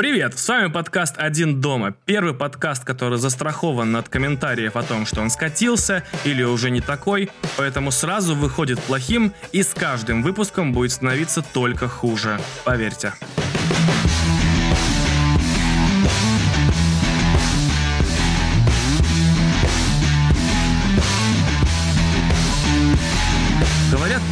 Привет, 0.00 0.38
с 0.38 0.46
вами 0.46 0.70
подкаст 0.70 1.16
«Один 1.18 1.60
дома». 1.60 1.92
Первый 2.04 2.32
подкаст, 2.32 2.84
который 2.84 3.18
застрахован 3.18 3.96
от 3.96 4.08
комментариев 4.08 4.76
о 4.76 4.84
том, 4.84 5.04
что 5.04 5.20
он 5.20 5.28
скатился 5.28 6.04
или 6.24 6.44
уже 6.44 6.70
не 6.70 6.80
такой, 6.80 7.30
поэтому 7.56 7.90
сразу 7.90 8.36
выходит 8.36 8.78
плохим 8.78 9.32
и 9.50 9.64
с 9.64 9.74
каждым 9.74 10.22
выпуском 10.22 10.72
будет 10.72 10.92
становиться 10.92 11.42
только 11.42 11.88
хуже. 11.88 12.38
Поверьте. 12.64 13.12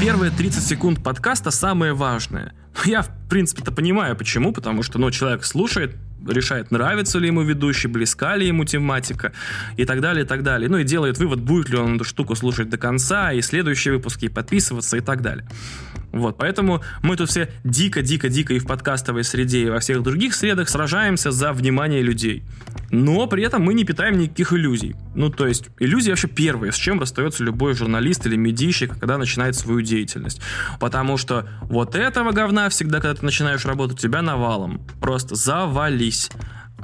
Первые 0.07 0.31
30 0.31 0.63
секунд 0.63 1.03
подкаста 1.03 1.51
самые 1.51 1.93
важные. 1.93 2.53
Я, 2.85 3.03
в 3.03 3.11
принципе-то, 3.29 3.73
понимаю, 3.73 4.15
почему. 4.15 4.53
Потому 4.53 4.85
что, 4.85 5.01
ну, 5.01 5.11
человек 5.11 5.45
слушает, 5.45 5.97
решает, 6.25 6.71
нравится 6.71 7.19
ли 7.19 7.27
ему 7.27 7.43
ведущий, 7.43 7.89
близка 7.89 8.37
ли 8.37 8.47
ему 8.47 8.65
тематика 8.65 9.33
и 9.77 9.85
так 9.85 10.01
далее, 10.01 10.25
и 10.25 10.29
так 10.29 10.45
далее. 10.45 10.71
Ну 10.71 10.79
и 10.79 10.85
делает 10.85 11.19
вывод, 11.19 11.41
будет 11.41 11.71
ли 11.71 11.77
он 11.77 11.97
эту 11.97 12.05
штуку 12.05 12.37
слушать 12.37 12.71
до 12.71 12.79
конца, 12.79 13.33
и 13.33 13.41
следующие 13.41 13.95
выпуски, 13.95 14.27
и 14.27 14.29
подписываться, 14.29 14.97
и 14.97 15.01
так 15.01 15.23
далее. 15.23 15.45
Вот, 16.19 16.39
поэтому 16.39 16.83
мы 17.03 17.17
тут 17.17 17.31
все 17.31 17.51
дико-дико-дико 17.65 18.55
и 18.55 18.59
в 18.59 18.67
подкастовой 18.67 19.25
среде, 19.25 19.67
и 19.67 19.71
во 19.71 19.81
всех 19.81 20.03
других 20.03 20.35
средах 20.35 20.69
сражаемся 20.69 21.31
за 21.31 21.53
внимание 21.53 22.03
людей. 22.03 22.45
Но 22.91 23.27
при 23.27 23.43
этом 23.43 23.63
мы 23.63 23.75
не 23.75 23.85
питаем 23.85 24.19
никаких 24.19 24.53
иллюзий. 24.53 24.95
Ну, 25.15 25.31
то 25.31 25.47
есть, 25.47 25.69
иллюзии 25.79 26.11
вообще 26.11 26.29
первые, 26.29 26.73
с 26.73 26.77
чем 26.77 27.01
расстается 27.01 27.43
любой 27.43 27.75
журналист 27.75 28.27
или 28.27 28.37
медийщик, 28.37 28.99
когда 28.99 29.19
начинает 29.19 29.57
свою 29.57 29.81
деятельность. 29.81 30.41
Потому 30.79 31.17
что 31.17 31.49
вот 31.63 31.95
этого 31.95 32.33
говна 32.33 32.69
всегда, 32.69 33.01
когда 33.01 33.15
ты 33.15 33.25
начинаешь 33.25 33.65
работать, 33.65 33.99
тебя 33.99 34.23
навалом. 34.23 34.81
Просто 35.01 35.35
завались. 35.35 36.31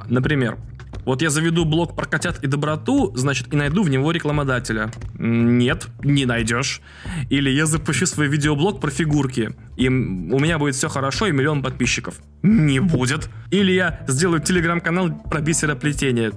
Например, 0.07 0.57
вот 1.05 1.21
я 1.21 1.29
заведу 1.29 1.65
блог 1.65 1.95
про 1.95 2.05
котят 2.05 2.43
и 2.43 2.47
доброту, 2.47 3.11
значит, 3.15 3.53
и 3.53 3.55
найду 3.55 3.83
в 3.83 3.89
него 3.89 4.11
рекламодателя. 4.11 4.91
Нет, 5.17 5.87
не 6.03 6.25
найдешь. 6.25 6.81
Или 7.29 7.49
я 7.49 7.65
запущу 7.65 8.05
свой 8.05 8.27
видеоблог 8.27 8.79
про 8.79 8.89
фигурки, 8.89 9.51
и 9.77 9.87
у 9.87 10.39
меня 10.39 10.59
будет 10.59 10.75
все 10.75 10.89
хорошо 10.89 11.27
и 11.27 11.31
миллион 11.31 11.61
подписчиков. 11.61 12.15
Не 12.41 12.79
будет. 12.79 13.29
Или 13.51 13.71
я 13.71 14.03
сделаю 14.07 14.41
телеграм-канал 14.41 15.11
про 15.29 15.41
бисероплетение 15.41 16.31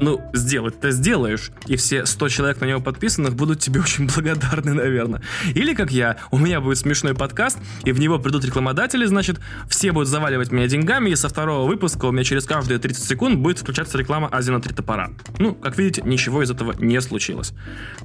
ну, 0.00 0.20
сделать 0.32 0.80
ты 0.80 0.90
сделаешь, 0.90 1.50
и 1.66 1.76
все 1.76 2.06
100 2.06 2.28
человек 2.28 2.60
на 2.60 2.66
него 2.66 2.80
подписанных 2.80 3.34
будут 3.34 3.60
тебе 3.60 3.80
очень 3.88 4.06
благодарны, 4.06 4.74
наверное. 4.74 5.22
Или 5.54 5.74
как 5.74 5.90
я, 5.90 6.16
у 6.30 6.38
меня 6.38 6.60
будет 6.60 6.78
смешной 6.78 7.14
подкаст, 7.14 7.58
и 7.84 7.92
в 7.92 8.00
него 8.00 8.18
придут 8.18 8.44
рекламодатели, 8.44 9.04
значит, 9.04 9.40
все 9.68 9.92
будут 9.92 10.08
заваливать 10.08 10.52
меня 10.52 10.66
деньгами, 10.66 11.10
и 11.10 11.16
со 11.16 11.28
второго 11.28 11.66
выпуска 11.68 12.06
у 12.06 12.12
меня 12.12 12.24
через 12.24 12.44
каждые 12.44 12.78
30 12.78 13.04
секунд 13.04 13.38
будет 13.38 13.58
включаться 13.58 13.98
реклама 13.98 14.28
Азина 14.28 14.60
три 14.60 14.74
топора. 14.74 15.10
Ну, 15.38 15.54
как 15.54 15.76
видите, 15.78 16.02
ничего 16.04 16.42
из 16.42 16.50
этого 16.50 16.74
не 16.78 17.00
случилось. 17.00 17.52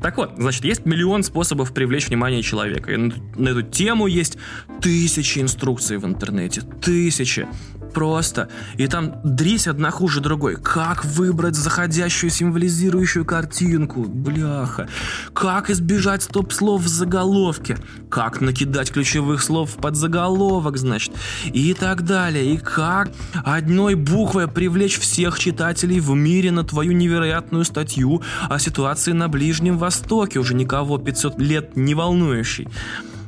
Так 0.01 0.17
вот, 0.17 0.33
значит, 0.37 0.65
есть 0.65 0.85
миллион 0.85 1.23
способов 1.23 1.73
привлечь 1.73 2.07
внимание 2.07 2.41
человека, 2.41 2.91
и 2.91 2.97
на 2.97 3.49
эту 3.49 3.61
тему 3.61 4.07
есть 4.07 4.37
тысячи 4.81 5.39
инструкций 5.39 5.97
в 5.97 6.05
интернете, 6.05 6.61
тысячи 6.81 7.47
просто. 7.93 8.49
И 8.77 8.87
там 8.87 9.15
дрись 9.23 9.67
одна 9.67 9.91
хуже 9.91 10.19
другой. 10.19 10.55
Как 10.55 11.05
выбрать 11.05 11.55
заходящую 11.55 12.29
символизирующую 12.29 13.25
картинку? 13.25 14.03
Бляха. 14.03 14.87
Как 15.33 15.69
избежать 15.69 16.23
стоп-слов 16.23 16.81
в 16.81 16.87
заголовке? 16.87 17.77
Как 18.09 18.41
накидать 18.41 18.91
ключевых 18.91 19.41
слов 19.41 19.75
под 19.75 19.95
заголовок, 19.95 20.77
значит? 20.77 21.13
И 21.45 21.73
так 21.73 22.03
далее. 22.03 22.53
И 22.53 22.57
как 22.57 23.11
одной 23.43 23.95
буквой 23.95 24.47
привлечь 24.47 24.99
всех 24.99 25.39
читателей 25.39 25.99
в 25.99 26.11
мире 26.11 26.51
на 26.51 26.63
твою 26.63 26.93
невероятную 26.93 27.65
статью 27.65 28.21
о 28.49 28.59
ситуации 28.59 29.11
на 29.11 29.29
Ближнем 29.29 29.77
Востоке, 29.77 30.39
уже 30.39 30.53
никого 30.55 30.97
500 30.97 31.39
лет 31.39 31.75
не 31.75 31.93
волнующий. 31.93 32.67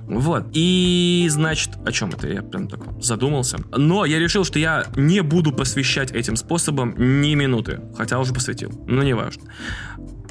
Вот. 0.08 0.46
И, 0.54 1.28
значит, 1.30 1.72
о 1.86 1.92
чем 1.92 2.10
это? 2.10 2.28
Я 2.28 2.44
прям 2.44 2.68
так 2.68 2.80
задумался. 3.02 3.58
Но 3.76 4.06
я 4.06 4.20
решил, 4.20 4.44
что 4.44 4.60
я 4.60 4.86
не 4.96 5.22
буду 5.22 5.52
посвящать 5.52 6.12
этим 6.12 6.36
способам 6.36 6.96
ни 6.98 7.34
минуты. 7.36 7.82
Хотя 7.98 8.20
уже 8.20 8.34
посвятил. 8.34 8.72
Но 8.88 9.04
не 9.04 9.14
важно. 9.14 9.44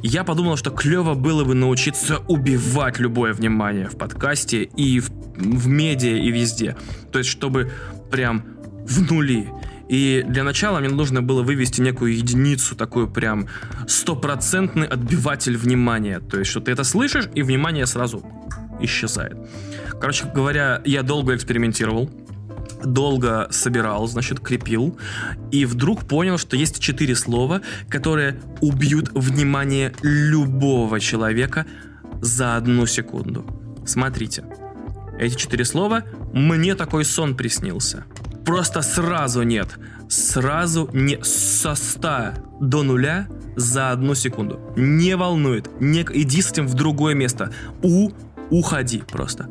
Я 0.03 0.23
подумал, 0.23 0.57
что 0.57 0.71
клево 0.71 1.15
было 1.15 1.45
бы 1.45 1.55
научиться 1.55 2.19
убивать 2.29 2.99
любое 2.99 3.33
внимание 3.33 3.89
в 3.89 3.97
подкасте 3.97 4.65
и 4.65 5.01
в, 5.01 5.11
в 5.37 5.67
медиа 5.67 6.17
и 6.19 6.31
везде. 6.31 6.77
То 7.11 7.19
есть, 7.19 7.31
чтобы 7.31 7.73
прям 8.11 8.45
в 8.87 9.11
нули. 9.11 9.49
И 9.89 10.25
для 10.27 10.45
начала 10.45 10.81
мне 10.81 10.89
нужно 10.89 11.23
было 11.23 11.43
вывести 11.43 11.81
некую 11.81 12.17
единицу, 12.17 12.77
такую 12.77 13.09
прям 13.09 13.49
стопроцентный 13.87 14.87
отбиватель 14.87 15.57
внимания. 15.57 16.21
То 16.21 16.39
есть, 16.39 16.51
что 16.51 16.61
ты 16.61 16.73
это 16.73 16.85
слышишь, 16.85 17.29
и 17.35 17.43
внимание 17.43 17.87
сразу 17.87 18.25
исчезает. 18.81 19.37
Короче 20.01 20.27
говоря, 20.27 20.83
я 20.85 21.03
долго 21.03 21.35
экспериментировал, 21.35 22.11
долго 22.85 23.49
собирал, 23.51 24.07
значит, 24.07 24.41
крепил, 24.41 24.99
и 25.51 25.65
вдруг 25.65 26.05
понял, 26.05 26.39
что 26.39 26.57
есть 26.57 26.81
четыре 26.81 27.15
слова, 27.15 27.63
которые 27.89 28.41
убьют 28.61 29.11
внимание 29.15 29.93
любого 30.03 31.01
человека 31.01 31.67
за 32.21 32.57
одну 32.57 32.87
секунду. 32.87 33.45
Смотрите, 33.87 34.45
эти 35.19 35.37
четыре 35.37 35.65
слова 35.65 36.05
«мне 36.33 36.75
такой 36.75 37.05
сон 37.05 37.37
приснился». 37.37 38.05
Просто 38.45 38.83
сразу 38.83 39.43
нет. 39.43 39.79
Сразу 40.09 40.91
не 40.93 41.19
со 41.23 41.75
100 41.75 42.35
до 42.61 42.83
нуля 42.83 43.27
за 43.57 43.91
одну 43.91 44.15
секунду. 44.15 44.61
Не 44.77 45.17
волнует. 45.17 45.81
Не, 45.81 46.05
иди 46.13 46.43
с 46.43 46.53
этим 46.53 46.67
в 46.67 46.75
другое 46.75 47.15
место. 47.15 47.51
У 47.83 48.11
уходи 48.51 49.03
просто. 49.07 49.49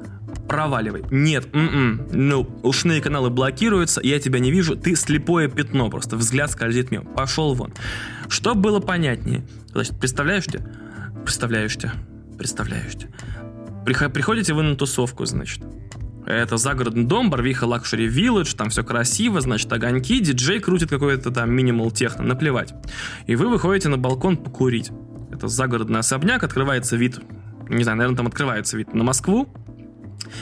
Проваливай. 0.47 1.03
Нет, 1.09 1.47
м-м, 1.53 2.07
ну, 2.11 2.47
ушные 2.63 3.01
каналы 3.01 3.29
блокируются, 3.29 4.01
я 4.03 4.19
тебя 4.19 4.39
не 4.39 4.51
вижу, 4.51 4.75
ты 4.75 4.95
слепое 4.95 5.47
пятно 5.49 5.89
просто, 5.89 6.15
взгляд 6.15 6.51
скользит 6.51 6.91
мимо. 6.91 7.05
Пошел 7.05 7.53
вон. 7.53 7.73
Что 8.27 8.53
было 8.53 8.79
понятнее? 8.79 9.47
Значит, 9.71 9.99
представляешь 9.99 10.45
ты? 10.45 10.63
Представляешь 11.23 11.75
ты? 11.75 11.91
Представляешь 12.37 12.93
ты? 12.95 13.07
Приходите 13.85 14.53
вы 14.53 14.63
на 14.63 14.75
тусовку, 14.75 15.25
значит. 15.25 15.63
Это 16.25 16.57
загородный 16.57 17.03
дом, 17.03 17.29
Барвиха 17.29 17.65
Luxury 17.65 18.07
Village, 18.07 18.53
там 18.55 18.69
все 18.69 18.83
красиво, 18.83 19.41
значит, 19.41 19.71
огоньки, 19.73 20.19
диджей 20.21 20.59
крутит 20.59 20.89
какой-то 20.89 21.31
там 21.31 21.51
minimal 21.51 21.91
техно, 21.91 22.23
наплевать. 22.23 22.73
И 23.27 23.35
вы 23.35 23.49
выходите 23.49 23.89
на 23.89 23.97
балкон 23.97 24.37
покурить. 24.37 24.91
Это 25.31 25.47
загородный 25.47 25.99
особняк, 25.99 26.43
открывается 26.43 26.95
вид 26.95 27.19
не 27.69 27.83
знаю, 27.83 27.97
наверное, 27.97 28.17
там 28.17 28.27
открывается 28.27 28.77
вид 28.77 28.93
на 28.93 29.03
Москву, 29.03 29.47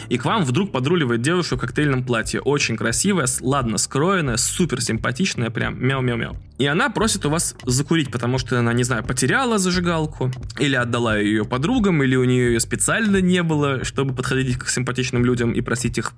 и 0.09 0.18
к 0.18 0.26
вам 0.26 0.44
вдруг 0.46 0.72
подруливает 0.72 1.22
девушка 1.22 1.58
в 1.58 1.59
коктейльном 1.59 2.06
платье. 2.06 2.40
Очень 2.40 2.78
красивая, 2.78 3.28
ладно 3.42 3.78
скроенная, 3.78 4.38
супер 4.38 4.82
симпатичная, 4.82 5.50
прям 5.50 5.84
мяу-мяу-мяу. 5.84 6.38
И 6.58 6.66
она 6.66 6.90
просит 6.90 7.26
у 7.26 7.30
вас 7.30 7.56
закурить, 7.66 8.12
потому 8.12 8.38
что 8.38 8.60
она, 8.60 8.74
не 8.74 8.84
знаю, 8.84 9.04
потеряла 9.04 9.58
зажигалку, 9.58 10.31
или 10.60 10.76
отдала 10.76 11.18
ее 11.18 11.46
подругам, 11.46 12.04
или 12.04 12.16
у 12.16 12.24
нее 12.24 12.54
ее 12.54 12.60
специально 12.60 13.18
не 13.18 13.44
было, 13.44 13.84
чтобы 13.84 14.14
подходить 14.14 14.58
к 14.58 14.70
симпатичным 14.70 15.26
людям 15.26 15.52
и 15.52 15.62
просить 15.62 15.98
их 15.98 16.14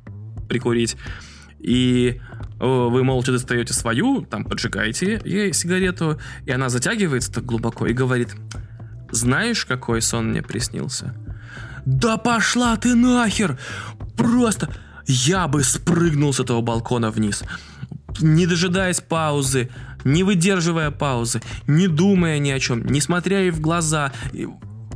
прикурить. 0.49 0.97
И 1.59 2.19
вы 2.59 3.03
молча 3.03 3.31
достаете 3.31 3.73
свою, 3.73 4.21
там 4.21 4.43
поджигаете 4.43 5.21
ей 5.23 5.53
сигарету, 5.53 6.19
и 6.45 6.51
она 6.51 6.69
затягивается 6.69 7.31
так 7.31 7.45
глубоко 7.45 7.87
и 7.87 7.93
говорит, 7.93 8.35
знаешь, 9.13 9.65
какой 9.65 10.01
сон 10.01 10.29
мне 10.29 10.41
приснился? 10.41 11.15
Да 11.85 12.17
пошла 12.17 12.75
ты 12.77 12.95
нахер! 12.95 13.59
Просто 14.17 14.69
я 15.05 15.47
бы 15.47 15.63
спрыгнул 15.63 16.33
с 16.33 16.39
этого 16.39 16.61
балкона 16.61 17.11
вниз. 17.11 17.43
Не 18.19 18.45
дожидаясь 18.45 19.01
паузы, 19.01 19.69
не 20.03 20.23
выдерживая 20.23 20.91
паузы, 20.91 21.41
не 21.67 21.87
думая 21.87 22.39
ни 22.39 22.51
о 22.51 22.59
чем, 22.59 22.85
не 22.85 23.01
смотря 23.01 23.39
ей 23.39 23.51
в 23.51 23.59
глаза, 23.59 24.11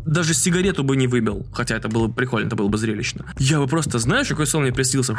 даже 0.05 0.33
сигарету 0.33 0.83
бы 0.83 0.95
не 0.95 1.07
выбил, 1.07 1.45
хотя 1.53 1.75
это 1.75 1.89
было 1.89 2.07
бы 2.07 2.13
прикольно, 2.13 2.47
это 2.47 2.55
было 2.55 2.67
бы 2.67 2.77
зрелищно. 2.77 3.25
Я 3.39 3.59
бы 3.59 3.67
просто, 3.67 3.99
знаешь, 3.99 4.27
какой 4.27 4.47
сон 4.47 4.63
мне 4.63 4.71
приснился? 4.71 5.17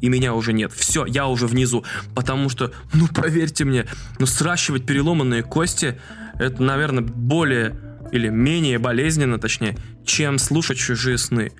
И 0.00 0.08
меня 0.08 0.34
уже 0.34 0.52
нет. 0.52 0.72
Все, 0.72 1.06
я 1.06 1.26
уже 1.26 1.46
внизу. 1.46 1.84
Потому 2.14 2.48
что, 2.48 2.72
ну 2.92 3.08
поверьте 3.08 3.64
мне, 3.64 3.86
ну 4.18 4.26
сращивать 4.26 4.86
переломанные 4.86 5.42
кости, 5.42 6.00
это, 6.38 6.62
наверное, 6.62 7.02
более 7.02 7.76
или 8.12 8.28
менее 8.28 8.78
болезненно, 8.78 9.38
точнее, 9.38 9.76
чем 10.04 10.38
слушать 10.38 10.78
чужие 10.78 11.18
сны. 11.18 11.52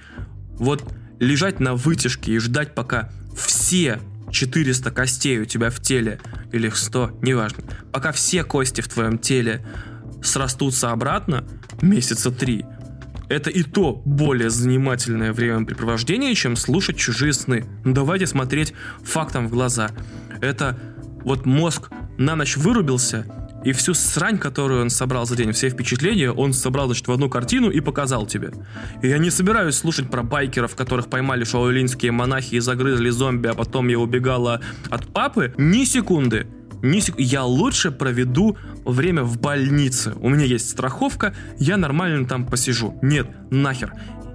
Вот 0.52 0.84
лежать 1.20 1.60
на 1.60 1.74
вытяжке 1.74 2.32
и 2.32 2.38
ждать, 2.38 2.74
пока 2.74 3.10
все 3.36 4.00
400 4.30 4.90
костей 4.90 5.38
у 5.40 5.44
тебя 5.44 5.70
в 5.70 5.80
теле, 5.80 6.20
или 6.52 6.68
100, 6.68 7.18
неважно, 7.22 7.64
пока 7.92 8.12
все 8.12 8.44
кости 8.44 8.80
в 8.80 8.88
твоем 8.88 9.18
теле 9.18 9.64
срастутся 10.22 10.90
обратно, 10.90 11.44
месяца 11.80 12.30
три, 12.30 12.64
это 13.28 13.50
и 13.50 13.62
то 13.62 14.00
более 14.04 14.50
занимательное 14.50 15.32
времяпрепровождение, 15.32 16.34
чем 16.34 16.56
слушать 16.56 16.96
чужие 16.96 17.32
сны. 17.32 17.66
Ну, 17.84 17.92
давайте 17.92 18.26
смотреть 18.26 18.72
фактам 19.04 19.48
в 19.48 19.50
глаза. 19.50 19.90
Это 20.40 20.78
вот 21.24 21.44
мозг 21.44 21.90
на 22.16 22.36
ночь 22.36 22.56
вырубился, 22.56 23.26
и 23.68 23.72
всю 23.72 23.92
срань, 23.92 24.38
которую 24.38 24.80
он 24.80 24.88
собрал 24.88 25.26
за 25.26 25.36
день, 25.36 25.52
все 25.52 25.68
впечатления, 25.68 26.32
он 26.32 26.54
собрал, 26.54 26.86
значит, 26.86 27.06
в 27.06 27.12
одну 27.12 27.28
картину 27.28 27.68
и 27.68 27.80
показал 27.80 28.26
тебе. 28.26 28.50
И 29.02 29.08
я 29.08 29.18
не 29.18 29.28
собираюсь 29.28 29.74
слушать 29.74 30.10
про 30.10 30.22
байкеров, 30.22 30.74
которых 30.74 31.10
поймали 31.10 31.44
шаолинские 31.44 32.12
монахи 32.12 32.54
и 32.54 32.60
загрызли 32.60 33.10
зомби, 33.10 33.48
а 33.48 33.54
потом 33.54 33.88
я 33.88 33.98
убегала 33.98 34.62
от 34.88 35.12
папы. 35.12 35.52
Ни 35.58 35.84
секунды. 35.84 36.46
Ни 36.80 37.00
сек... 37.00 37.16
Я 37.18 37.44
лучше 37.44 37.90
проведу 37.90 38.56
время 38.86 39.22
в 39.22 39.38
больнице. 39.38 40.14
У 40.18 40.30
меня 40.30 40.46
есть 40.46 40.70
страховка, 40.70 41.34
я 41.58 41.76
нормально 41.76 42.26
там 42.26 42.46
посижу. 42.46 42.98
Нет, 43.02 43.26
нахер 43.50 43.92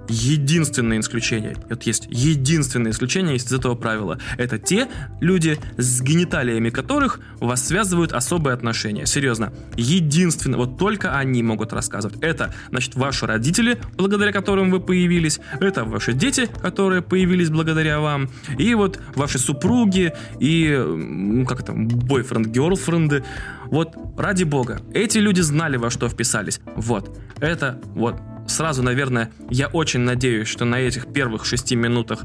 единственное 0.08 1.00
исключение, 1.00 1.56
вот 1.68 1.82
есть 1.84 2.06
единственное 2.10 2.92
исключение 2.92 3.36
из 3.36 3.52
этого 3.52 3.74
правила. 3.74 4.18
Это 4.38 4.58
те 4.58 4.88
люди, 5.20 5.58
с 5.76 6.00
гениталиями 6.00 6.70
которых 6.70 7.20
вас 7.40 7.66
связывают 7.66 8.12
особые 8.12 8.54
отношения. 8.54 9.06
Серьезно. 9.06 9.52
Единственное, 9.76 10.58
вот 10.58 10.78
только 10.78 11.16
они 11.16 11.42
могут 11.42 11.72
рассказывать. 11.72 12.18
Это, 12.20 12.54
значит, 12.70 12.94
ваши 12.94 13.26
родители, 13.26 13.78
благодаря 13.96 14.32
которым 14.32 14.70
вы 14.70 14.80
появились, 14.80 15.40
это 15.60 15.84
ваши 15.84 16.12
дети, 16.12 16.48
которые 16.62 17.02
появились 17.02 17.50
благодаря 17.50 18.00
вам, 18.00 18.28
и 18.58 18.74
вот 18.74 19.00
ваши 19.14 19.38
супруги, 19.38 20.12
и, 20.40 21.44
как 21.48 21.60
это, 21.60 21.72
бойфренд, 21.72 22.48
герлфренды. 22.48 23.24
Вот, 23.66 23.96
ради 24.16 24.44
бога, 24.44 24.80
эти 24.92 25.18
люди 25.18 25.40
знали, 25.40 25.76
во 25.76 25.90
что 25.90 26.08
вписались. 26.08 26.60
Вот, 26.76 27.18
это, 27.40 27.80
вот, 27.94 28.16
сразу, 28.46 28.82
наверное, 28.82 29.30
я 29.50 29.68
очень 29.68 30.00
надеюсь, 30.00 30.48
что 30.48 30.64
на 30.64 30.76
этих 30.76 31.12
первых 31.12 31.44
шести 31.44 31.76
минутах 31.76 32.22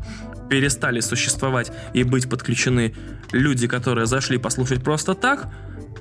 перестали 0.49 0.99
существовать 0.99 1.71
и 1.93 2.03
быть 2.03 2.29
подключены 2.29 2.95
люди, 3.31 3.67
которые 3.67 4.05
зашли 4.05 4.37
послушать 4.37 4.83
просто 4.83 5.13
так, 5.13 5.47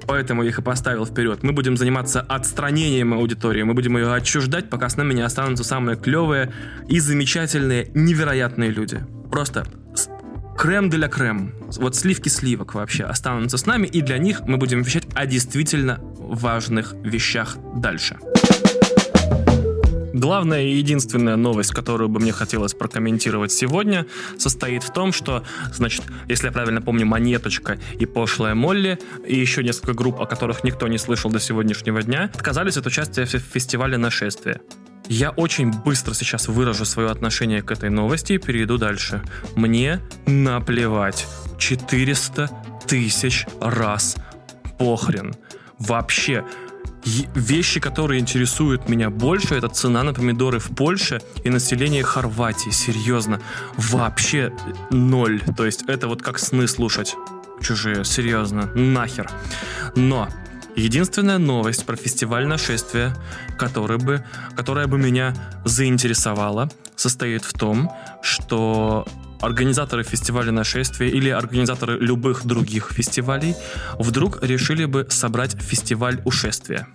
поэтому 0.06 0.42
я 0.42 0.48
их 0.48 0.58
и 0.58 0.62
поставил 0.62 1.04
вперед. 1.04 1.42
Мы 1.42 1.52
будем 1.52 1.76
заниматься 1.76 2.20
отстранением 2.20 3.14
аудитории, 3.14 3.62
мы 3.62 3.74
будем 3.74 3.96
ее 3.96 4.12
отчуждать, 4.12 4.70
пока 4.70 4.88
с 4.88 4.96
нами 4.96 5.14
не 5.14 5.22
останутся 5.22 5.64
самые 5.64 5.96
клевые 5.96 6.52
и 6.88 6.98
замечательные, 6.98 7.90
невероятные 7.94 8.70
люди. 8.70 9.04
Просто 9.30 9.66
крем 10.58 10.90
для 10.90 11.08
крем. 11.08 11.54
Вот 11.76 11.94
сливки 11.94 12.28
сливок 12.28 12.74
вообще 12.74 13.04
останутся 13.04 13.58
с 13.58 13.66
нами, 13.66 13.86
и 13.86 14.00
для 14.00 14.18
них 14.18 14.40
мы 14.40 14.56
будем 14.56 14.82
вещать 14.82 15.06
о 15.14 15.26
действительно 15.26 16.00
важных 16.18 16.94
вещах 17.04 17.56
дальше. 17.76 18.18
Главная 20.18 20.64
и 20.64 20.74
единственная 20.74 21.36
новость, 21.36 21.70
которую 21.70 22.08
бы 22.08 22.18
мне 22.18 22.32
хотелось 22.32 22.74
прокомментировать 22.74 23.52
сегодня, 23.52 24.04
состоит 24.36 24.82
в 24.82 24.92
том, 24.92 25.12
что, 25.12 25.44
значит, 25.72 26.02
если 26.26 26.46
я 26.46 26.52
правильно 26.52 26.82
помню, 26.82 27.06
Монеточка 27.06 27.78
и 28.00 28.04
Пошлая 28.04 28.56
Молли 28.56 28.98
и 29.24 29.38
еще 29.38 29.62
несколько 29.62 29.94
групп, 29.94 30.20
о 30.20 30.26
которых 30.26 30.64
никто 30.64 30.88
не 30.88 30.98
слышал 30.98 31.30
до 31.30 31.38
сегодняшнего 31.38 32.02
дня, 32.02 32.32
отказались 32.34 32.76
от 32.76 32.86
участия 32.86 33.26
в 33.26 33.28
фестивале 33.28 33.96
«Нашествие». 33.96 34.60
Я 35.06 35.30
очень 35.30 35.70
быстро 35.70 36.14
сейчас 36.14 36.48
выражу 36.48 36.84
свое 36.84 37.10
отношение 37.10 37.62
к 37.62 37.70
этой 37.70 37.88
новости 37.88 38.32
и 38.32 38.38
перейду 38.38 38.76
дальше. 38.76 39.22
Мне 39.54 40.00
наплевать. 40.26 41.28
400 41.58 42.50
тысяч 42.88 43.46
раз 43.60 44.16
похрен. 44.80 45.36
Вообще, 45.78 46.44
вещи, 47.04 47.80
которые 47.80 48.20
интересуют 48.20 48.88
меня 48.88 49.10
больше, 49.10 49.54
это 49.54 49.68
цена 49.68 50.02
на 50.02 50.12
помидоры 50.12 50.58
в 50.58 50.74
Польше 50.74 51.20
и 51.44 51.50
население 51.50 52.02
Хорватии. 52.02 52.70
Серьезно, 52.70 53.40
вообще 53.76 54.52
ноль. 54.90 55.40
То 55.56 55.64
есть 55.66 55.84
это 55.88 56.08
вот 56.08 56.22
как 56.22 56.38
сны 56.38 56.66
слушать 56.68 57.14
чужие, 57.60 58.04
серьезно, 58.04 58.66
нахер. 58.74 59.30
Но 59.96 60.28
единственная 60.76 61.38
новость 61.38 61.86
про 61.86 61.96
фестиваль 61.96 62.46
нашествия, 62.46 63.14
которая 63.56 63.98
бы, 63.98 64.24
которая 64.56 64.86
бы 64.86 64.98
меня 64.98 65.34
заинтересовала, 65.64 66.70
состоит 66.96 67.44
в 67.44 67.52
том, 67.52 67.90
что 68.22 69.06
организаторы 69.40 70.02
фестиваля 70.02 70.52
нашествия 70.52 71.08
или 71.08 71.30
организаторы 71.30 71.98
любых 71.98 72.44
других 72.46 72.92
фестивалей 72.92 73.54
вдруг 73.98 74.42
решили 74.42 74.84
бы 74.84 75.06
собрать 75.10 75.60
фестиваль 75.60 76.20
ушествия. 76.24 76.88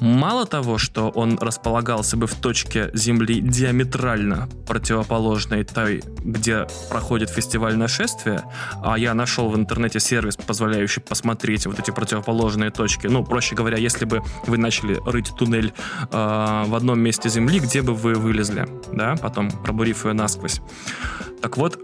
Мало 0.00 0.46
того, 0.46 0.78
что 0.78 1.08
он 1.08 1.38
располагался 1.38 2.16
бы 2.16 2.26
в 2.26 2.34
точке 2.34 2.90
Земли 2.94 3.40
диаметрально 3.40 4.48
противоположной 4.66 5.64
той, 5.64 6.02
где 6.18 6.66
проходит 6.88 7.30
фестиваль 7.30 7.76
нашествия, 7.76 8.44
а 8.82 8.96
я 8.98 9.14
нашел 9.14 9.50
в 9.50 9.56
интернете 9.56 9.98
сервис, 9.98 10.36
позволяющий 10.36 11.00
посмотреть 11.00 11.66
вот 11.66 11.78
эти 11.78 11.90
противоположные 11.90 12.70
точки. 12.70 13.08
Ну, 13.08 13.24
проще 13.24 13.56
говоря, 13.56 13.76
если 13.76 14.04
бы 14.04 14.22
вы 14.46 14.56
начали 14.58 15.00
рыть 15.04 15.32
туннель 15.36 15.72
э, 16.12 16.64
в 16.66 16.74
одном 16.74 17.00
месте 17.00 17.28
Земли, 17.28 17.58
где 17.58 17.82
бы 17.82 17.94
вы 17.94 18.14
вылезли, 18.14 18.68
да, 18.92 19.16
потом 19.20 19.50
пробурив 19.50 20.04
ее 20.04 20.12
насквозь. 20.12 20.60
Так 21.42 21.56
вот, 21.56 21.78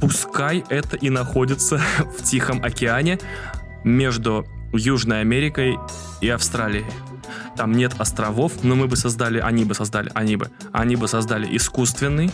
пускай 0.00 0.64
это 0.68 0.96
и 0.96 1.10
находится 1.10 1.80
в 2.18 2.22
Тихом 2.22 2.62
океане 2.62 3.18
между 3.82 4.46
Южной 4.72 5.20
Америкой 5.20 5.78
и 6.20 6.28
Австралией. 6.28 6.84
Там 7.56 7.72
нет 7.72 7.94
островов, 7.98 8.52
но 8.62 8.74
мы 8.74 8.86
бы 8.86 8.96
создали, 8.96 9.38
они 9.38 9.64
бы 9.64 9.74
создали, 9.74 10.10
они 10.14 10.36
бы, 10.36 10.50
они 10.72 10.96
бы 10.96 11.08
создали 11.08 11.56
искусственный, 11.56 12.30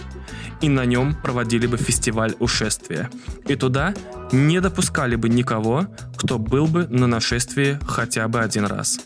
и 0.61 0.69
на 0.69 0.85
нем 0.85 1.15
проводили 1.15 1.67
бы 1.67 1.77
фестиваль 1.77 2.35
ушествия. 2.39 3.11
И 3.47 3.57
туда 3.57 3.95
не 4.33 4.61
допускали 4.61 5.17
бы 5.17 5.29
никого, 5.29 5.87
кто 6.17 6.39
был 6.39 6.67
бы 6.67 6.87
на 6.89 7.07
нашествии 7.07 7.79
хотя 7.87 8.27
бы 8.29 8.41
один 8.41 8.65
раз. 8.67 9.01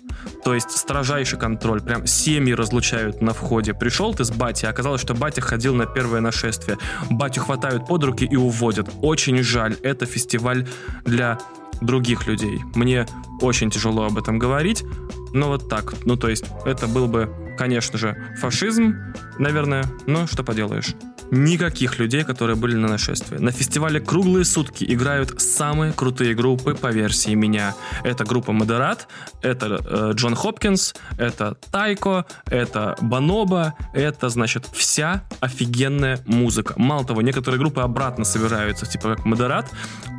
То 0.45 0.55
есть 0.55 0.71
строжайший 0.71 1.39
контроль, 1.39 1.81
прям 1.81 2.07
семьи 2.07 2.53
разлучают 2.53 3.21
на 3.21 3.33
входе. 3.33 3.75
Пришел 3.75 4.15
ты 4.15 4.25
с 4.25 4.31
бати, 4.31 4.67
оказалось, 4.67 5.01
что 5.01 5.15
батя 5.15 5.41
ходил 5.41 5.75
на 5.75 5.87
первое 5.87 6.21
нашествие. 6.21 6.79
Батю 7.11 7.43
хватают 7.43 7.87
под 7.87 8.05
руки 8.05 8.25
и 8.25 8.37
уводят. 8.37 8.89
Очень 9.03 9.43
жаль, 9.43 9.77
это 9.83 10.07
фестиваль 10.07 10.67
для 11.05 11.39
других 11.81 12.27
людей. 12.27 12.61
Мне 12.75 13.07
очень 13.41 13.71
тяжело 13.71 14.05
об 14.05 14.19
этом 14.19 14.39
говорить, 14.39 14.85
но 15.33 15.49
вот 15.49 15.69
так. 15.69 15.95
Ну, 16.05 16.17
то 16.17 16.29
есть, 16.29 16.45
это 16.65 16.87
был 16.87 17.09
бы, 17.09 17.31
конечно 17.57 17.99
же, 17.99 18.17
фашизм, 18.41 18.95
наверное, 19.39 19.85
но 20.07 20.27
что 20.27 20.43
поделаешь 20.45 20.95
никаких 21.31 21.99
людей, 21.99 22.25
которые 22.25 22.57
были 22.57 22.75
на 22.75 22.89
нашествии. 22.89 23.39
На 23.39 23.51
фестивале 23.51 24.01
круглые 24.01 24.45
сутки 24.45 24.85
играют 24.85 25.41
самые 25.41 25.93
крутые 25.93 26.35
группы 26.35 26.75
по 26.75 26.89
версии 26.89 27.35
меня. 27.35 27.75
Это 28.05 28.25
группа 28.25 28.53
Модерат, 28.53 29.09
это 29.43 29.81
э, 29.85 30.13
Джон 30.15 30.35
Хопкинс, 30.35 30.95
это 31.19 31.57
Тайко, 31.71 32.27
это 32.47 32.97
Баноба, 33.01 33.75
это, 33.93 34.29
значит, 34.29 34.67
вся 34.73 35.25
офигенная 35.41 36.21
музыка. 36.27 36.75
Мало 36.77 37.05
того, 37.05 37.23
некоторые 37.23 37.59
группы 37.59 37.81
обратно 37.81 38.25
собираются, 38.25 38.87
типа 38.87 39.17
как 39.17 39.25
Модерат, 39.25 39.71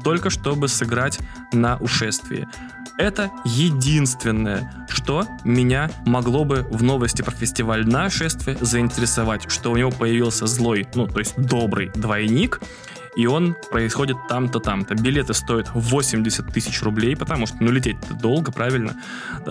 только 0.04 0.30
чтобы 0.30 0.68
сыграть 0.68 1.20
на 1.54 1.78
ушествии. 1.78 2.48
Это 3.00 3.32
единственное, 3.46 4.86
что 4.90 5.24
меня 5.46 5.90
могло 6.06 6.44
бы 6.44 6.68
в 6.70 6.84
новости 6.84 7.22
про 7.22 7.32
фестиваль 7.32 7.88
нашествия 7.88 8.58
заинтересовать, 8.60 9.50
что 9.50 9.72
у 9.72 9.78
него 9.78 9.90
появился 9.90 10.48
злой, 10.48 10.86
ну, 10.96 11.08
то 11.08 11.20
есть 11.20 11.34
добрый 11.38 11.92
двойник, 11.96 12.60
и 13.20 13.26
он 13.28 13.58
происходит 13.70 14.16
там-то, 14.30 14.60
там-то. 14.60 14.96
Билеты 14.96 15.34
стоят 15.34 15.70
80 15.74 16.54
тысяч 16.54 16.82
рублей, 16.82 17.18
потому 17.18 17.48
что, 17.48 17.58
ну, 17.60 17.70
лететь-то 17.70 18.14
долго, 18.14 18.54
правильно? 18.54 18.96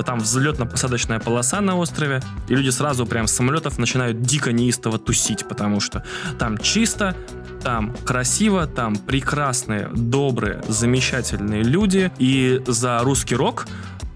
Там 0.06 0.20
взлетно-посадочная 0.20 1.22
полоса 1.22 1.60
на 1.60 1.76
острове, 1.76 2.22
и 2.48 2.54
люди 2.54 2.70
сразу 2.70 3.04
прям 3.04 3.26
с 3.26 3.32
самолетов 3.32 3.78
начинают 3.78 4.22
дико 4.22 4.52
неистово 4.52 4.98
тусить, 4.98 5.46
потому 5.46 5.80
что 5.80 6.02
там 6.38 6.56
чисто, 6.56 7.14
там 7.62 7.94
красиво, 8.06 8.66
там 8.66 8.96
прекрасные, 8.96 9.90
добрые, 9.94 10.62
замечательные 10.66 11.62
люди. 11.62 12.10
И 12.16 12.62
за 12.66 13.00
русский 13.00 13.36
рок 13.36 13.66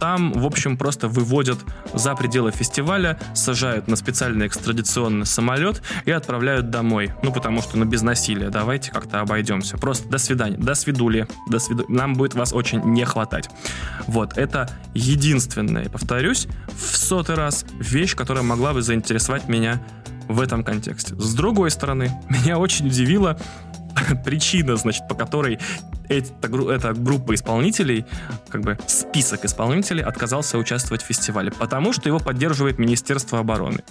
там, 0.02 0.32
в 0.32 0.44
общем, 0.44 0.76
просто 0.76 1.06
выводят 1.06 1.60
за 1.94 2.16
пределы 2.16 2.50
фестиваля, 2.50 3.20
сажают 3.34 3.86
на 3.86 3.94
специальный 3.94 4.48
экстрадиционный 4.48 5.26
самолет 5.26 5.80
и 6.06 6.10
отправляют 6.10 6.70
домой. 6.70 7.12
Ну, 7.22 7.32
потому 7.32 7.62
что, 7.62 7.78
ну, 7.78 7.84
без 7.84 8.02
насилия, 8.02 8.50
давайте 8.50 8.90
как-то 8.90 9.20
обойдемся. 9.20 9.78
Просто 9.78 10.08
до 10.08 10.18
свидания, 10.18 10.56
до 10.56 10.74
свидули, 10.74 11.28
до 11.48 11.60
свиду... 11.60 11.84
Нам 11.86 12.14
будет 12.14 12.34
вас 12.34 12.52
очень 12.52 12.80
не 12.82 13.04
хватать. 13.04 13.48
Вот, 14.08 14.36
это 14.36 14.68
единственная, 14.92 15.88
повторюсь, 15.88 16.48
в 16.76 16.96
сотый 16.96 17.36
раз 17.36 17.64
вещь, 17.78 18.16
которая 18.16 18.42
могла 18.42 18.72
бы 18.72 18.82
заинтересовать 18.82 19.48
меня 19.48 19.80
в 20.26 20.40
этом 20.40 20.64
контексте. 20.64 21.14
С 21.14 21.32
другой 21.32 21.70
стороны, 21.70 22.10
меня 22.28 22.58
очень 22.58 22.88
удивила 22.88 23.38
причина, 24.24 24.74
значит, 24.74 25.06
по 25.08 25.14
которой 25.14 25.60
эта, 26.08 26.48
эта 26.70 26.92
группа 26.92 27.34
исполнителей, 27.34 28.04
как 28.48 28.62
бы 28.62 28.78
список 28.86 29.44
исполнителей 29.44 30.02
отказался 30.02 30.58
участвовать 30.58 31.02
в 31.02 31.06
фестивале, 31.06 31.50
потому 31.50 31.92
что 31.92 32.08
его 32.08 32.18
поддерживает 32.18 32.78
Министерство 32.78 33.38
обороны. 33.38 33.82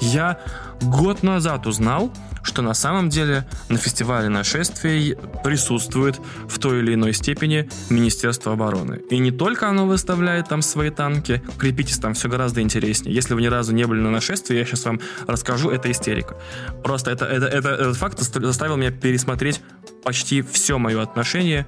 Я 0.00 0.38
год 0.80 1.22
назад 1.22 1.66
узнал, 1.66 2.12
что 2.42 2.62
на 2.62 2.74
самом 2.74 3.08
деле 3.08 3.46
на 3.68 3.78
фестивале 3.78 4.28
нашествий 4.28 5.16
присутствует 5.44 6.20
в 6.48 6.58
той 6.58 6.80
или 6.80 6.94
иной 6.94 7.12
степени 7.12 7.68
Министерство 7.90 8.52
обороны. 8.52 9.00
И 9.10 9.18
не 9.18 9.30
только 9.30 9.68
оно 9.68 9.86
выставляет 9.86 10.48
там 10.48 10.62
свои 10.62 10.90
танки, 10.90 11.42
крепитесь 11.58 11.98
там 11.98 12.14
все 12.14 12.28
гораздо 12.28 12.60
интереснее. 12.60 13.14
Если 13.14 13.34
вы 13.34 13.42
ни 13.42 13.46
разу 13.46 13.72
не 13.72 13.84
были 13.84 14.00
на 14.00 14.10
нашествии, 14.10 14.56
я 14.56 14.64
сейчас 14.64 14.84
вам 14.84 15.00
расскажу, 15.26 15.70
это 15.70 15.90
истерика. 15.90 16.36
Просто 16.82 17.10
это, 17.10 17.24
это, 17.24 17.46
это, 17.46 17.68
этот 17.70 17.96
факт 17.96 18.18
заставил 18.18 18.76
меня 18.76 18.90
пересмотреть 18.90 19.60
почти 20.04 20.42
все 20.42 20.78
мое 20.78 21.02
отношение 21.02 21.66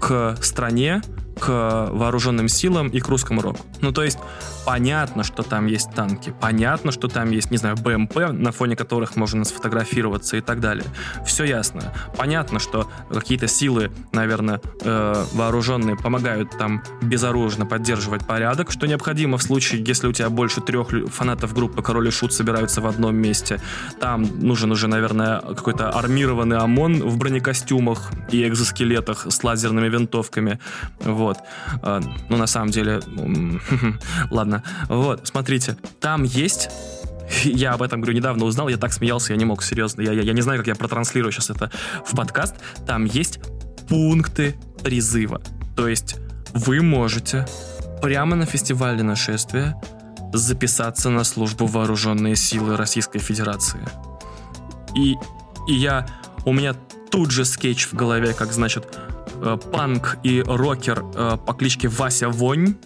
к 0.00 0.36
стране, 0.40 1.02
к 1.38 1.88
вооруженным 1.92 2.48
силам 2.48 2.88
и 2.88 3.00
к 3.00 3.08
русскому 3.08 3.42
року. 3.42 3.60
Ну, 3.80 3.92
то 3.92 4.02
есть, 4.02 4.18
понятно, 4.64 5.24
что 5.24 5.42
там 5.42 5.66
есть 5.66 5.90
танки, 5.92 6.34
понятно, 6.40 6.92
что 6.92 7.08
там 7.08 7.30
есть, 7.30 7.50
не 7.50 7.56
знаю, 7.56 7.76
БМП, 7.76 8.32
на 8.32 8.52
фоне 8.52 8.76
которых 8.76 9.16
можно 9.16 9.44
сфотографироваться 9.44 10.36
и 10.36 10.40
так 10.40 10.60
далее. 10.60 10.84
Все 11.24 11.44
ясно. 11.44 11.92
Понятно, 12.16 12.58
что 12.58 12.88
какие-то 13.12 13.46
силы, 13.46 13.90
наверное, 14.12 14.60
э, 14.82 15.24
вооруженные 15.32 15.96
помогают 15.96 16.56
там 16.58 16.82
безоружно 17.02 17.66
поддерживать 17.66 18.26
порядок, 18.26 18.70
что 18.70 18.86
необходимо 18.86 19.38
в 19.38 19.42
случае, 19.42 19.84
если 19.84 20.06
у 20.06 20.12
тебя 20.12 20.30
больше 20.30 20.60
трех 20.60 20.88
фанатов 21.12 21.54
группы 21.54 21.82
Король 21.82 22.08
и 22.08 22.10
Шут 22.10 22.32
собираются 22.32 22.80
в 22.80 22.86
одном 22.86 23.16
месте. 23.16 23.60
Там 24.00 24.28
нужен 24.40 24.72
уже, 24.72 24.88
наверное, 24.88 25.40
какой-то 25.40 25.90
армированный 25.90 26.58
ОМОН 26.58 27.02
в 27.08 27.16
бронекостюмах 27.18 28.10
и 28.30 28.46
экзоскелетах 28.46 29.26
с 29.30 29.44
лазерными 29.44 29.88
винтовками. 29.88 30.58
Вот 31.00 31.27
вот. 31.28 31.38
А, 31.82 32.00
ну, 32.28 32.36
на 32.36 32.46
самом 32.46 32.70
деле, 32.70 33.00
ладно. 34.30 34.62
Вот, 34.88 35.26
смотрите, 35.26 35.76
там 36.00 36.24
есть 36.24 36.70
я 37.44 37.72
об 37.72 37.82
этом, 37.82 38.00
говорю, 38.00 38.16
недавно 38.16 38.44
узнал, 38.44 38.68
я 38.68 38.76
так 38.76 38.92
смеялся, 38.92 39.32
я 39.32 39.38
не 39.38 39.44
мог, 39.44 39.62
серьезно. 39.62 40.02
Я, 40.02 40.12
я, 40.12 40.22
я 40.22 40.32
не 40.32 40.40
знаю, 40.40 40.58
как 40.58 40.66
я 40.66 40.74
протранслирую 40.74 41.32
сейчас 41.32 41.50
это 41.50 41.70
в 42.04 42.16
подкаст. 42.16 42.56
Там 42.86 43.04
есть 43.04 43.40
пункты 43.88 44.56
призыва. 44.82 45.40
То 45.76 45.88
есть 45.88 46.16
вы 46.52 46.82
можете 46.82 47.46
прямо 48.02 48.36
на 48.36 48.46
фестивале 48.46 49.02
нашествия 49.02 49.80
записаться 50.32 51.10
на 51.10 51.24
службу 51.24 51.66
вооруженные 51.66 52.36
силы 52.36 52.76
Российской 52.76 53.18
Федерации. 53.18 53.80
И, 54.96 55.16
и 55.66 55.74
я... 55.74 56.06
У 56.44 56.52
меня 56.52 56.74
тут 57.10 57.30
же 57.30 57.44
скетч 57.44 57.86
в 57.86 57.94
голове, 57.94 58.32
как, 58.32 58.52
значит, 58.52 58.86
панк 59.72 60.18
и 60.22 60.42
рокер 60.46 61.04
э, 61.14 61.36
по 61.44 61.52
кличке 61.54 61.88
Вася 61.88 62.28
Вонь 62.28 62.76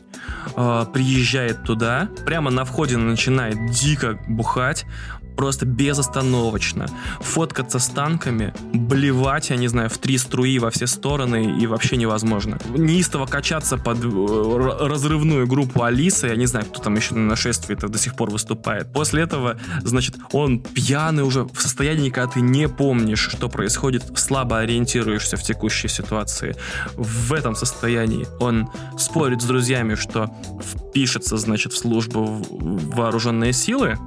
э, 0.57 0.87
приезжает 0.93 1.65
туда, 1.65 2.09
прямо 2.25 2.51
на 2.51 2.65
входе 2.65 2.97
начинает 2.97 3.71
дико 3.71 4.19
бухать, 4.29 4.87
просто 5.37 5.67
безостановочно. 5.67 6.87
Фоткаться 7.21 7.79
с 7.79 7.89
танками, 7.89 8.55
блевать, 8.73 9.51
я 9.51 9.57
не 9.57 9.69
знаю, 9.69 9.91
в 9.91 9.99
три 9.99 10.19
струи 10.19 10.59
во 10.59 10.71
все 10.71 10.87
стороны 10.87 11.59
и 11.61 11.67
вообще 11.67 11.97
невозможно. 11.97 12.59
Неистово 12.71 13.27
качаться 13.27 13.77
под 13.77 13.99
э, 14.05 14.87
разрывную 14.87 15.47
группу 15.47 15.83
Алисы, 15.83 16.27
я 16.29 16.37
не 16.37 16.47
знаю, 16.47 16.67
кто 16.67 16.83
там 16.83 16.95
еще 16.95 17.15
на 17.15 17.27
нашествии 17.27 17.75
это 17.75 17.89
до 17.89 17.99
сих 17.99 18.15
пор 18.15 18.31
выступает. 18.31 18.93
После 18.93 19.23
этого, 19.23 19.59
значит, 19.83 20.17
он 20.33 20.61
пьяный 20.61 21.23
уже 21.23 21.45
в 21.45 21.61
состоянии, 21.61 22.11
когда 22.11 22.33
ты 22.33 22.41
не 22.41 22.69
помнишь, 22.69 23.29
что 23.31 23.49
происходит, 23.49 24.19
слабо 24.19 24.59
ориентируешься 24.59 25.37
в 25.37 25.43
текущей 25.43 25.89
ситуации. 25.89 26.57
В 26.95 27.33
этом 27.33 27.55
состоянии 27.55 28.27
он 28.41 28.69
спорит 28.99 29.43
с 29.43 29.45
друзьями, 29.45 29.95
что 29.95 30.31
впишется, 30.63 31.37
значит, 31.37 31.73
в 31.73 31.79
службу 31.79 32.43
вооруженные 32.51 33.53
силы, 33.53 33.99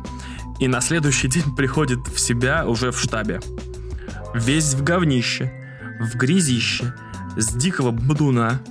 и 0.60 0.68
на 0.68 0.82
следующий 0.82 1.28
день 1.28 1.56
приходит 1.58 2.00
в 2.08 2.20
себя 2.20 2.68
уже 2.68 2.92
в 2.92 3.00
штабе. 3.00 3.40
Весь 4.34 4.74
в 4.74 4.84
говнище, 4.84 5.52
в 6.00 6.16
грязище, 6.16 6.94
с 7.38 7.54
дикого 7.54 7.92
бдуна, 7.92 8.62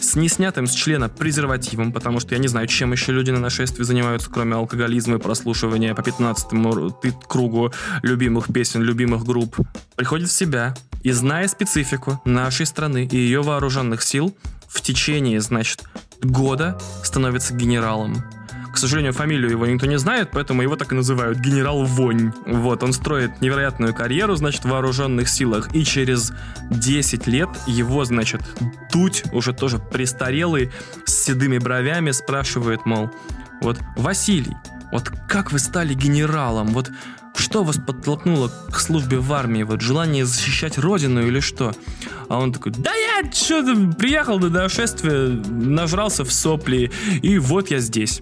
с 0.00 0.14
неснятым 0.14 0.66
с 0.66 0.72
члена 0.72 1.08
презервативом, 1.08 1.92
потому 1.92 2.20
что 2.20 2.34
я 2.34 2.40
не 2.40 2.48
знаю, 2.48 2.66
чем 2.66 2.92
еще 2.92 3.12
люди 3.12 3.30
на 3.30 3.40
нашествии 3.40 3.82
занимаются, 3.82 4.30
кроме 4.30 4.54
алкоголизма 4.54 5.16
и 5.16 5.18
прослушивания 5.18 5.94
по 5.94 6.02
15 6.02 6.48
кругу 7.26 7.72
любимых 8.02 8.52
песен, 8.52 8.82
любимых 8.82 9.24
групп. 9.24 9.56
Приходит 9.96 10.28
в 10.28 10.32
себя 10.32 10.74
и, 11.02 11.12
зная 11.12 11.48
специфику 11.48 12.20
нашей 12.24 12.66
страны 12.66 13.08
и 13.10 13.16
ее 13.16 13.42
вооруженных 13.42 14.02
сил, 14.02 14.36
в 14.68 14.80
течение, 14.80 15.40
значит, 15.40 15.82
года 16.22 16.78
становится 17.02 17.54
генералом. 17.54 18.22
К 18.76 18.78
сожалению, 18.78 19.14
фамилию 19.14 19.52
его 19.52 19.64
никто 19.64 19.86
не 19.86 19.98
знает, 19.98 20.28
поэтому 20.30 20.60
его 20.60 20.76
так 20.76 20.92
и 20.92 20.94
называют 20.94 21.38
генерал 21.38 21.84
Вонь. 21.84 22.34
Вот, 22.44 22.82
он 22.82 22.92
строит 22.92 23.40
невероятную 23.40 23.94
карьеру, 23.94 24.36
значит, 24.36 24.66
в 24.66 24.68
вооруженных 24.68 25.30
силах, 25.30 25.74
и 25.74 25.82
через 25.82 26.34
10 26.68 27.26
лет 27.26 27.48
его, 27.66 28.04
значит, 28.04 28.42
Дудь, 28.92 29.24
уже 29.32 29.54
тоже 29.54 29.78
престарелый, 29.78 30.70
с 31.06 31.24
седыми 31.24 31.56
бровями, 31.56 32.10
спрашивает, 32.10 32.84
мол, 32.84 33.10
вот, 33.62 33.78
Василий, 33.96 34.54
вот 34.92 35.10
как 35.26 35.52
вы 35.52 35.58
стали 35.58 35.94
генералом? 35.94 36.66
Вот 36.68 36.90
что 37.34 37.64
вас 37.64 37.78
подтолкнуло 37.78 38.52
к 38.70 38.78
службе 38.78 39.16
в 39.16 39.32
армии? 39.32 39.62
Вот 39.62 39.80
желание 39.80 40.26
защищать 40.26 40.76
родину 40.76 41.26
или 41.26 41.40
что? 41.40 41.72
А 42.28 42.38
он 42.38 42.52
такой, 42.52 42.72
да 42.72 42.92
я 42.94 43.32
что-то 43.32 43.94
приехал 43.94 44.38
до 44.38 44.50
нашествия, 44.50 45.28
нажрался 45.28 46.24
в 46.24 46.32
сопли, 46.32 46.92
и 47.22 47.38
вот 47.38 47.70
я 47.70 47.78
здесь. 47.78 48.20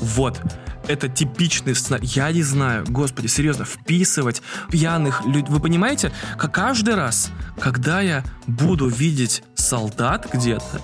Вот. 0.00 0.40
Это 0.88 1.08
типичный 1.08 1.74
сценарий. 1.74 2.06
Я 2.06 2.30
не 2.30 2.42
знаю, 2.42 2.84
господи, 2.88 3.26
серьезно, 3.26 3.64
вписывать 3.64 4.40
пьяных 4.70 5.24
людей. 5.26 5.46
Вы 5.48 5.60
понимаете, 5.60 6.12
как 6.38 6.52
каждый 6.52 6.94
раз, 6.94 7.30
когда 7.60 8.00
я 8.00 8.24
буду 8.46 8.86
видеть 8.88 9.42
солдат 9.56 10.28
где-то, 10.32 10.80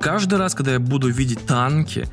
каждый 0.00 0.38
раз, 0.38 0.54
когда 0.54 0.74
я 0.74 0.78
буду 0.78 1.08
видеть 1.08 1.44
танки, 1.46 2.08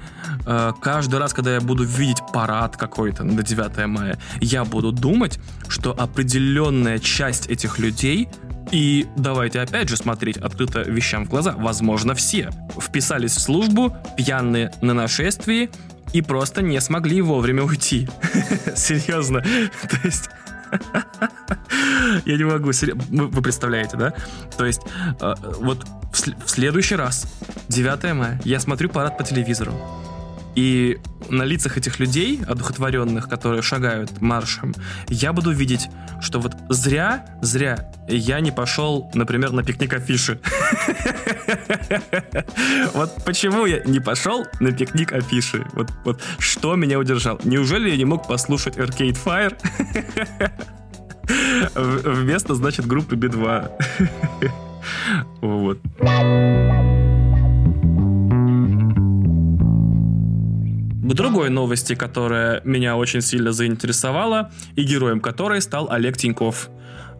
э, 0.48 0.72
каждый 0.82 1.20
раз, 1.20 1.34
когда 1.34 1.53
я 1.53 1.62
буду 1.62 1.84
видеть 1.84 2.18
парад 2.34 2.77
какой-то 2.77 3.24
на 3.24 3.44
9 3.44 3.86
мая, 3.86 4.18
я 4.42 4.65
буду 4.65 4.92
думать, 4.92 5.39
что 5.68 5.92
определенная 5.92 6.98
часть 6.98 7.48
этих 7.48 7.77
людей 7.77 8.30
и 8.72 9.06
давайте 9.15 9.62
опять 9.62 9.89
же 9.89 9.98
смотреть 9.98 10.38
открыто 10.38 10.82
вещам 10.82 11.25
в 11.25 11.30
глаза. 11.30 11.53
Возможно, 11.56 12.15
все 12.15 12.50
вписались 12.82 13.34
в 13.34 13.39
службу, 13.39 13.96
пьяные 14.18 14.72
на 14.82 14.96
нашествии, 14.96 15.70
и 16.13 16.22
просто 16.22 16.62
не 16.62 16.79
смогли 16.79 17.22
вовремя 17.22 17.63
уйти. 17.63 18.08
Серьезно. 18.75 19.41
То 19.89 19.98
есть... 20.03 20.29
Я 22.25 22.38
не 22.38 22.43
могу. 22.43 22.72
Вы 22.72 23.41
представляете, 23.41 23.98
да? 23.98 24.13
То 24.58 24.65
есть, 24.65 24.82
э, 25.22 25.34
вот 25.60 25.86
в 26.12 26.50
следующий 26.50 26.96
раз, 26.96 27.27
9 27.70 28.13
мая, 28.15 28.41
я 28.43 28.60
смотрю 28.60 28.89
парад 28.89 29.17
по 29.17 29.24
телевизору. 29.24 29.74
И 30.55 31.00
на 31.29 31.43
лицах 31.43 31.77
этих 31.77 32.00
людей, 32.00 32.41
одухотворенных, 32.48 33.27
которые 33.27 33.62
шагают 33.62 34.22
маршем, 34.22 34.74
я 35.07 35.33
буду 35.33 35.51
видеть, 35.51 35.89
что 36.22 36.39
вот 36.39 36.55
зря, 36.69 37.25
зря 37.41 37.91
я 38.07 38.39
не 38.39 38.51
пошел, 38.51 39.10
например, 39.13 39.51
на 39.51 39.63
пикник 39.63 39.93
афиши. 39.93 40.39
Вот 42.93 43.24
почему 43.25 43.65
я 43.65 43.79
не 43.83 44.00
пошел 44.00 44.45
на 44.60 44.72
пикник 44.72 45.13
афиши? 45.13 45.65
Вот, 45.74 45.89
вот 46.05 46.22
что 46.39 46.75
меня 46.75 47.00
удержал? 47.00 47.39
Неужели 47.43 47.89
я 47.89 47.98
не 47.98 48.05
мог 48.05 48.27
послушать 48.27 48.77
Arcade 48.77 49.17
Fire? 49.24 49.57
Вместо, 52.05 52.55
значит, 52.55 52.86
группы 52.86 53.15
B2. 53.15 53.72
Вот. 55.41 55.79
Другой 61.13 61.50
новости, 61.50 61.95
которая 61.95 62.62
меня 62.63 62.95
очень 62.95 63.22
сильно 63.22 63.51
заинтересовала, 63.51 64.51
и 64.75 64.83
героем 64.83 65.19
которой 65.19 65.62
стал 65.62 65.91
Олег 65.91 66.17
Тиньков. 66.17 66.69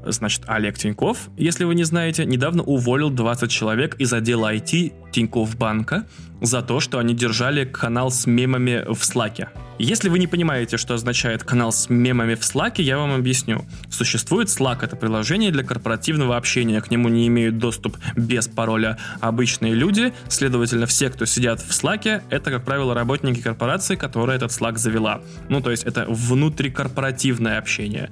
Значит, 0.06 0.44
Олег 0.48 0.78
Тиньков, 0.78 1.30
если 1.38 1.64
вы 1.64 1.76
не 1.76 1.84
знаете, 1.84 2.26
недавно 2.26 2.64
уволил 2.64 3.10
20 3.10 3.50
человек 3.50 3.96
из 4.00 4.12
отдела 4.14 4.54
IT 4.54 4.94
Тиньков 5.12 5.58
банка 5.58 6.06
за 6.42 6.62
то, 6.62 6.80
что 6.80 7.00
они 7.00 7.14
держали 7.14 7.64
канал 7.64 8.12
с 8.12 8.26
мемами 8.26 8.84
в 8.88 9.04
Слаке. 9.06 9.50
Если 9.80 10.10
вы 10.10 10.20
не 10.20 10.28
понимаете, 10.28 10.78
что 10.78 10.94
означает 10.94 11.44
канал 11.44 11.72
с 11.72 11.90
мемами 11.90 12.36
в 12.36 12.44
Слаке, 12.44 12.84
я 12.84 12.98
вам 12.98 13.14
объясню. 13.14 13.66
Существует 13.90 14.50
Slack, 14.50 14.84
это 14.84 14.96
приложение 14.96 15.52
для 15.52 15.64
корпоративного 15.64 16.38
общения, 16.38 16.80
к 16.82 16.92
нему 16.92 17.10
не 17.10 17.28
имеют 17.28 17.58
доступ 17.58 17.98
без 18.16 18.48
пароля 18.48 18.98
обычные 19.20 19.74
люди, 19.74 20.14
следовательно, 20.28 20.86
все, 20.86 21.10
кто 21.10 21.26
сидят 21.26 21.62
в 21.62 21.72
Slack, 21.72 22.22
это, 22.30 22.52
как 22.52 22.66
правило, 22.66 22.94
работники 22.94 23.42
корпорации, 23.42 23.96
которая 23.96 24.38
этот 24.38 24.52
Slack 24.52 24.78
завела. 24.78 25.22
Ну, 25.50 25.62
то 25.62 25.72
есть 25.72 25.84
это 25.84 26.06
внутрикорпоративное 26.08 27.58
общение. 27.58 28.10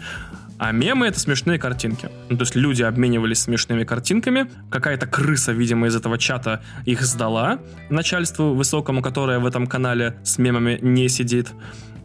А 0.61 0.71
мемы— 0.71 1.07
это 1.07 1.19
смешные 1.19 1.57
картинки. 1.57 2.07
Ну, 2.29 2.37
то 2.37 2.43
есть 2.43 2.53
люди 2.53 2.83
обменивались 2.83 3.39
смешными 3.39 3.83
картинками, 3.83 4.47
какая-то 4.69 5.07
крыса, 5.07 5.53
видимо, 5.53 5.87
из 5.87 5.95
этого 5.95 6.19
чата 6.19 6.61
их 6.85 7.01
сдала 7.01 7.57
начальству 7.89 8.53
высокому, 8.53 9.01
которое 9.01 9.39
в 9.39 9.47
этом 9.47 9.65
канале 9.65 10.17
с 10.23 10.37
мемами 10.37 10.77
не 10.83 11.09
сидит 11.09 11.47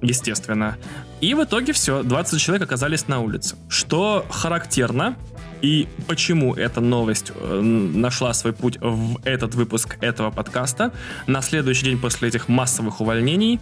естественно. 0.01 0.79
И 1.21 1.35
в 1.35 1.45
итоге 1.45 1.75
все, 1.75 2.03
20 2.03 2.41
человек 2.41 2.65
оказались 2.65 3.09
на 3.09 3.21
улице. 3.21 3.57
Что 3.69 4.25
характерно, 4.31 5.17
и 5.61 5.87
почему 6.07 6.55
эта 6.55 6.81
новость 6.81 7.33
э, 7.35 7.61
нашла 7.61 8.33
свой 8.33 8.55
путь 8.55 8.79
в 8.81 9.19
этот 9.25 9.55
выпуск 9.55 9.99
этого 10.01 10.31
подкаста, 10.31 10.93
на 11.27 11.43
следующий 11.43 11.85
день 11.85 11.99
после 11.99 12.29
этих 12.29 12.49
массовых 12.49 13.03
увольнений 13.03 13.61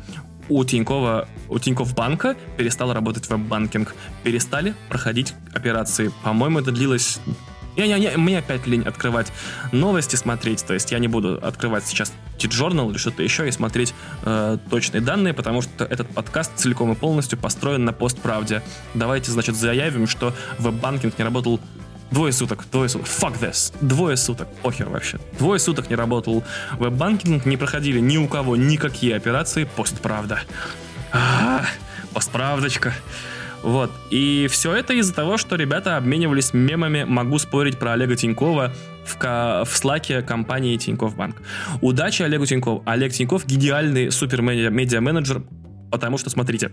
у 0.49 0.65
Тинькова, 0.65 1.29
у 1.49 1.59
Тинькофф 1.59 1.95
банка 1.95 2.37
перестал 2.57 2.93
работать 2.93 3.29
веб-банкинг. 3.29 3.95
Перестали 4.23 4.75
проходить 4.89 5.35
операции. 5.55 6.11
По-моему, 6.23 6.61
это 6.61 6.73
длилось 6.73 7.21
я, 7.77 7.85
я, 7.85 7.97
я, 7.97 8.17
мне 8.17 8.39
опять 8.39 8.67
лень 8.67 8.83
открывать 8.83 9.33
новости, 9.73 10.15
смотреть. 10.15 10.65
То 10.65 10.75
есть 10.75 10.93
я 10.93 10.99
не 10.99 11.09
буду 11.09 11.39
открывать 11.43 11.85
сейчас 11.85 12.13
TJournal 12.39 12.91
или 12.91 12.99
что-то 12.99 13.23
еще 13.23 13.49
и 13.49 13.51
смотреть 13.51 13.95
э, 14.23 14.59
точные 14.71 15.01
данные, 15.01 15.35
потому 15.35 15.61
что 15.61 15.85
этот 15.85 16.09
подкаст 16.09 16.53
целиком 16.57 16.93
и 16.93 16.95
полностью 16.95 17.37
построен 17.37 17.85
на 17.85 17.93
постправде. 17.93 18.63
Давайте, 18.95 19.33
значит, 19.33 19.57
заявим, 19.57 20.07
что 20.07 20.33
веб-банкинг 20.59 21.19
не 21.19 21.25
работал 21.25 21.61
Двое 22.15 22.33
суток, 22.33 22.65
двое 22.71 22.89
суток. 22.89 23.09
Fuck 23.09 23.41
this. 23.41 23.75
Двое 23.81 24.17
суток. 24.17 24.47
Похер 24.63 24.89
вообще. 24.89 25.19
Двое 25.37 25.59
суток 25.59 25.91
не 25.91 25.97
работал 25.97 26.45
веб-банкинг, 26.79 27.45
не 27.45 27.57
проходили 27.57 27.99
ни 27.99 28.19
у 28.19 28.29
кого 28.29 28.55
никакие 28.55 29.17
операции. 29.17 29.69
Постправда. 29.77 30.39
А-а-а, 31.11 31.67
постправдочка. 32.13 32.95
Вот. 33.65 33.91
И 34.11 34.47
все 34.49 34.77
это 34.77 34.93
из-за 34.93 35.13
того, 35.13 35.39
что 35.39 35.57
ребята 35.57 35.97
обменивались 35.97 36.53
мемами 36.53 37.03
«Могу 37.03 37.39
спорить 37.41 37.81
про 37.81 37.95
Олега 37.95 38.15
Тинькова» 38.15 38.73
в, 39.05 39.65
в 39.65 39.77
слаке 39.77 40.23
компании 40.23 40.77
Тиньков 40.77 41.17
Банк. 41.17 41.43
Удачи 41.81 42.23
Олегу 42.23 42.47
Тинькову. 42.47 42.85
Олег 42.87 43.13
Тиньков 43.13 43.45
гениальный 43.45 44.13
супер-медиа-менеджер, 44.13 45.43
потому 45.91 46.19
что, 46.19 46.31
смотрите, 46.31 46.71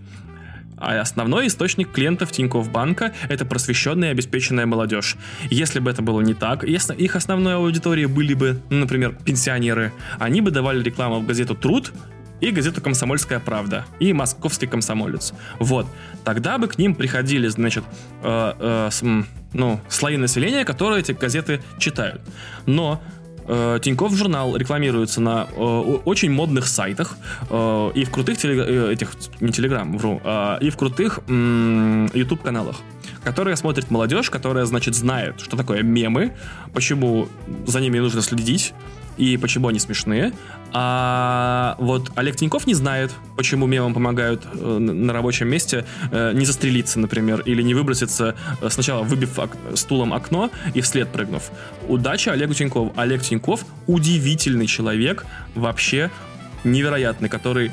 а 0.82 1.00
основной 1.00 1.48
источник 1.48 1.92
клиентов 1.92 2.32
Тинькофф 2.32 2.70
Банка— 2.72 3.14
это 3.30 3.46
просвещенная 3.46 4.10
и 4.10 4.12
обеспеченная 4.12 4.66
молодежь. 4.66 5.16
Если 5.50 5.80
бы 5.80 5.92
это 5.92 6.02
было 6.02 6.22
не 6.22 6.34
так, 6.34 6.64
если 6.64 6.96
их 6.96 7.16
основной 7.16 7.56
аудиторией 7.56 8.08
были 8.08 8.34
бы, 8.34 8.62
ну, 8.70 8.80
например, 8.80 9.16
пенсионеры, 9.24 9.94
они 10.20 10.42
бы 10.42 10.52
давали 10.52 10.84
рекламу 10.84 11.20
в 11.20 11.26
газету 11.26 11.56
«Труд», 11.56 11.94
и 12.42 12.50
газету 12.50 12.82
«Комсомольская 12.82 13.40
правда», 13.40 13.86
и 14.00 14.14
«Московский 14.14 14.66
комсомолец». 14.66 15.34
Вот. 15.60 15.86
Тогда 16.24 16.58
бы 16.58 16.68
к 16.68 16.78
ним 16.78 16.96
приходили, 16.96 17.48
значит, 17.48 17.84
э, 18.24 18.54
э, 18.60 18.90
с, 18.92 19.04
ну, 19.54 19.80
слои 19.88 20.18
населения, 20.18 20.66
которые 20.66 21.02
эти 21.02 21.12
газеты 21.12 21.62
читают. 21.78 22.22
Но 22.66 23.02
Тиньков 23.48 24.16
журнал 24.16 24.56
рекламируется 24.56 25.22
на 25.22 25.48
э, 25.52 25.60
очень 25.60 26.32
модных 26.32 26.68
сайтах 26.68 27.18
э, 27.50 27.92
и 27.96 28.04
в 28.06 28.12
крутых 28.12 28.38
телег... 28.38 28.66
Э, 28.68 28.92
этих 28.94 29.14
не 29.40 29.52
телеграм, 29.52 29.98
вру, 29.98 30.22
э, 30.24 30.58
и 30.62 30.70
в 30.70 30.78
крутых 30.78 31.20
э, 31.28 32.08
YouTube 32.14 32.42
каналах, 32.42 32.78
которые 33.24 33.56
смотрит 33.56 33.90
молодежь, 33.92 34.30
которая 34.30 34.66
значит 34.66 34.96
знает, 34.96 35.42
что 35.42 35.58
такое 35.58 35.84
мемы, 35.84 36.34
почему 36.74 37.28
за 37.66 37.80
ними 37.82 38.00
нужно 38.00 38.22
следить 38.22 38.74
и 39.18 39.38
почему 39.38 39.68
они 39.68 39.80
смешные. 39.80 40.34
А 40.74 41.76
вот 41.80 42.12
Олег 42.16 42.36
Тиньков 42.38 42.66
не 42.66 42.74
знает, 42.74 43.12
почему 43.36 43.68
мемам 43.68 43.94
помогают 43.94 44.44
э, 44.54 44.78
на 44.78 45.12
рабочем 45.12 45.48
месте 45.50 45.86
э, 46.12 46.32
не 46.34 46.46
застрелиться, 46.46 47.00
например, 47.00 47.42
или 47.42 47.62
не 47.62 47.74
выброситься, 47.74 48.36
э, 48.62 48.70
сначала 48.70 49.04
выбив 49.04 49.38
стулом 49.76 50.14
окно 50.14 50.50
и 50.74 50.82
вслед 50.82 51.10
прыгнув. 51.10 51.52
Удача 51.88 52.32
Олегу 52.32 52.54
Тинькову. 52.54 52.94
Олег 52.96 53.22
Тиньков 53.22 53.66
удивительный 53.88 54.68
человек, 54.68 55.26
вообще 55.56 56.10
невероятный, 56.64 57.28
который 57.28 57.72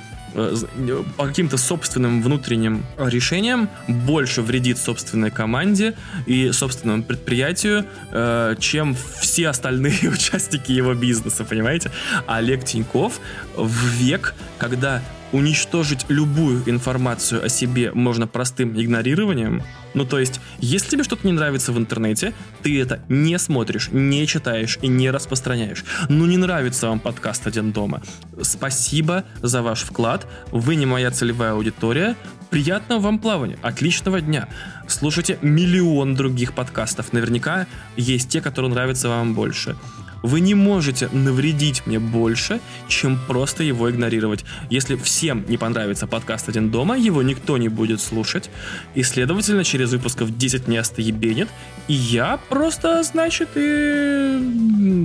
по 1.16 1.26
каким-то 1.26 1.56
собственным 1.56 2.22
внутренним 2.22 2.84
решениям 2.98 3.68
больше 3.86 4.42
вредит 4.42 4.78
собственной 4.78 5.30
команде 5.30 5.94
и 6.26 6.52
собственному 6.52 7.02
предприятию, 7.02 7.84
э, 8.10 8.56
чем 8.58 8.96
все 9.20 9.48
остальные 9.48 10.10
участники 10.12 10.72
его 10.72 10.94
бизнеса, 10.94 11.44
понимаете? 11.44 11.90
А 12.26 12.36
Олег 12.36 12.64
Тиньков 12.64 13.20
в 13.56 13.88
век, 13.94 14.34
когда 14.58 15.02
уничтожить 15.32 16.06
любую 16.08 16.68
информацию 16.68 17.44
о 17.44 17.48
себе 17.48 17.92
можно 17.92 18.26
простым 18.26 18.78
игнорированием. 18.80 19.62
Ну, 19.94 20.04
то 20.04 20.18
есть, 20.18 20.40
если 20.58 20.90
тебе 20.90 21.04
что-то 21.04 21.26
не 21.26 21.32
нравится 21.32 21.72
в 21.72 21.78
интернете, 21.78 22.34
ты 22.62 22.80
это 22.80 23.02
не 23.08 23.38
смотришь, 23.38 23.88
не 23.90 24.26
читаешь 24.26 24.78
и 24.82 24.88
не 24.88 25.10
распространяешь. 25.10 25.84
Ну, 26.08 26.26
не 26.26 26.36
нравится 26.36 26.88
вам 26.88 27.00
подкаст 27.00 27.46
«Один 27.46 27.72
дома». 27.72 28.02
Спасибо 28.42 29.24
за 29.42 29.62
ваш 29.62 29.82
вклад. 29.82 30.26
Вы 30.52 30.76
не 30.76 30.86
моя 30.86 31.10
целевая 31.10 31.52
аудитория. 31.52 32.16
Приятного 32.50 33.00
вам 33.00 33.18
плавания. 33.18 33.58
Отличного 33.62 34.20
дня. 34.20 34.48
Слушайте 34.86 35.38
миллион 35.42 36.14
других 36.14 36.54
подкастов. 36.54 37.12
Наверняка 37.12 37.66
есть 37.96 38.30
те, 38.30 38.40
которые 38.40 38.70
нравятся 38.70 39.08
вам 39.08 39.34
больше. 39.34 39.76
Вы 40.22 40.40
не 40.40 40.54
можете 40.54 41.08
навредить 41.12 41.86
мне 41.86 41.98
больше, 41.98 42.60
чем 42.88 43.18
просто 43.26 43.62
его 43.62 43.90
игнорировать. 43.90 44.44
Если 44.70 44.96
всем 44.96 45.44
не 45.48 45.56
понравится 45.56 46.06
подкаст 46.06 46.48
«Один 46.48 46.70
дома», 46.70 46.96
его 46.98 47.22
никто 47.22 47.58
не 47.58 47.68
будет 47.68 48.00
слушать, 48.00 48.50
и, 48.94 49.02
следовательно, 49.02 49.64
через 49.64 49.92
выпусков 49.92 50.36
10 50.36 50.68
не 50.68 50.76
остоебенит, 50.76 51.48
и 51.86 51.94
я 51.94 52.38
просто, 52.48 53.02
значит, 53.02 53.50
и 53.54 54.38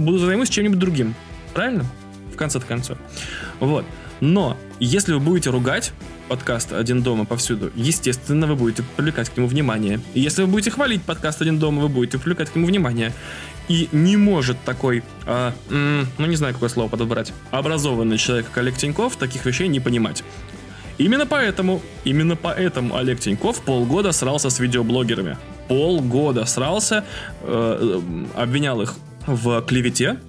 буду 0.04 0.20
займусь 0.20 0.50
чем-нибудь 0.50 0.80
другим. 0.80 1.16
Правильно? 1.54 1.86
В 2.34 2.36
конце 2.36 2.60
концов. 2.60 2.98
Вот. 3.60 3.86
Но, 4.20 4.58
если 4.80 5.14
вы 5.14 5.20
будете 5.20 5.50
ругать 5.50 5.92
подкаст 6.30 6.72
«Один 6.72 7.04
дома» 7.04 7.26
повсюду, 7.26 7.72
естественно, 7.76 8.48
вы 8.48 8.56
будете 8.56 8.84
привлекать 8.96 9.30
к 9.30 9.38
нему 9.38 9.48
внимание. 9.48 10.00
Если 10.14 10.44
вы 10.44 10.48
будете 10.48 10.72
хвалить 10.72 11.04
подкаст 11.04 11.42
«Один 11.42 11.60
дома», 11.60 11.82
вы 11.82 11.90
будете 11.90 12.18
привлекать 12.18 12.50
к 12.50 12.56
нему 12.56 12.68
внимание. 12.68 13.12
И 13.70 13.88
не 13.92 14.18
может 14.18 14.58
такой, 14.66 15.04
а, 15.26 15.54
м, 15.70 16.08
ну 16.18 16.26
не 16.26 16.36
знаю, 16.36 16.54
какое 16.54 16.70
слово 16.70 16.90
подобрать, 16.90 17.34
образованный 17.52 18.18
человек, 18.18 18.48
как 18.48 18.58
Олег 18.58 18.76
Тиньков, 18.76 19.16
таких 19.16 19.46
вещей 19.46 19.68
не 19.68 19.80
понимать. 19.80 20.24
Именно 20.98 21.26
поэтому, 21.26 21.82
именно 22.04 22.36
поэтому 22.36 22.96
Олег 22.96 23.20
Тиньков 23.20 23.62
полгода 23.62 24.12
срался 24.12 24.50
с 24.50 24.60
видеоблогерами. 24.60 25.38
Полгода 25.68 26.46
срался, 26.46 27.04
э, 27.42 28.02
обвинял 28.36 28.82
их 28.82 28.96
в 29.26 29.62
клевете, 29.62 30.20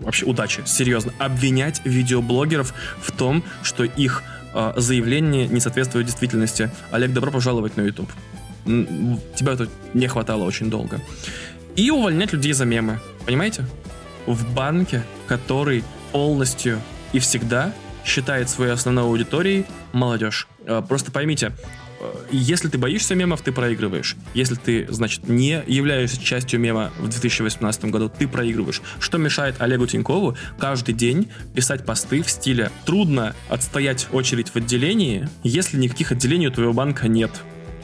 вообще 0.00 0.24
удачи, 0.24 0.62
серьезно, 0.64 1.12
обвинять 1.18 1.82
видеоблогеров 1.84 2.74
в 3.00 3.12
том, 3.12 3.44
что 3.62 3.84
их 3.84 4.22
э, 4.54 4.72
заявление 4.76 5.46
не 5.46 5.60
соответствует 5.60 6.06
действительности. 6.06 6.70
Олег, 6.90 7.12
добро 7.12 7.30
пожаловать 7.30 7.76
на 7.76 7.82
YouTube. 7.82 8.10
Тебя 8.64 9.56
тут 9.56 9.68
не 9.92 10.08
хватало 10.08 10.44
очень 10.44 10.70
долго 10.70 10.98
и 11.76 11.90
увольнять 11.90 12.32
людей 12.32 12.52
за 12.52 12.64
мемы. 12.64 13.00
Понимаете? 13.26 13.64
В 14.26 14.52
банке, 14.54 15.02
который 15.26 15.84
полностью 16.12 16.80
и 17.12 17.18
всегда 17.18 17.72
считает 18.04 18.48
своей 18.48 18.72
основной 18.72 19.04
аудиторией 19.04 19.66
молодежь. 19.92 20.46
Э, 20.66 20.82
просто 20.86 21.10
поймите, 21.10 21.52
э, 22.00 22.14
если 22.30 22.68
ты 22.68 22.78
боишься 22.78 23.14
мемов, 23.14 23.40
ты 23.42 23.50
проигрываешь. 23.50 24.16
Если 24.34 24.54
ты, 24.54 24.86
значит, 24.90 25.28
не 25.28 25.62
являешься 25.66 26.22
частью 26.22 26.60
мема 26.60 26.92
в 26.98 27.08
2018 27.08 27.86
году, 27.86 28.10
ты 28.10 28.28
проигрываешь. 28.28 28.82
Что 29.00 29.18
мешает 29.18 29.56
Олегу 29.60 29.86
Тинькову 29.86 30.36
каждый 30.58 30.94
день 30.94 31.28
писать 31.54 31.84
посты 31.84 32.22
в 32.22 32.30
стиле 32.30 32.70
«Трудно 32.84 33.34
отстоять 33.48 34.08
очередь 34.12 34.50
в 34.50 34.56
отделении, 34.56 35.28
если 35.42 35.78
никаких 35.78 36.12
отделений 36.12 36.48
у 36.48 36.50
твоего 36.50 36.72
банка 36.72 37.08
нет». 37.08 37.30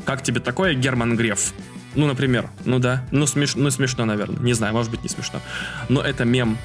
Как 0.04 0.22
тебе 0.22 0.40
такое, 0.40 0.74
Герман 0.74 1.16
Греф? 1.16 1.52
Ну, 1.94 2.06
например, 2.06 2.48
ну 2.64 2.78
да, 2.78 3.04
ну, 3.10 3.26
смеш, 3.26 3.56
ну 3.56 3.68
смешно, 3.70 4.04
наверное, 4.04 4.40
не 4.40 4.52
знаю, 4.52 4.72
может 4.72 4.92
быть 4.92 5.02
не 5.02 5.08
смешно, 5.08 5.40
но 5.88 6.00
это 6.00 6.24
мем. 6.24 6.56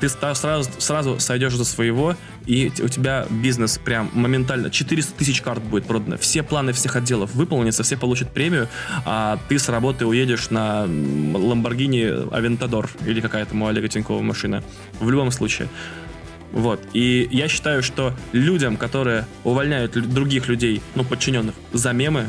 Ты 0.00 0.08
сразу, 0.08 0.68
сразу 0.78 1.20
сойдешь 1.20 1.54
за 1.54 1.64
своего, 1.64 2.16
и 2.46 2.72
у 2.82 2.88
тебя 2.88 3.26
бизнес 3.30 3.78
прям 3.78 4.10
моментально, 4.12 4.70
400 4.70 5.14
тысяч 5.14 5.40
карт 5.40 5.62
будет 5.62 5.86
продано, 5.86 6.16
все 6.16 6.42
планы 6.42 6.72
всех 6.72 6.96
отделов 6.96 7.32
выполнятся, 7.34 7.84
все 7.84 7.96
получат 7.96 8.32
премию, 8.32 8.68
а 9.04 9.38
ты 9.48 9.58
с 9.58 9.68
работы 9.68 10.04
уедешь 10.04 10.50
на 10.50 10.84
Lamborghini 10.86 12.28
Aventador 12.30 12.90
или 13.06 13.20
какая-то 13.20 13.56
у 13.56 13.66
Олега 13.66 13.86
Тинькова 13.88 14.20
машина. 14.20 14.64
В 14.98 15.08
любом 15.08 15.30
случае. 15.30 15.68
Вот. 16.52 16.80
И 16.92 17.28
я 17.30 17.48
считаю, 17.48 17.82
что 17.82 18.14
людям, 18.32 18.76
которые 18.76 19.26
увольняют 19.44 19.92
других 19.92 20.48
людей, 20.48 20.82
ну, 20.94 21.04
подчиненных, 21.04 21.54
за 21.72 21.92
мемы, 21.92 22.28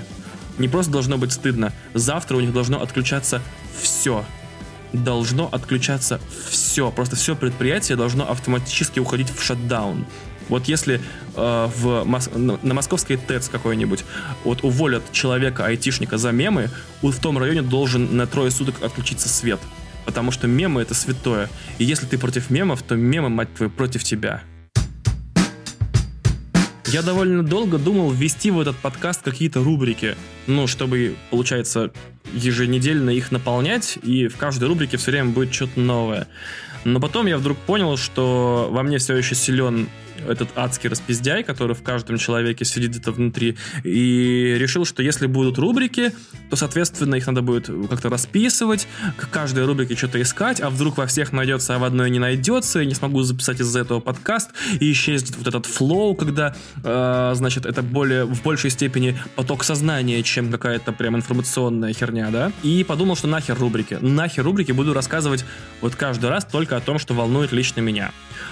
не 0.58 0.68
просто 0.68 0.92
должно 0.92 1.18
быть 1.18 1.32
стыдно, 1.32 1.74
завтра 1.94 2.38
у 2.38 2.40
них 2.40 2.54
должно 2.54 2.82
отключаться 2.82 3.42
все. 3.80 4.26
Должно 4.92 5.50
отключаться 5.52 6.20
все. 6.50 6.92
Просто 6.92 7.16
все 7.16 7.36
предприятие 7.36 7.98
должно 7.98 8.30
автоматически 8.30 9.00
уходить 9.00 9.30
в 9.36 9.44
шатдаун. 9.44 10.06
Вот 10.50 10.66
если 10.68 11.02
э, 11.36 11.70
в, 11.76 12.04
на, 12.36 12.74
московской 12.74 13.18
ТЭЦ 13.18 13.50
какой-нибудь 13.50 14.04
вот 14.44 14.64
уволят 14.64 15.04
человека, 15.12 15.66
айтишника 15.66 16.18
за 16.18 16.32
мемы, 16.32 16.70
в 17.02 17.20
том 17.20 17.38
районе 17.38 17.62
должен 17.62 18.16
на 18.16 18.28
трое 18.28 18.52
суток 18.52 18.84
отключиться 18.84 19.30
свет. 19.30 19.60
Потому 20.06 20.32
что 20.32 20.48
мемы 20.48 20.82
это 20.82 20.94
святое. 20.94 21.50
И 21.78 21.86
если 21.86 22.06
ты 22.06 22.18
против 22.18 22.50
мемов, 22.50 22.84
то 22.84 22.96
мемы, 22.96 23.30
мать 23.30 23.54
твою, 23.56 23.72
против 23.72 24.04
тебя. 24.04 24.44
Я 26.94 27.02
довольно 27.02 27.42
долго 27.42 27.80
думал 27.80 28.12
ввести 28.12 28.52
в 28.52 28.60
этот 28.60 28.76
подкаст 28.76 29.24
какие-то 29.24 29.64
рубрики, 29.64 30.16
ну, 30.46 30.68
чтобы, 30.68 31.16
получается, 31.32 31.92
еженедельно 32.36 33.10
их 33.10 33.32
наполнять, 33.32 33.98
и 34.04 34.28
в 34.28 34.38
каждой 34.38 34.68
рубрике 34.68 34.98
все 34.98 35.10
время 35.10 35.32
будет 35.32 35.52
что-то 35.52 35.80
новое. 35.80 36.28
Но 36.86 37.00
потом 37.00 37.26
я 37.26 37.40
вдруг 37.40 37.58
понял, 37.58 37.98
что 37.98 38.70
во 38.70 38.84
мне 38.84 39.00
все 39.00 39.16
еще 39.16 39.34
силен 39.34 39.90
этот 40.28 40.50
адский 40.56 40.90
распиздяй, 40.90 41.44
который 41.44 41.76
в 41.76 41.84
каждом 41.84 42.18
человеке 42.18 42.66
сидит 42.66 42.92
где-то 42.92 43.12
внутри, 43.12 43.58
и 43.84 44.56
решил, 44.58 44.86
что 44.86 45.04
если 45.04 45.28
будут 45.28 45.58
рубрики, 45.58 46.12
то, 46.50 46.56
соответственно, 46.56 47.16
их 47.16 47.28
надо 47.28 47.42
будет 47.42 47.70
как-то 47.90 48.10
расписывать, 48.10 48.88
к 49.18 49.30
каждой 49.30 49.66
рубрике 49.66 49.96
что-то 49.96 50.22
искать, 50.22 50.62
а 50.62 50.70
вдруг 50.70 50.98
во 50.98 51.08
всех 51.08 51.32
найдется, 51.32 51.76
а 51.76 51.80
в 51.80 51.84
одной 51.84 52.10
не 52.10 52.20
найдется, 52.20 52.82
и 52.82 52.86
не 52.86 52.94
смогу 52.94 53.22
записать 53.24 53.60
из-за 53.60 53.80
этого 53.80 54.00
подкаст, 54.00 54.52
и 54.80 54.92
исчезнет 54.92 55.36
вот 55.38 55.48
этот 55.48 55.66
флоу, 55.66 56.16
когда, 56.16 56.56
э, 56.84 57.32
значит, 57.36 57.66
это 57.66 57.82
более, 57.82 58.26
в 58.26 58.42
большей 58.44 58.70
степени 58.70 59.18
поток 59.36 59.64
сознания, 59.64 60.22
чем 60.24 60.52
какая-то 60.52 60.92
прям 60.92 61.16
информационная 61.16 61.94
херня, 61.94 62.30
да? 62.30 62.52
И 62.64 62.84
подумал, 62.84 63.16
что 63.16 63.28
нахер 63.28 63.58
рубрики. 63.58 63.98
Нахер 64.02 64.44
рубрики 64.44 64.72
буду 64.72 64.94
рассказывать 64.94 65.46
вот 65.82 65.96
каждый 65.96 66.30
раз 66.30 66.46
только 66.46 66.78
о 66.78 66.82
том, 66.82 67.00
что 67.00 67.14
волнует 67.14 67.52
лично 67.52 67.82
меня. 67.82 68.12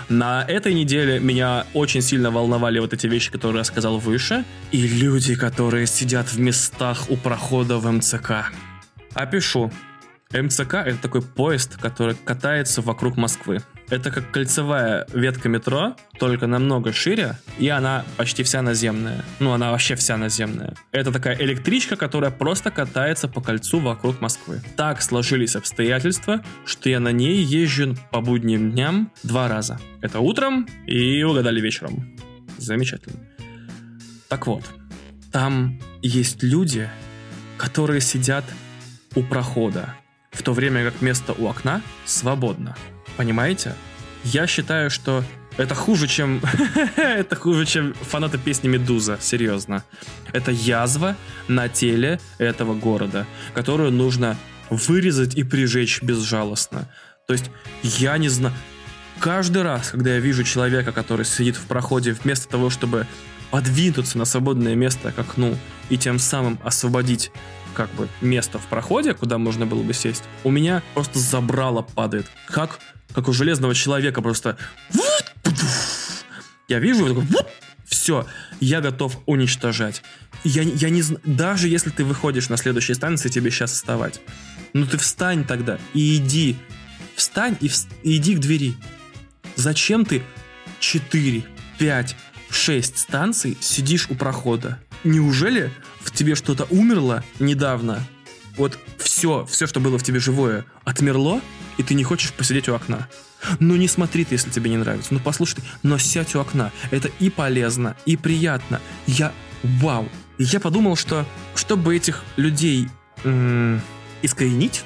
На 0.10 0.44
этой 0.48 0.74
неделе 0.74 1.20
меня 1.20 1.61
очень 1.74 2.02
сильно 2.02 2.32
волновали 2.32 2.80
вот 2.80 2.94
эти 2.94 3.08
вещи, 3.08 3.32
которые 3.32 3.60
я 3.60 3.64
сказал 3.64 3.98
выше, 3.98 4.44
и 4.72 4.88
люди, 4.88 5.36
которые 5.36 5.88
сидят 5.88 6.32
в 6.32 6.40
местах 6.40 7.10
у 7.10 7.18
прохода 7.18 7.78
в 7.78 7.92
МЦК. 7.92 8.52
Опишу. 9.14 9.72
МЦК— 10.32 10.74
это 10.86 10.98
такой 10.98 11.22
поезд, 11.22 11.78
который 11.78 12.16
катается 12.16 12.82
вокруг 12.82 13.18
Москвы. 13.18 13.62
Это 13.92 14.10
как 14.10 14.32
кольцевая 14.32 15.06
ветка 15.14 15.50
метро, 15.50 15.98
только 16.18 16.48
намного 16.48 16.94
шире, 16.94 17.38
и 17.60 17.68
она 17.68 18.06
почти 18.16 18.42
вся 18.42 18.62
наземная. 18.62 19.26
Ну, 19.40 19.52
она 19.52 19.72
вообще 19.72 19.96
вся 19.96 20.16
наземная. 20.16 20.76
Это 20.94 21.12
такая 21.12 21.36
электричка, 21.42 21.98
которая 21.98 22.32
просто 22.32 22.72
катается 22.72 23.28
по 23.28 23.42
кольцу 23.42 23.80
вокруг 23.80 24.22
Москвы. 24.22 24.62
Так 24.78 25.02
сложились 25.02 25.58
обстоятельства, 25.58 26.42
что 26.66 26.90
я 26.90 27.02
на 27.02 27.12
ней 27.12 27.44
езжу 27.44 27.98
по 28.12 28.22
будним 28.22 28.72
дням 28.72 29.12
два 29.24 29.50
раза. 29.50 29.78
Это 30.02 30.22
утром 30.22 30.70
и 30.88 31.22
угадали 31.24 31.60
вечером. 31.60 32.18
Замечательно. 32.58 33.20
Так 34.30 34.48
вот, 34.48 34.64
там 35.34 35.82
есть 36.02 36.44
люди, 36.44 36.90
которые 37.58 38.00
сидят 38.00 38.46
у 39.16 39.22
прохода, 39.24 39.96
в 40.32 40.44
то 40.44 40.54
время 40.54 40.90
как 40.90 41.02
место 41.02 41.34
у 41.34 41.48
окна 41.48 41.82
свободно. 42.06 42.78
Понимаете? 43.22 43.76
Я 44.24 44.48
считаю, 44.48 44.90
что 44.90 45.24
это 45.56 45.76
хуже, 45.76 46.08
чем... 46.08 46.42
это 46.96 47.36
хуже, 47.36 47.68
чем 47.68 47.94
фанаты 47.94 48.40
песни 48.40 48.68
Медуза, 48.68 49.20
серьезно. 49.22 49.84
Это 50.34 50.50
язва 50.50 51.16
на 51.48 51.70
теле 51.70 52.20
этого 52.40 52.74
города, 52.74 53.28
которую 53.54 53.92
нужно 53.92 54.40
вырезать 54.72 55.36
и 55.36 55.44
прижечь 55.44 56.02
безжалостно. 56.02 56.92
То 57.28 57.34
есть, 57.34 57.52
я 57.84 58.18
не 58.18 58.28
знаю... 58.28 58.56
Каждый 59.20 59.62
раз, 59.62 59.92
когда 59.92 60.16
я 60.16 60.20
вижу 60.20 60.44
человека, 60.44 60.92
который 60.92 61.24
сидит 61.24 61.58
в 61.58 61.68
проходе, 61.68 62.14
вместо 62.14 62.50
того, 62.50 62.72
чтобы 62.72 63.06
подвинуться 63.52 64.18
на 64.18 64.26
свободное 64.26 64.74
место 64.74 65.12
к 65.12 65.20
окну 65.20 65.56
и 65.92 65.98
тем 66.00 66.18
самым 66.18 66.58
освободить 66.64 67.32
как 67.76 67.90
бы 67.92 68.08
место 68.22 68.60
в 68.60 68.66
проходе, 68.66 69.14
куда 69.14 69.38
можно 69.38 69.66
было 69.66 69.84
бы 69.84 69.94
сесть, 69.94 70.24
у 70.44 70.52
меня 70.52 70.82
просто 70.94 71.20
забрало 71.20 71.82
падает. 71.82 72.26
Как 72.48 72.80
как 73.14 73.28
у 73.28 73.34
железного 73.34 73.76
человека 73.76 74.22
просто... 74.22 74.58
Я 76.68 76.80
вижу, 76.80 77.08
такой, 77.08 77.26
все, 77.86 78.26
я 78.62 78.80
готов 78.80 79.20
уничтожать. 79.26 80.02
Я, 80.44 80.62
я 80.62 80.90
не 80.90 81.02
знаю, 81.02 81.22
даже 81.26 81.68
если 81.68 81.90
ты 81.90 82.06
выходишь 82.06 82.48
на 82.48 82.56
следующей 82.56 82.94
станции, 82.94 83.30
тебе 83.30 83.52
сейчас 83.52 83.74
вставать. 83.74 84.22
Ну 84.74 84.86
ты 84.86 84.98
встань 84.98 85.44
тогда 85.44 85.78
и 85.94 86.16
иди. 86.16 86.56
Встань 87.16 87.58
и, 87.60 87.68
в, 87.68 87.76
и 88.04 88.16
иди 88.16 88.36
к 88.36 88.40
двери. 88.40 88.76
Зачем 89.58 90.06
ты 90.06 90.24
4, 90.80 91.44
5, 91.78 92.16
6 92.50 92.98
станций 92.98 93.58
сидишь 93.60 94.08
у 94.10 94.16
прохода? 94.16 94.80
Неужели 95.04 95.72
в 96.00 96.12
тебе 96.12 96.36
что-то 96.36 96.66
умерло 96.70 97.24
недавно? 97.40 98.02
Вот 98.56 98.80
все, 98.98 99.46
все, 99.50 99.68
что 99.68 99.80
было 99.80 99.98
в 99.98 100.04
тебе 100.04 100.20
живое, 100.20 100.66
отмерло, 100.84 101.42
и 101.78 101.84
ты 101.84 101.94
не 101.94 102.04
хочешь 102.04 102.34
посидеть 102.34 102.70
у 102.70 102.74
окна. 102.74 103.08
Ну 103.60 103.76
не 103.76 103.88
смотри 103.88 104.24
ты, 104.26 104.36
если 104.36 104.50
тебе 104.50 104.70
не 104.70 104.78
нравится. 104.78 105.14
Ну 105.14 105.20
послушай 105.20 105.56
ты, 105.56 105.62
но 105.84 105.98
сядь 105.98 106.36
у 106.36 106.40
окна. 106.40 106.72
Это 106.92 107.10
и 107.20 107.30
полезно, 107.30 107.96
и 108.06 108.18
приятно. 108.18 108.80
Я... 109.08 109.32
Вау! 109.64 110.10
я 110.38 110.60
подумал, 110.60 110.96
что 110.96 111.26
чтобы 111.56 111.96
этих 111.96 112.24
людей 112.36 112.88
м- 113.24 113.82
искоренить, 114.22 114.84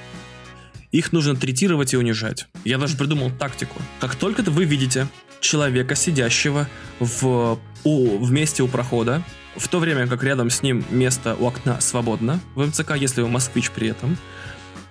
их 0.92 1.12
нужно 1.12 1.36
третировать 1.36 1.94
и 1.94 1.98
унижать. 1.98 2.48
Я 2.64 2.78
даже 2.78 2.98
придумал 2.98 3.32
тактику. 3.32 3.82
Как 4.00 4.16
только 4.16 4.42
вы 4.44 4.66
видите 4.66 5.08
человека, 5.42 5.96
сидящего 5.96 6.68
в, 7.00 7.60
у, 7.84 8.18
в 8.18 8.32
месте 8.32 8.64
у 8.64 8.68
прохода, 8.68 9.24
в 9.56 9.68
то 9.68 9.80
время 9.80 10.08
как 10.08 10.24
рядом 10.24 10.50
с 10.50 10.62
ним 10.62 10.84
место 10.90 11.36
у 11.36 11.46
окна 11.46 11.80
свободно, 11.82 12.40
в 12.56 12.66
МЦК, 12.66 12.96
если 12.96 13.22
вы 13.22 13.30
москвич 13.30 13.72
при 13.72 13.90
этом, 13.90 14.18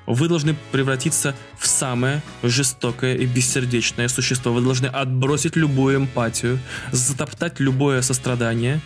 вы 0.07 0.29
должны 0.29 0.55
превратиться 0.73 1.35
в 1.59 1.67
самое 1.67 2.23
жестокое 2.43 3.15
и 3.17 3.27
бессердечное 3.27 4.09
существо. 4.09 4.53
Вы 4.53 4.61
должны 4.61 4.87
отбросить 4.87 5.57
любую 5.57 5.97
эмпатию, 5.97 6.59
затоптать 6.93 7.61
любое 7.61 8.03
сострадание 8.03 8.81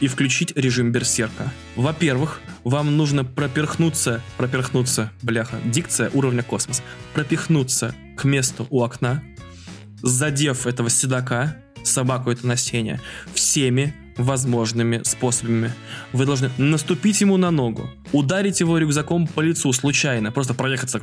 и 0.00 0.08
включить 0.08 0.56
режим 0.56 0.92
берсерка. 0.92 1.52
Во-первых, 1.74 2.40
вам 2.64 2.96
нужно 2.96 3.24
проперхнуться, 3.24 4.22
проперхнуться, 4.36 5.10
бляха, 5.22 5.58
дикция 5.64 6.10
уровня 6.10 6.42
космос, 6.42 6.82
пропихнуться 7.14 7.94
к 8.16 8.24
месту 8.24 8.66
у 8.70 8.82
окна, 8.82 9.22
задев 10.02 10.66
этого 10.66 10.90
седока, 10.90 11.56
собаку 11.84 12.30
это 12.30 12.46
на 12.46 12.56
сене, 12.56 13.00
всеми 13.32 13.94
возможными 14.16 15.02
способами. 15.04 15.72
Вы 16.12 16.26
должны 16.26 16.50
наступить 16.58 17.20
ему 17.20 17.36
на 17.36 17.50
ногу, 17.50 17.90
ударить 18.12 18.60
его 18.60 18.78
рюкзаком 18.78 19.26
по 19.26 19.40
лицу 19.40 19.72
случайно, 19.72 20.32
просто 20.32 20.54
проехаться, 20.54 21.00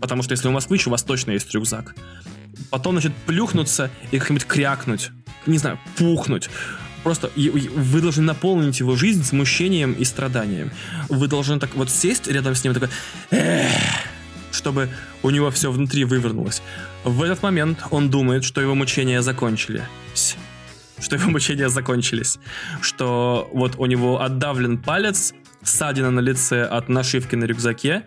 потому 0.00 0.22
что 0.22 0.32
если 0.32 0.48
у 0.48 0.52
москвич, 0.52 0.86
у 0.86 0.90
вас 0.90 1.02
точно 1.02 1.32
есть 1.32 1.52
рюкзак. 1.54 1.94
Потом, 2.70 2.94
значит, 2.94 3.12
плюхнуться 3.26 3.90
и 4.10 4.18
как-нибудь 4.18 4.46
крякнуть, 4.46 5.10
не 5.46 5.58
знаю, 5.58 5.78
пухнуть. 5.96 6.50
Просто 7.02 7.30
вы 7.36 8.00
должны 8.00 8.22
наполнить 8.24 8.80
его 8.80 8.96
жизнь 8.96 9.22
смущением 9.22 9.92
и 9.92 10.04
страданием. 10.04 10.72
Вы 11.08 11.28
должны 11.28 11.60
так 11.60 11.74
вот 11.76 11.88
сесть 11.88 12.26
рядом 12.26 12.54
с 12.56 12.64
ним 12.64 12.72
и 12.72 12.74
такой, 12.74 12.88
чтобы 14.50 14.88
у 15.22 15.30
него 15.30 15.50
все 15.50 15.70
внутри 15.70 16.04
вывернулось. 16.04 16.62
В 17.04 17.22
этот 17.22 17.42
момент 17.42 17.78
он 17.90 18.10
думает, 18.10 18.42
что 18.42 18.60
его 18.60 18.74
мучения 18.74 19.22
закончились 19.22 20.36
что 20.98 21.16
его 21.16 21.30
мучения 21.30 21.68
закончились. 21.68 22.38
Что 22.80 23.48
вот 23.52 23.76
у 23.76 23.86
него 23.86 24.20
отдавлен 24.20 24.78
палец, 24.78 25.34
ссадина 25.62 26.10
на 26.10 26.20
лице 26.20 26.62
от 26.62 26.88
нашивки 26.88 27.34
на 27.34 27.44
рюкзаке, 27.44 28.06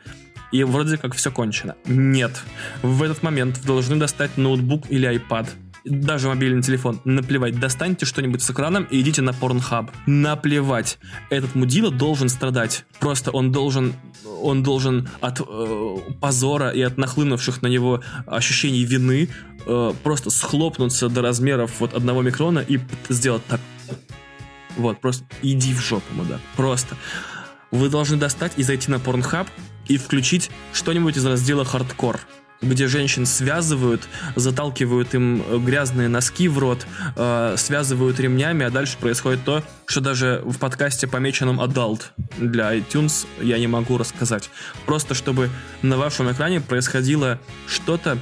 и 0.51 0.63
вроде 0.63 0.97
как 0.97 1.13
все 1.13 1.31
кончено. 1.31 1.75
Нет. 1.85 2.41
В 2.81 3.03
этот 3.03 3.21
момент 3.21 3.63
должны 3.65 3.97
достать 3.97 4.37
ноутбук 4.37 4.85
или 4.89 5.07
iPad, 5.07 5.47
даже 5.85 6.27
мобильный 6.27 6.61
телефон, 6.61 6.99
наплевать, 7.05 7.59
достаньте 7.59 8.05
что-нибудь 8.05 8.41
с 8.41 8.49
экраном 8.51 8.83
и 8.83 8.99
идите 9.01 9.21
на 9.21 9.31
Pornhub. 9.31 9.89
Наплевать. 10.05 10.99
Этот 11.29 11.55
мудила 11.55 11.91
должен 11.91 12.29
страдать. 12.29 12.85
Просто 12.99 13.31
он 13.31 13.51
должен, 13.51 13.93
он 14.41 14.63
должен 14.63 15.09
от 15.21 15.41
э, 15.41 15.97
позора 16.19 16.69
и 16.69 16.81
от 16.81 16.97
нахлынувших 16.97 17.61
на 17.61 17.67
него 17.67 18.01
ощущений 18.25 18.83
вины 18.83 19.29
э, 19.65 19.93
просто 20.03 20.29
схлопнуться 20.29 21.09
до 21.09 21.21
размеров 21.21 21.79
вот 21.79 21.93
одного 21.93 22.21
микрона 22.21 22.59
и 22.59 22.79
сделать 23.09 23.45
так. 23.47 23.61
Вот, 24.77 25.01
просто 25.01 25.25
иди 25.41 25.73
в 25.73 25.79
жопу, 25.79 26.13
мудак. 26.13 26.39
Просто. 26.55 26.95
Вы 27.71 27.89
должны 27.89 28.17
достать 28.17 28.53
и 28.57 28.63
зайти 28.63 28.89
на 28.91 28.95
Pornhub 28.95 29.47
и 29.87 29.97
включить 29.97 30.49
что-нибудь 30.73 31.17
из 31.17 31.25
раздела 31.25 31.65
хардкор 31.65 32.19
где 32.61 32.87
женщин 32.87 33.25
связывают, 33.25 34.07
заталкивают 34.35 35.13
им 35.13 35.43
грязные 35.65 36.07
носки 36.09 36.47
в 36.47 36.57
рот, 36.57 36.85
э, 37.15 37.55
связывают 37.57 38.19
ремнями, 38.19 38.65
а 38.65 38.69
дальше 38.69 38.97
происходит 38.97 39.43
то, 39.45 39.63
что 39.85 40.01
даже 40.01 40.41
в 40.43 40.57
подкасте, 40.57 41.07
помеченном 41.07 41.61
Adult 41.61 42.01
для 42.37 42.75
iTunes, 42.75 43.25
я 43.41 43.57
не 43.59 43.67
могу 43.67 43.97
рассказать. 43.97 44.49
Просто 44.85 45.13
чтобы 45.13 45.49
на 45.81 45.97
вашем 45.97 46.31
экране 46.31 46.61
происходило 46.61 47.39
что-то, 47.67 48.17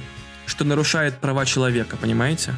что 0.46 0.64
нарушает 0.64 1.18
права 1.18 1.44
человека, 1.44 1.96
понимаете? 1.96 2.54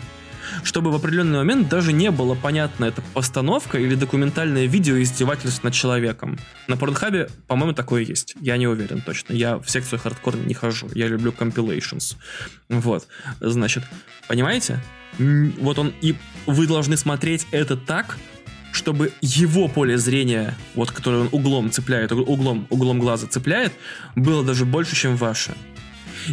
Чтобы 0.63 0.91
в 0.91 0.95
определенный 0.95 1.39
момент 1.39 1.69
даже 1.69 1.93
не 1.93 2.11
было 2.11 2.35
понятно, 2.35 2.85
это 2.85 3.03
постановка 3.15 3.79
или 3.79 3.95
документальное 3.95 4.67
видео 4.67 5.01
издевательств 5.01 5.65
над 5.65 5.75
человеком. 5.75 6.39
На 6.69 6.77
Порнхабе, 6.77 7.29
по-моему, 7.47 7.73
такое 7.73 8.03
есть. 8.03 8.35
Я 8.41 8.57
не 8.57 8.67
уверен 8.67 9.03
точно. 9.03 9.33
Я 9.33 9.59
в 9.59 9.69
секцию 9.69 9.99
хардкор 9.99 10.37
не 10.37 10.55
хожу. 10.55 10.89
Я 10.95 11.09
люблю 11.09 11.33
compilations. 11.33 12.17
Вот. 12.69 13.07
Значит, 13.41 13.85
понимаете? 14.29 14.81
Вот 15.19 15.79
он 15.79 15.93
и 16.01 16.15
вы 16.47 16.67
должны 16.67 16.97
смотреть 16.97 17.47
это 17.51 17.77
так, 17.77 18.17
чтобы 18.73 19.13
его 19.21 19.69
поле 19.69 19.99
зрения, 19.99 20.57
вот 20.75 20.91
которое 20.91 21.23
он 21.23 21.29
углом 21.33 21.71
цепляет, 21.71 22.13
углом, 22.13 22.67
углом 22.71 23.01
глаза 23.01 23.27
цепляет, 23.27 23.73
было 24.15 24.45
даже 24.45 24.65
больше, 24.65 24.95
чем 24.95 25.17
ваше. 25.17 25.55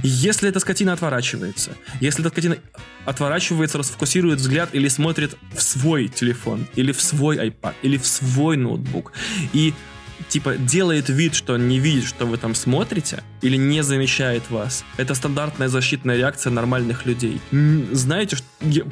Если 0.04 0.50
эта 0.50 0.60
скотина 0.60 0.94
отворачивается, 0.94 1.72
если 2.00 2.22
эта 2.22 2.30
скотина 2.30 2.58
отворачивается, 3.06 3.78
расфокусирует 3.78 4.40
взгляд 4.40 4.70
или 4.74 4.88
смотрит 4.88 5.36
в 5.56 5.62
свой 5.62 6.08
телефон, 6.08 6.68
или 6.76 6.92
в 6.92 7.02
свой 7.02 7.38
iPad, 7.38 7.74
или 7.82 7.98
в 7.98 8.06
свой 8.06 8.58
ноутбук, 8.58 9.14
и 9.54 9.74
типа 10.30 10.56
делает 10.58 11.10
вид, 11.10 11.36
что 11.36 11.54
он 11.54 11.68
не 11.68 11.80
видит, 11.80 12.06
что 12.06 12.26
вы 12.26 12.38
там 12.38 12.56
смотрите, 12.56 13.24
или 13.42 13.56
не 13.56 13.84
замечает 13.84 14.50
вас. 14.50 14.84
Это 14.98 15.14
стандартная 15.16 15.68
защитная 15.68 16.18
реакция 16.18 16.52
нормальных 16.52 17.06
людей. 17.06 17.40
Знаете, 17.92 18.36
что 18.36 18.46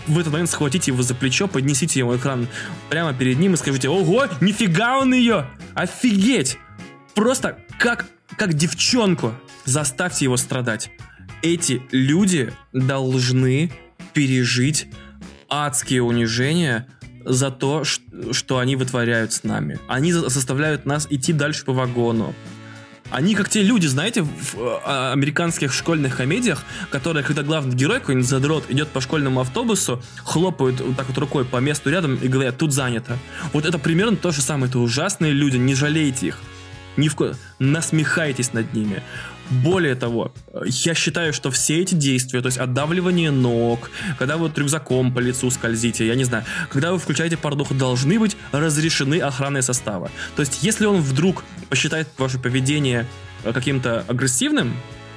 в 0.07 0.19
этот 0.19 0.31
момент 0.31 0.49
схватите 0.49 0.91
его 0.91 1.03
за 1.03 1.15
плечо, 1.15 1.47
поднесите 1.47 1.99
ему 1.99 2.15
экран 2.15 2.47
прямо 2.89 3.13
перед 3.13 3.39
ним 3.39 3.53
и 3.53 3.57
скажите, 3.57 3.89
ого, 3.89 4.27
нифига 4.41 4.97
он 4.97 5.13
ее! 5.13 5.47
Офигеть! 5.73 6.57
Просто 7.13 7.57
как, 7.79 8.05
как 8.37 8.53
девчонку 8.53 9.33
заставьте 9.65 10.25
его 10.25 10.37
страдать. 10.37 10.89
Эти 11.41 11.81
люди 11.91 12.53
должны 12.71 13.71
пережить 14.13 14.87
адские 15.49 16.01
унижения 16.01 16.87
за 17.25 17.51
то, 17.51 17.83
что 17.83 18.59
они 18.59 18.75
вытворяют 18.75 19.33
с 19.33 19.43
нами. 19.43 19.79
Они 19.87 20.13
заставляют 20.13 20.85
нас 20.85 21.07
идти 21.09 21.33
дальше 21.33 21.65
по 21.65 21.73
вагону. 21.73 22.33
Они 23.11 23.35
как 23.35 23.49
те 23.49 23.61
люди, 23.61 23.85
знаете, 23.85 24.23
в 24.23 24.55
э, 24.57 25.11
американских 25.11 25.73
школьных 25.73 26.17
комедиях, 26.17 26.63
которые, 26.89 27.23
когда 27.23 27.43
главный 27.43 27.75
герой, 27.75 27.99
какой-нибудь 27.99 28.27
задрот, 28.27 28.65
идет 28.69 28.87
по 28.87 28.99
школьному 28.99 29.41
автобусу, 29.41 30.01
хлопают 30.23 30.81
вот 30.81 30.97
так 30.97 31.07
вот 31.07 31.17
рукой 31.19 31.45
по 31.45 31.57
месту 31.57 31.91
рядом 31.91 32.15
и 32.15 32.27
говорят, 32.27 32.57
тут 32.57 32.73
занято. 32.73 33.17
Вот 33.53 33.65
это 33.65 33.77
примерно 33.77 34.17
то 34.17 34.31
же 34.31 34.41
самое. 34.41 34.69
Это 34.69 34.79
ужасные 34.79 35.33
люди, 35.33 35.57
не 35.57 35.75
жалейте 35.75 36.27
их. 36.27 36.39
Ни 36.97 37.07
в 37.07 37.15
ко... 37.15 37.35
Насмехайтесь 37.59 38.53
над 38.53 38.73
ними. 38.73 39.03
Более 39.49 39.95
того, 39.95 40.33
я 40.65 40.95
считаю, 40.95 41.33
что 41.33 41.51
все 41.51 41.81
эти 41.81 41.93
действия, 41.93 42.41
то 42.41 42.47
есть 42.47 42.57
отдавливание 42.57 43.31
ног, 43.31 43.91
когда 44.17 44.37
вы 44.37 44.47
вот 44.47 44.57
рюкзаком 44.57 45.13
по 45.13 45.19
лицу 45.19 45.51
скользите, 45.51 46.07
я 46.07 46.15
не 46.15 46.23
знаю, 46.23 46.45
когда 46.69 46.91
вы 46.91 46.99
включаете 46.99 47.37
порнуху, 47.37 47.73
должны 47.73 48.19
быть 48.19 48.37
разрешены 48.51 49.19
охраной 49.19 49.61
состава. 49.61 50.09
То 50.35 50.41
есть, 50.41 50.63
если 50.63 50.85
он 50.85 51.01
вдруг 51.01 51.43
посчитает 51.69 52.07
ваше 52.17 52.39
поведение 52.39 53.05
э, 53.43 53.53
каким-то 53.53 54.03
агрессивным, 54.07 54.73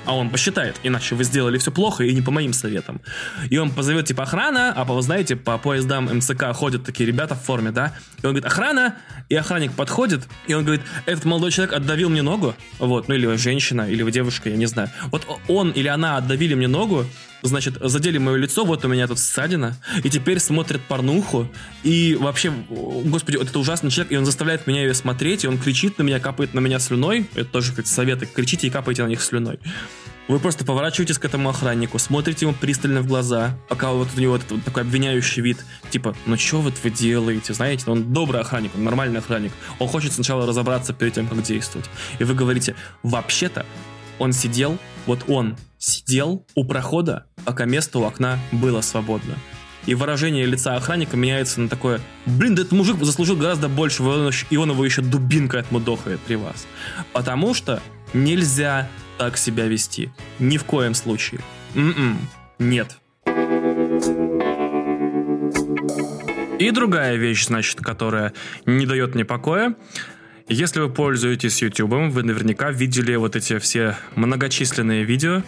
а 0.08 0.14
он 0.14 0.30
посчитает, 0.30 0.76
иначе 0.82 1.14
вы 1.14 1.22
сделали 1.22 1.58
все 1.58 1.70
плохо 1.70 2.02
и 2.02 2.14
не 2.14 2.22
по 2.22 2.30
моим 2.30 2.54
советам. 2.54 3.02
И 3.50 3.58
он 3.58 3.70
позовет 3.70 4.06
типа 4.06 4.22
охрана, 4.22 4.72
а 4.74 4.84
вы 4.84 5.02
знаете, 5.02 5.36
по 5.36 5.58
поездам 5.58 6.06
МЦК 6.06 6.54
ходят 6.54 6.82
такие 6.82 7.06
ребята 7.06 7.34
в 7.34 7.42
форме, 7.42 7.72
да? 7.72 7.92
И 8.22 8.26
он 8.26 8.32
говорит, 8.32 8.46
охрана, 8.46 8.96
и 9.28 9.34
охранник 9.34 9.72
подходит, 9.72 10.22
и 10.46 10.54
он 10.54 10.64
говорит, 10.64 10.82
этот 11.04 11.26
молодой 11.26 11.50
человек 11.50 11.74
отдавил 11.74 12.08
мне 12.08 12.22
ногу, 12.22 12.54
вот, 12.78 13.08
ну 13.08 13.16
или 13.16 13.36
женщина, 13.36 13.82
или 13.82 14.10
девушка, 14.10 14.48
я 14.48 14.56
не 14.56 14.64
знаю. 14.64 14.88
Вот 15.10 15.26
он 15.46 15.72
или 15.72 15.88
она 15.88 16.16
отдавили 16.16 16.54
мне 16.54 16.68
ногу, 16.68 17.04
значит, 17.42 17.76
задели 17.80 18.18
мое 18.18 18.36
лицо, 18.36 18.64
вот 18.64 18.84
у 18.84 18.88
меня 18.88 19.06
тут 19.06 19.18
ссадина, 19.18 19.76
и 20.02 20.10
теперь 20.10 20.40
смотрят 20.40 20.80
порнуху, 20.82 21.48
и 21.82 22.16
вообще, 22.18 22.52
господи, 22.70 23.36
вот 23.36 23.48
это 23.48 23.58
ужасный 23.58 23.90
человек, 23.90 24.12
и 24.12 24.16
он 24.16 24.24
заставляет 24.24 24.66
меня 24.66 24.82
ее 24.82 24.94
смотреть, 24.94 25.44
и 25.44 25.48
он 25.48 25.58
кричит 25.58 25.98
на 25.98 26.02
меня, 26.02 26.20
капает 26.20 26.54
на 26.54 26.60
меня 26.60 26.78
слюной, 26.78 27.28
это 27.34 27.46
тоже, 27.46 27.72
как 27.72 27.86
советы, 27.86 28.26
кричите 28.26 28.66
и 28.66 28.70
капайте 28.70 29.02
на 29.02 29.08
них 29.08 29.22
слюной. 29.22 29.58
Вы 30.28 30.40
просто 30.40 30.66
поворачиваетесь 30.66 31.16
к 31.16 31.24
этому 31.24 31.48
охраннику, 31.48 31.98
смотрите 31.98 32.44
ему 32.44 32.54
пристально 32.54 33.00
в 33.00 33.06
глаза, 33.06 33.58
пока 33.70 33.92
вот 33.92 34.08
у 34.14 34.20
него 34.20 34.36
этот 34.36 34.62
такой 34.62 34.82
обвиняющий 34.82 35.40
вид, 35.40 35.64
типа, 35.88 36.14
ну 36.26 36.36
что 36.36 36.60
вот 36.60 36.74
вы 36.84 36.90
делаете, 36.90 37.54
знаете, 37.54 37.84
он 37.90 38.12
добрый 38.12 38.42
охранник, 38.42 38.72
он 38.74 38.84
нормальный 38.84 39.20
охранник, 39.20 39.52
он 39.78 39.88
хочет 39.88 40.12
сначала 40.12 40.46
разобраться 40.46 40.92
перед 40.92 41.14
тем, 41.14 41.28
как 41.28 41.42
действовать. 41.42 41.88
И 42.18 42.24
вы 42.24 42.34
говорите, 42.34 42.74
вообще-то 43.02 43.64
он 44.18 44.34
сидел, 44.34 44.76
вот 45.06 45.20
он 45.28 45.56
сидел 45.78 46.46
у 46.54 46.64
прохода, 46.64 47.26
пока 47.44 47.64
место 47.64 47.98
у 47.98 48.04
окна 48.04 48.38
было 48.52 48.80
свободно. 48.80 49.34
И 49.86 49.94
выражение 49.94 50.44
лица 50.44 50.76
охранника 50.76 51.16
меняется 51.16 51.60
на 51.60 51.68
такое, 51.68 52.00
блин, 52.26 52.54
да 52.54 52.62
этот 52.62 52.72
мужик 52.72 53.02
заслужил 53.02 53.36
гораздо 53.36 53.68
больше, 53.68 54.02
и 54.50 54.56
он 54.56 54.70
его 54.70 54.84
еще 54.84 55.00
дубинкой 55.00 55.60
отмудохает 55.60 56.20
при 56.20 56.34
вас. 56.34 56.66
Потому 57.12 57.54
что 57.54 57.80
нельзя 58.12 58.88
так 59.16 59.38
себя 59.38 59.66
вести. 59.66 60.10
Ни 60.38 60.58
в 60.58 60.64
коем 60.64 60.94
случае. 60.94 61.40
М-м, 61.74 62.18
нет. 62.58 62.98
И 66.58 66.70
другая 66.72 67.16
вещь, 67.16 67.46
значит, 67.46 67.80
которая 67.80 68.32
не 68.66 68.84
дает 68.84 69.14
мне 69.14 69.24
покоя. 69.24 69.74
Если 70.48 70.80
вы 70.80 70.88
пользуетесь 70.88 71.60
YouTube, 71.60 72.10
вы 72.10 72.22
наверняка 72.22 72.70
видели 72.70 73.14
вот 73.16 73.36
эти 73.36 73.58
все 73.58 73.98
многочисленные 74.16 75.04
видео, 75.04 75.42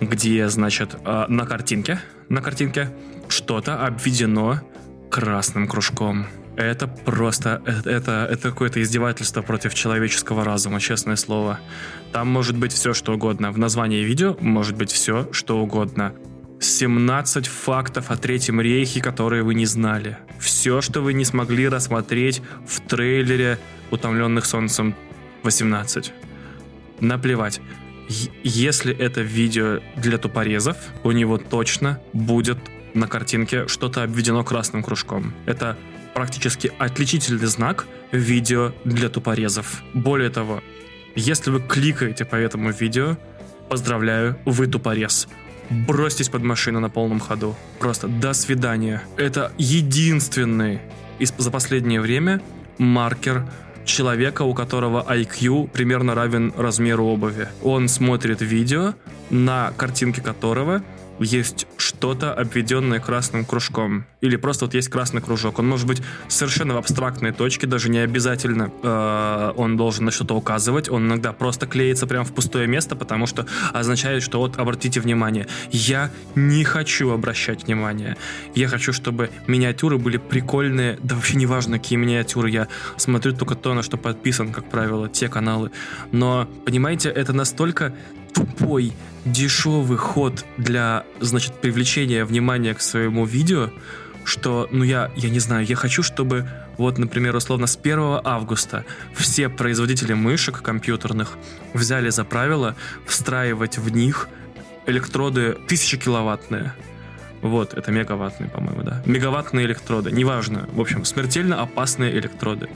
где, 0.00 0.48
значит, 0.48 0.96
а, 1.04 1.26
на 1.28 1.46
картинке, 1.46 2.00
на 2.28 2.42
картинке 2.42 2.90
что-то 3.28 3.86
обведено 3.86 4.60
красным 5.08 5.68
кружком. 5.68 6.26
Это 6.56 6.88
просто, 6.88 7.62
это, 7.64 7.88
это, 7.88 8.28
это 8.28 8.50
какое-то 8.50 8.82
издевательство 8.82 9.40
против 9.42 9.72
человеческого 9.72 10.44
разума, 10.44 10.80
честное 10.80 11.14
слово. 11.14 11.60
Там 12.12 12.26
может 12.26 12.56
быть 12.58 12.72
все, 12.72 12.92
что 12.92 13.14
угодно. 13.14 13.52
В 13.52 13.58
названии 13.58 14.02
видео 14.02 14.36
может 14.40 14.76
быть 14.76 14.90
все, 14.90 15.28
что 15.30 15.60
угодно. 15.60 16.12
17 16.58 17.46
фактов 17.46 18.10
о 18.10 18.16
Третьем 18.16 18.60
рейхе, 18.60 19.00
которые 19.00 19.44
вы 19.44 19.54
не 19.54 19.64
знали. 19.64 20.18
Все, 20.40 20.80
что 20.80 21.02
вы 21.02 21.12
не 21.12 21.24
смогли 21.24 21.68
рассмотреть 21.68 22.42
в 22.66 22.80
трейлере 22.80 23.60
«Утомленных 23.90 24.46
солнцем 24.46 24.94
18». 25.42 26.12
Наплевать. 27.00 27.60
Если 28.42 28.94
это 28.94 29.20
видео 29.20 29.80
для 29.96 30.18
тупорезов, 30.18 30.76
у 31.04 31.12
него 31.12 31.38
точно 31.38 32.00
будет 32.12 32.58
на 32.94 33.06
картинке 33.06 33.68
что-то 33.68 34.02
обведено 34.02 34.42
красным 34.44 34.82
кружком. 34.82 35.32
Это 35.46 35.76
практически 36.14 36.72
отличительный 36.78 37.46
знак 37.46 37.86
видео 38.12 38.72
для 38.84 39.08
тупорезов. 39.08 39.82
Более 39.94 40.30
того, 40.30 40.60
если 41.14 41.50
вы 41.50 41.60
кликаете 41.60 42.24
по 42.24 42.36
этому 42.36 42.72
видео, 42.72 43.16
поздравляю, 43.68 44.36
вы 44.44 44.66
тупорез. 44.66 45.28
Бросьтесь 45.70 46.28
под 46.28 46.42
машину 46.42 46.80
на 46.80 46.90
полном 46.90 47.20
ходу. 47.20 47.56
Просто 47.78 48.08
до 48.08 48.32
свидания. 48.32 49.02
Это 49.16 49.52
единственный 49.56 50.80
из, 51.20 51.32
за 51.38 51.50
последнее 51.50 52.00
время 52.00 52.42
маркер 52.78 53.44
человека, 53.84 54.42
у 54.42 54.54
которого 54.54 55.04
IQ 55.08 55.68
примерно 55.68 56.14
равен 56.14 56.52
размеру 56.56 57.06
обуви. 57.06 57.48
Он 57.62 57.88
смотрит 57.88 58.40
видео, 58.40 58.94
на 59.30 59.72
картинке 59.76 60.20
которого 60.22 60.82
есть 61.20 61.66
что-то, 61.76 62.32
обведенное 62.32 63.00
красным 63.00 63.44
кружком. 63.44 64.04
Или 64.20 64.36
просто 64.36 64.64
вот 64.64 64.74
есть 64.74 64.88
красный 64.88 65.20
кружок. 65.20 65.58
Он 65.58 65.68
может 65.68 65.86
быть 65.86 66.02
совершенно 66.28 66.74
в 66.74 66.78
абстрактной 66.78 67.32
точке, 67.32 67.66
даже 67.66 67.90
не 67.90 67.98
обязательно 67.98 68.70
э, 68.82 69.52
он 69.56 69.76
должен 69.76 70.06
на 70.06 70.10
что-то 70.10 70.34
указывать. 70.34 70.88
Он 70.88 71.06
иногда 71.06 71.32
просто 71.32 71.66
клеится 71.66 72.06
прямо 72.06 72.24
в 72.24 72.32
пустое 72.32 72.66
место, 72.66 72.96
потому 72.96 73.26
что 73.26 73.46
означает, 73.72 74.22
что 74.22 74.38
вот 74.38 74.58
обратите 74.58 75.00
внимание, 75.00 75.46
я 75.70 76.10
не 76.34 76.64
хочу 76.64 77.10
обращать 77.10 77.64
внимание. 77.64 78.16
Я 78.54 78.68
хочу, 78.68 78.92
чтобы 78.92 79.30
миниатюры 79.46 79.98
были 79.98 80.16
прикольные, 80.16 80.98
да 81.02 81.14
вообще 81.14 81.36
не 81.36 81.46
важно, 81.46 81.78
какие 81.78 81.98
миниатюры. 81.98 82.50
Я 82.50 82.68
смотрю 82.96 83.32
только 83.34 83.54
то, 83.54 83.74
на 83.74 83.82
что 83.82 83.96
подписан, 83.96 84.52
как 84.52 84.68
правило, 84.70 85.08
те 85.08 85.28
каналы. 85.28 85.70
Но, 86.12 86.48
понимаете, 86.64 87.10
это 87.10 87.32
настолько 87.32 87.92
тупой, 88.32 88.92
дешевый 89.24 89.98
ход 89.98 90.44
для, 90.56 91.04
значит, 91.20 91.54
привлечения 91.54 92.24
внимания 92.24 92.74
к 92.74 92.80
своему 92.80 93.24
видео, 93.24 93.70
что, 94.24 94.68
ну 94.70 94.84
я, 94.84 95.10
я 95.16 95.30
не 95.30 95.38
знаю, 95.38 95.66
я 95.66 95.76
хочу, 95.76 96.02
чтобы 96.02 96.48
вот, 96.76 96.98
например, 96.98 97.36
условно 97.36 97.66
с 97.66 97.76
1 97.76 98.20
августа 98.24 98.84
все 99.14 99.48
производители 99.48 100.14
мышек 100.14 100.62
компьютерных 100.62 101.36
взяли 101.74 102.10
за 102.10 102.24
правило 102.24 102.74
встраивать 103.06 103.78
в 103.78 103.90
них 103.90 104.28
электроды 104.86 105.50
1000 105.50 105.98
киловаттные. 105.98 106.72
Вот, 107.42 107.74
это 107.74 107.90
мегаваттные, 107.90 108.50
по-моему, 108.50 108.82
да. 108.82 109.02
Мегаваттные 109.06 109.66
электроды, 109.66 110.10
неважно. 110.10 110.68
В 110.72 110.80
общем, 110.80 111.04
смертельно 111.04 111.60
опасные 111.60 112.12
электроды. 112.18 112.68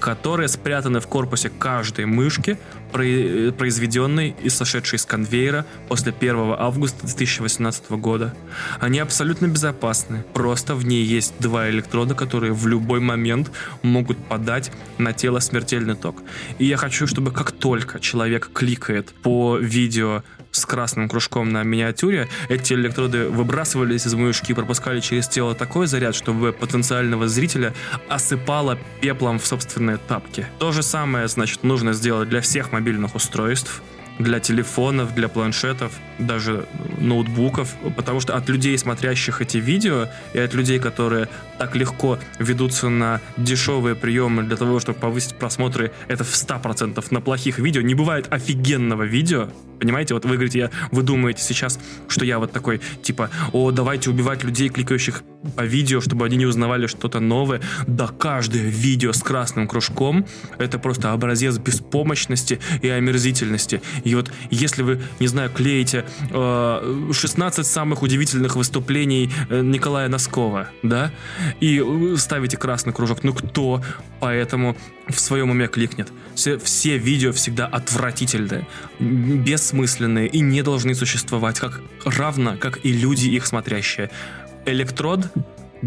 Которые 0.00 0.48
спрятаны 0.48 1.00
в 1.00 1.06
корпусе 1.06 1.50
каждой 1.50 2.06
мышки, 2.06 2.58
произведенной 2.92 4.36
и 4.42 4.48
сошедшей 4.48 4.98
с 4.98 5.04
конвейера 5.04 5.66
после 5.88 6.12
1 6.12 6.54
августа 6.58 7.06
2018 7.06 7.90
года. 7.92 8.34
Они 8.80 9.00
абсолютно 9.00 9.46
безопасны, 9.46 10.24
просто 10.32 10.74
в 10.74 10.86
ней 10.86 11.04
есть 11.04 11.34
два 11.40 11.68
электрода, 11.70 12.14
которые 12.14 12.52
в 12.52 12.66
любой 12.66 13.00
момент 13.00 13.50
могут 13.82 14.18
подать 14.28 14.70
на 14.98 15.12
тело 15.12 15.40
смертельный 15.40 15.96
ток. 15.96 16.22
И 16.58 16.66
я 16.66 16.76
хочу, 16.76 17.06
чтобы 17.06 17.32
как 17.32 17.52
только 17.52 17.98
человек 17.98 18.50
кликает 18.52 19.12
по 19.22 19.58
видео 19.58 20.22
с 20.56 20.66
красным 20.66 21.08
кружком 21.08 21.50
на 21.50 21.62
миниатюре, 21.62 22.28
эти 22.48 22.72
электроды 22.74 23.28
выбрасывались 23.28 24.06
из 24.06 24.14
мышки 24.14 24.52
и 24.52 24.54
пропускали 24.54 25.00
через 25.00 25.28
тело 25.28 25.54
такой 25.54 25.86
заряд, 25.86 26.14
чтобы 26.14 26.52
потенциального 26.52 27.28
зрителя 27.28 27.74
осыпало 28.08 28.78
пеплом 29.00 29.38
в 29.38 29.46
собственные 29.46 29.98
тапки. 29.98 30.46
То 30.58 30.72
же 30.72 30.82
самое, 30.82 31.28
значит, 31.28 31.64
нужно 31.64 31.92
сделать 31.92 32.28
для 32.28 32.40
всех 32.40 32.72
мобильных 32.72 33.14
устройств, 33.14 33.82
для 34.18 34.38
телефонов, 34.38 35.14
для 35.14 35.28
планшетов, 35.28 35.92
даже 36.18 36.66
ноутбуков, 36.98 37.74
потому 37.96 38.20
что 38.20 38.36
от 38.36 38.48
людей, 38.48 38.76
смотрящих 38.78 39.40
эти 39.40 39.58
видео, 39.58 40.08
и 40.32 40.38
от 40.38 40.54
людей, 40.54 40.78
которые 40.78 41.28
так 41.58 41.76
легко 41.76 42.18
ведутся 42.38 42.88
на 42.88 43.20
дешевые 43.36 43.94
приемы 43.94 44.42
для 44.42 44.56
того, 44.56 44.80
чтобы 44.80 44.98
повысить 44.98 45.34
просмотры, 45.34 45.92
это 46.08 46.24
в 46.24 46.32
100% 46.32 47.04
на 47.10 47.20
плохих 47.20 47.58
видео. 47.58 47.82
Не 47.82 47.94
бывает 47.94 48.26
офигенного 48.30 49.04
видео, 49.04 49.48
понимаете? 49.80 50.14
Вот 50.14 50.24
вы 50.24 50.34
говорите, 50.34 50.58
я, 50.58 50.70
вы 50.90 51.02
думаете 51.02 51.42
сейчас, 51.42 51.78
что 52.08 52.24
я 52.24 52.38
вот 52.38 52.52
такой, 52.52 52.80
типа, 53.02 53.30
о, 53.52 53.70
давайте 53.70 54.10
убивать 54.10 54.44
людей, 54.44 54.68
кликающих 54.68 55.22
по 55.56 55.62
видео, 55.62 56.00
чтобы 56.00 56.24
они 56.24 56.36
не 56.36 56.46
узнавали 56.46 56.86
что-то 56.86 57.20
новое. 57.20 57.60
Да 57.86 58.08
каждое 58.08 58.62
видео 58.62 59.12
с 59.12 59.22
красным 59.22 59.68
кружком 59.68 60.26
это 60.58 60.78
просто 60.78 61.12
образец 61.12 61.58
беспомощности 61.58 62.60
и 62.82 62.88
омерзительности. 62.88 63.82
И 64.04 64.14
вот 64.14 64.32
если 64.50 64.82
вы, 64.82 65.02
не 65.20 65.26
знаю, 65.26 65.50
клеите 65.50 66.03
э, 66.30 67.10
16 67.12 67.66
самых 67.66 68.02
удивительных 68.02 68.56
выступлений 68.56 69.30
э, 69.48 69.60
Николая 69.62 70.08
Носкова, 70.08 70.68
да, 70.82 71.10
и 71.60 71.82
ставите 72.16 72.56
красный 72.56 72.92
кружок, 72.92 73.22
ну 73.22 73.32
кто 73.32 73.82
поэтому 74.20 74.76
в 75.08 75.18
своем 75.20 75.50
уме 75.50 75.68
кликнет? 75.68 76.12
Все, 76.34 76.58
все 76.58 76.98
видео 76.98 77.32
всегда 77.32 77.66
отвратительные, 77.66 78.66
бессмысленные 78.98 80.28
и 80.28 80.40
не 80.40 80.62
должны 80.62 80.94
существовать, 80.94 81.60
как 81.60 81.80
равно, 82.04 82.56
как 82.58 82.84
и 82.84 82.92
люди 82.92 83.28
их 83.28 83.46
смотрящие. 83.46 84.10
Электрод 84.66 85.28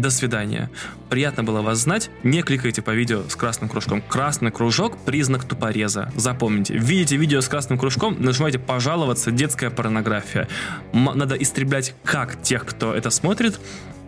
до 0.00 0.10
свидания. 0.10 0.70
Приятно 1.08 1.44
было 1.44 1.62
вас 1.62 1.78
знать. 1.78 2.10
Не 2.22 2.42
кликайте 2.42 2.82
по 2.82 2.90
видео 2.90 3.22
с 3.28 3.36
красным 3.36 3.68
кружком. 3.68 4.02
Красный 4.02 4.50
кружок– 4.50 4.98
признак 5.04 5.44
тупореза. 5.44 6.12
Запомните. 6.16 6.74
Видите 6.74 7.16
видео 7.16 7.40
с 7.40 7.48
красным 7.48 7.78
кружком, 7.78 8.16
нажимайте 8.18 8.58
«Пожаловаться», 8.58 9.30
детская 9.30 9.70
порнография. 9.70 10.48
М- 10.92 11.12
надо 11.14 11.34
истреблять 11.34 11.94
как 12.04 12.40
тех, 12.42 12.64
кто 12.64 12.94
это 12.94 13.10
смотрит, 13.10 13.58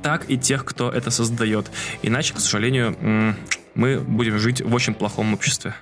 так 0.02 0.24
и 0.28 0.38
тех, 0.38 0.64
кто 0.64 0.90
это 0.90 1.10
создает. 1.10 1.70
Иначе, 2.02 2.34
к 2.34 2.40
сожалению, 2.40 3.36
мы 3.74 3.98
будем 3.98 4.38
жить 4.38 4.62
в 4.62 4.74
очень 4.74 4.94
плохом 4.94 5.34
обществе. 5.34 5.74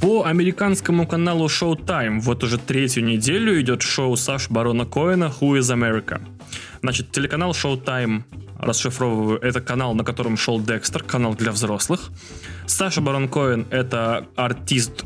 По 0.00 0.24
американскому 0.24 1.06
каналу 1.06 1.46
Showtime 1.46 2.20
вот 2.20 2.42
уже 2.44 2.58
третью 2.58 3.04
неделю 3.04 3.60
идет 3.60 3.82
шоу 3.82 4.16
Саш 4.16 4.48
Барона 4.50 4.84
Коэна 4.84 5.32
«Who 5.40 5.58
is 5.58 5.72
America?». 5.74 6.20
Значит, 6.82 7.10
телеканал 7.10 7.52
Showtime, 7.52 8.22
расшифровываю, 8.58 9.40
это 9.40 9.60
канал, 9.60 9.94
на 9.94 10.04
котором 10.04 10.36
шел 10.36 10.60
Декстер, 10.60 11.02
канал 11.02 11.34
для 11.34 11.52
взрослых. 11.52 12.10
Саша 12.66 13.00
Барон 13.00 13.28
Коэн— 13.28 13.66
это 13.70 14.26
артист 14.36 15.04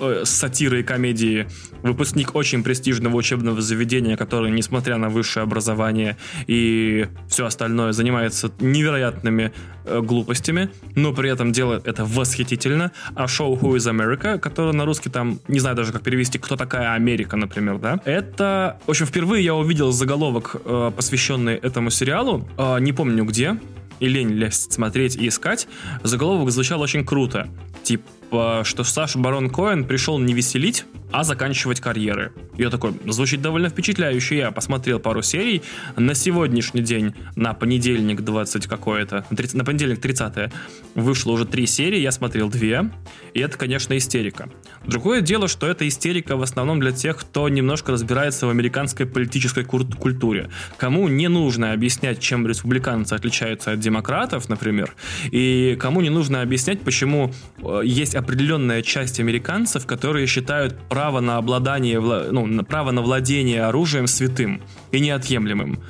э, 0.00 0.22
сатиры 0.24 0.80
и 0.80 0.82
комедии 0.82 1.46
выпускник 1.82 2.34
очень 2.34 2.62
престижного 2.62 3.16
учебного 3.16 3.60
заведения, 3.60 4.16
который, 4.16 4.50
несмотря 4.50 4.96
на 4.96 5.08
высшее 5.08 5.44
образование 5.44 6.16
и 6.46 7.06
все 7.28 7.46
остальное, 7.46 7.92
занимается 7.92 8.52
невероятными 8.60 9.52
э, 9.84 10.00
глупостями, 10.00 10.70
но 10.96 11.12
при 11.12 11.30
этом 11.30 11.52
делает 11.52 11.86
это 11.86 12.04
восхитительно. 12.04 12.92
А 13.14 13.28
шоу 13.28 13.56
Who 13.56 13.76
is 13.76 13.90
America, 13.90 14.38
которое 14.38 14.72
на 14.72 14.84
русский 14.84 15.10
там, 15.10 15.40
не 15.48 15.60
знаю 15.60 15.76
даже 15.76 15.92
как 15.92 16.02
перевести, 16.02 16.38
кто 16.38 16.56
такая 16.56 16.94
Америка, 16.94 17.36
например, 17.36 17.78
да, 17.78 18.00
это, 18.04 18.78
в 18.86 18.90
общем, 18.90 19.06
впервые 19.06 19.44
я 19.44 19.54
увидел 19.54 19.92
заголовок, 19.92 20.56
э, 20.64 20.92
посвященный 20.94 21.54
этому 21.54 21.90
сериалу, 21.90 22.48
э, 22.58 22.80
не 22.80 22.92
помню 22.92 23.24
где, 23.24 23.56
и 24.00 24.08
лень 24.08 24.30
лезть 24.30 24.72
смотреть 24.72 25.16
и 25.16 25.28
искать, 25.28 25.68
заголовок 26.02 26.50
звучал 26.50 26.80
очень 26.80 27.04
круто. 27.04 27.48
Типа, 27.82 28.04
что 28.30 28.84
Саша 28.84 29.18
Барон 29.18 29.50
Коэн 29.50 29.84
пришел 29.84 30.18
не 30.18 30.34
веселить, 30.34 30.84
а 31.12 31.24
заканчивать 31.24 31.80
карьеры. 31.80 32.32
Я 32.56 32.70
такой, 32.70 32.92
звучит 33.06 33.42
довольно 33.42 33.68
впечатляюще. 33.68 34.36
Я 34.36 34.50
посмотрел 34.50 35.00
пару 35.00 35.22
серий. 35.22 35.62
На 35.96 36.14
сегодняшний 36.14 36.82
день, 36.82 37.14
на 37.36 37.54
понедельник 37.54 38.20
20 38.20 38.66
какое-то, 38.66 39.24
на 39.54 39.64
понедельник 39.64 40.00
30 40.00 40.52
вышло 40.94 41.32
уже 41.32 41.46
три 41.46 41.66
серии, 41.66 41.98
я 41.98 42.12
смотрел 42.12 42.48
две. 42.48 42.90
И 43.34 43.40
это, 43.40 43.56
конечно, 43.56 43.96
истерика. 43.96 44.48
Другое 44.84 45.20
дело, 45.20 45.48
что 45.48 45.66
это 45.66 45.86
истерика 45.86 46.36
в 46.36 46.42
основном 46.42 46.80
для 46.80 46.92
тех, 46.92 47.16
кто 47.16 47.48
немножко 47.48 47.92
разбирается 47.92 48.46
в 48.46 48.50
американской 48.50 49.06
политической 49.06 49.64
культуре. 49.64 50.50
Кому 50.76 51.08
не 51.08 51.28
нужно 51.28 51.72
объяснять, 51.72 52.20
чем 52.20 52.46
республиканцы 52.46 53.14
отличаются 53.14 53.72
от 53.72 53.80
демократов, 53.80 54.48
например, 54.48 54.94
и 55.30 55.76
кому 55.80 56.00
не 56.00 56.10
нужно 56.10 56.42
объяснять, 56.42 56.80
почему 56.82 57.32
э, 57.62 57.82
есть 57.84 58.14
определенная 58.20 58.82
часть 58.82 59.20
американцев, 59.20 59.86
которые 59.86 60.26
считают 60.26 60.78
право 60.88 61.20
на 61.20 61.36
обладание, 61.36 62.00
ну, 62.00 62.64
право 62.64 62.92
на 62.92 63.02
владение 63.02 63.64
оружием 63.64 64.06
святым 64.06 64.62
и 64.92 65.00
неотъемлемым. 65.00 65.80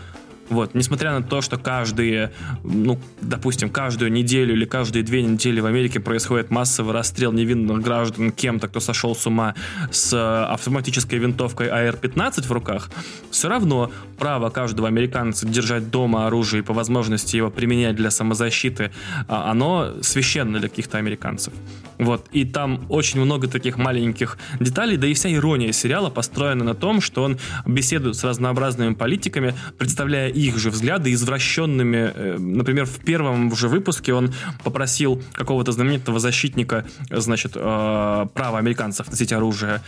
Вот, 0.50 0.74
несмотря 0.74 1.12
на 1.12 1.22
то, 1.22 1.40
что 1.40 1.58
каждые, 1.58 2.32
ну, 2.64 2.98
допустим, 3.20 3.70
каждую 3.70 4.12
неделю 4.12 4.52
или 4.54 4.64
каждые 4.64 5.04
две 5.04 5.22
недели 5.22 5.60
в 5.60 5.66
Америке 5.66 6.00
происходит 6.00 6.50
массовый 6.50 6.92
расстрел 6.92 7.32
невинных 7.32 7.80
граждан 7.80 8.32
кем-то, 8.32 8.66
кто 8.66 8.80
сошел 8.80 9.14
с 9.14 9.26
ума 9.26 9.54
с 9.92 10.12
э, 10.12 10.52
автоматической 10.52 11.20
винтовкой 11.20 11.68
АР-15 11.68 12.48
в 12.48 12.50
руках, 12.50 12.90
все 13.30 13.48
равно 13.48 13.92
право 14.18 14.50
каждого 14.50 14.88
американца 14.88 15.46
держать 15.46 15.90
дома 15.90 16.26
оружие 16.26 16.62
и 16.62 16.64
по 16.64 16.74
возможности 16.74 17.36
его 17.36 17.50
применять 17.50 17.94
для 17.94 18.10
самозащиты, 18.10 18.90
а, 19.28 19.52
оно 19.52 20.02
священно 20.02 20.58
для 20.58 20.68
каких-то 20.68 20.98
американцев. 20.98 21.54
Вот, 21.98 22.26
и 22.32 22.44
там 22.44 22.86
очень 22.88 23.20
много 23.20 23.46
таких 23.46 23.76
маленьких 23.76 24.38
деталей, 24.58 24.96
да 24.96 25.06
и 25.06 25.14
вся 25.14 25.32
ирония 25.32 25.70
сериала 25.72 26.10
построена 26.10 26.64
на 26.64 26.74
том, 26.74 27.00
что 27.00 27.22
он 27.22 27.38
беседует 27.66 28.16
с 28.16 28.24
разнообразными 28.24 28.94
политиками, 28.94 29.54
представляя 29.78 30.28
их 30.40 30.58
же 30.58 30.70
взгляды 30.70 31.12
извращенными. 31.12 32.12
Э, 32.14 32.36
например, 32.38 32.86
в 32.86 32.98
первом 32.98 33.54
же 33.54 33.68
выпуске 33.68 34.14
он 34.14 34.32
попросил 34.64 35.22
какого-то 35.32 35.72
знаменитого 35.72 36.18
защитника, 36.18 36.86
значит, 37.10 37.52
э, 37.54 38.26
права 38.34 38.58
американцев 38.58 39.10
носить 39.10 39.32
оружие, 39.32 39.82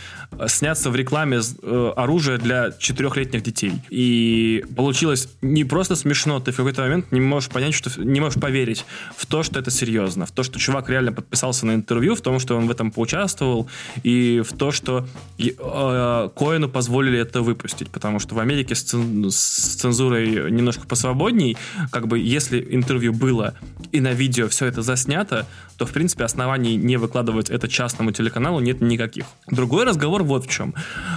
сняться 0.47 0.89
в 0.89 0.95
рекламе 0.95 1.39
э, 1.39 1.93
оружия 1.95 2.37
для 2.37 2.71
четырехлетних 2.71 3.43
детей. 3.43 3.73
И 3.89 4.63
получилось 4.75 5.29
не 5.41 5.65
просто 5.65 5.95
смешно, 5.95 6.39
ты 6.39 6.51
в 6.51 6.57
какой-то 6.57 6.81
момент 6.81 7.11
не 7.11 7.21
можешь 7.21 7.49
понять, 7.49 7.73
что 7.73 7.89
не 8.01 8.19
можешь 8.19 8.39
поверить 8.39 8.85
в 9.17 9.25
то, 9.25 9.43
что 9.43 9.59
это 9.59 9.71
серьезно, 9.71 10.25
в 10.25 10.31
то, 10.31 10.43
что 10.43 10.59
чувак 10.59 10.89
реально 10.89 11.11
подписался 11.13 11.65
на 11.65 11.73
интервью, 11.73 12.15
в 12.15 12.21
том, 12.21 12.39
что 12.39 12.55
он 12.57 12.67
в 12.67 12.71
этом 12.71 12.91
поучаствовал, 12.91 13.69
и 14.03 14.41
в 14.41 14.53
то, 14.53 14.71
что 14.71 15.07
Коину 15.37 16.69
позволили 16.69 17.19
это 17.19 17.41
выпустить, 17.41 17.89
потому 17.89 18.19
что 18.19 18.35
в 18.35 18.39
Америке 18.39 18.75
с 18.75 18.83
цензурой 18.83 20.42
немножко 20.49 20.87
посвободней, 20.87 21.57
как 21.91 22.07
бы 22.07 22.19
если 22.19 22.65
интервью 22.71 23.13
было 23.13 23.55
и 23.91 23.99
на 23.99 24.13
видео 24.13 24.47
все 24.47 24.65
это 24.65 24.81
заснято, 24.81 25.45
то, 25.77 25.85
в 25.85 25.91
принципе, 25.91 26.23
оснований 26.23 26.75
не 26.75 26.97
выкладывать 26.97 27.49
это 27.49 27.67
частному 27.67 28.11
телеканалу 28.11 28.59
нет 28.59 28.81
никаких. 28.81 29.25
Другой 29.47 29.85
разговор 29.85 30.23
вот 30.23 30.45
в 30.45 30.49
чем. 30.49 30.73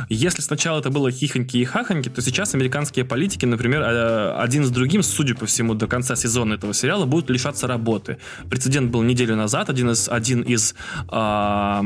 Если 0.08 0.42
сначала 0.42 0.80
это 0.80 0.90
было 0.90 1.10
хихоньки 1.10 1.58
и 1.58 1.64
хахоньки, 1.64 2.08
то 2.08 2.22
сейчас 2.22 2.54
американские 2.54 3.04
политики, 3.04 3.44
например, 3.46 3.82
э, 3.82 4.34
один 4.38 4.64
с 4.64 4.70
другим, 4.70 5.02
судя 5.02 5.34
по 5.34 5.46
всему, 5.46 5.74
до 5.74 5.86
конца 5.86 6.16
сезона 6.16 6.54
этого 6.54 6.74
сериала 6.74 7.06
будут 7.06 7.30
лишаться 7.30 7.66
работы. 7.66 8.18
Прецедент 8.50 8.90
был 8.90 9.02
неделю 9.02 9.36
назад. 9.36 9.70
Один 9.70 9.90
из, 9.90 10.08
один 10.08 10.42
из 10.42 10.74
э, 11.10 11.80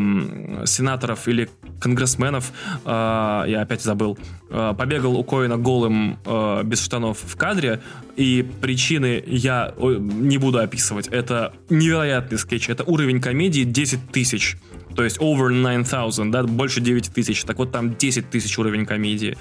сенаторов 0.64 1.28
или 1.28 1.50
конгрессменов, 1.80 2.52
э, 2.84 3.44
я 3.48 3.60
опять 3.62 3.82
забыл, 3.82 4.18
э, 4.50 4.74
побегал 4.76 5.16
у 5.16 5.24
Коина 5.24 5.56
голым 5.56 6.18
э, 6.24 6.62
без 6.64 6.82
штанов 6.82 7.19
в 7.26 7.36
кадре, 7.36 7.80
и 8.16 8.46
причины 8.60 9.22
я 9.26 9.74
не 9.78 10.38
буду 10.38 10.58
описывать. 10.58 11.08
Это 11.08 11.52
невероятный 11.68 12.38
скетч, 12.38 12.68
это 12.68 12.84
уровень 12.84 13.20
комедии 13.20 13.62
10 13.62 14.10
тысяч. 14.10 14.56
То 14.94 15.04
есть 15.04 15.18
over 15.18 15.50
9000, 15.50 16.30
да, 16.30 16.42
больше 16.42 16.80
9 16.80 17.12
тысяч. 17.12 17.44
Так 17.44 17.58
вот 17.58 17.72
там 17.72 17.94
10 17.96 18.30
тысяч 18.30 18.58
уровень 18.58 18.86
комедии. 18.86 19.36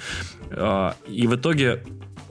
А, 0.52 0.96
и 1.08 1.28
в 1.28 1.36
итоге 1.36 1.84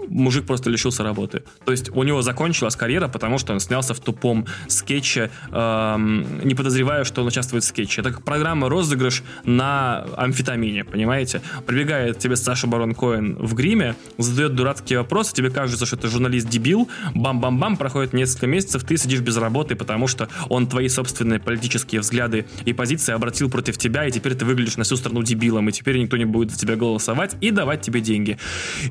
мужик 0.08 0.46
просто 0.46 0.70
лишился 0.70 1.02
работы. 1.02 1.42
То 1.64 1.72
есть 1.72 1.90
у 1.90 2.02
него 2.02 2.22
закончилась 2.22 2.76
карьера, 2.76 3.08
потому 3.08 3.38
что 3.38 3.52
он 3.52 3.60
снялся 3.60 3.94
в 3.94 4.00
тупом 4.00 4.46
скетче, 4.68 5.30
эм, 5.50 6.46
не 6.46 6.54
подозревая, 6.54 7.04
что 7.04 7.22
он 7.22 7.28
участвует 7.28 7.64
в 7.64 7.66
скетче. 7.66 8.00
Это 8.00 8.10
как 8.10 8.22
программа 8.22 8.68
розыгрыш 8.68 9.22
на 9.44 10.06
амфетамине, 10.16 10.84
понимаете? 10.84 11.42
Прибегает 11.66 12.18
тебе 12.18 12.36
Саша 12.36 12.66
Барон 12.66 12.94
Коэн 12.94 13.36
в 13.36 13.54
гриме, 13.54 13.94
задает 14.18 14.54
дурацкие 14.54 14.98
вопросы, 14.98 15.34
тебе 15.34 15.50
кажется, 15.50 15.86
что 15.86 15.96
это 15.96 16.08
журналист-дебил, 16.08 16.88
бам-бам-бам, 17.14 17.76
проходит 17.76 18.12
несколько 18.12 18.46
месяцев, 18.46 18.84
ты 18.84 18.96
сидишь 18.96 19.20
без 19.20 19.36
работы, 19.36 19.76
потому 19.76 20.06
что 20.06 20.28
он 20.48 20.66
твои 20.66 20.88
собственные 20.88 21.40
политические 21.40 22.00
взгляды 22.00 22.46
и 22.64 22.72
позиции 22.72 23.12
обратил 23.12 23.50
против 23.50 23.78
тебя, 23.78 24.06
и 24.06 24.10
теперь 24.10 24.34
ты 24.34 24.44
выглядишь 24.44 24.76
на 24.76 24.84
всю 24.84 24.96
страну 24.96 25.22
дебилом, 25.22 25.68
и 25.68 25.72
теперь 25.72 25.98
никто 25.98 26.16
не 26.16 26.24
будет 26.24 26.50
за 26.50 26.58
тебя 26.58 26.76
голосовать 26.76 27.36
и 27.40 27.50
давать 27.50 27.82
тебе 27.82 28.00
деньги. 28.00 28.38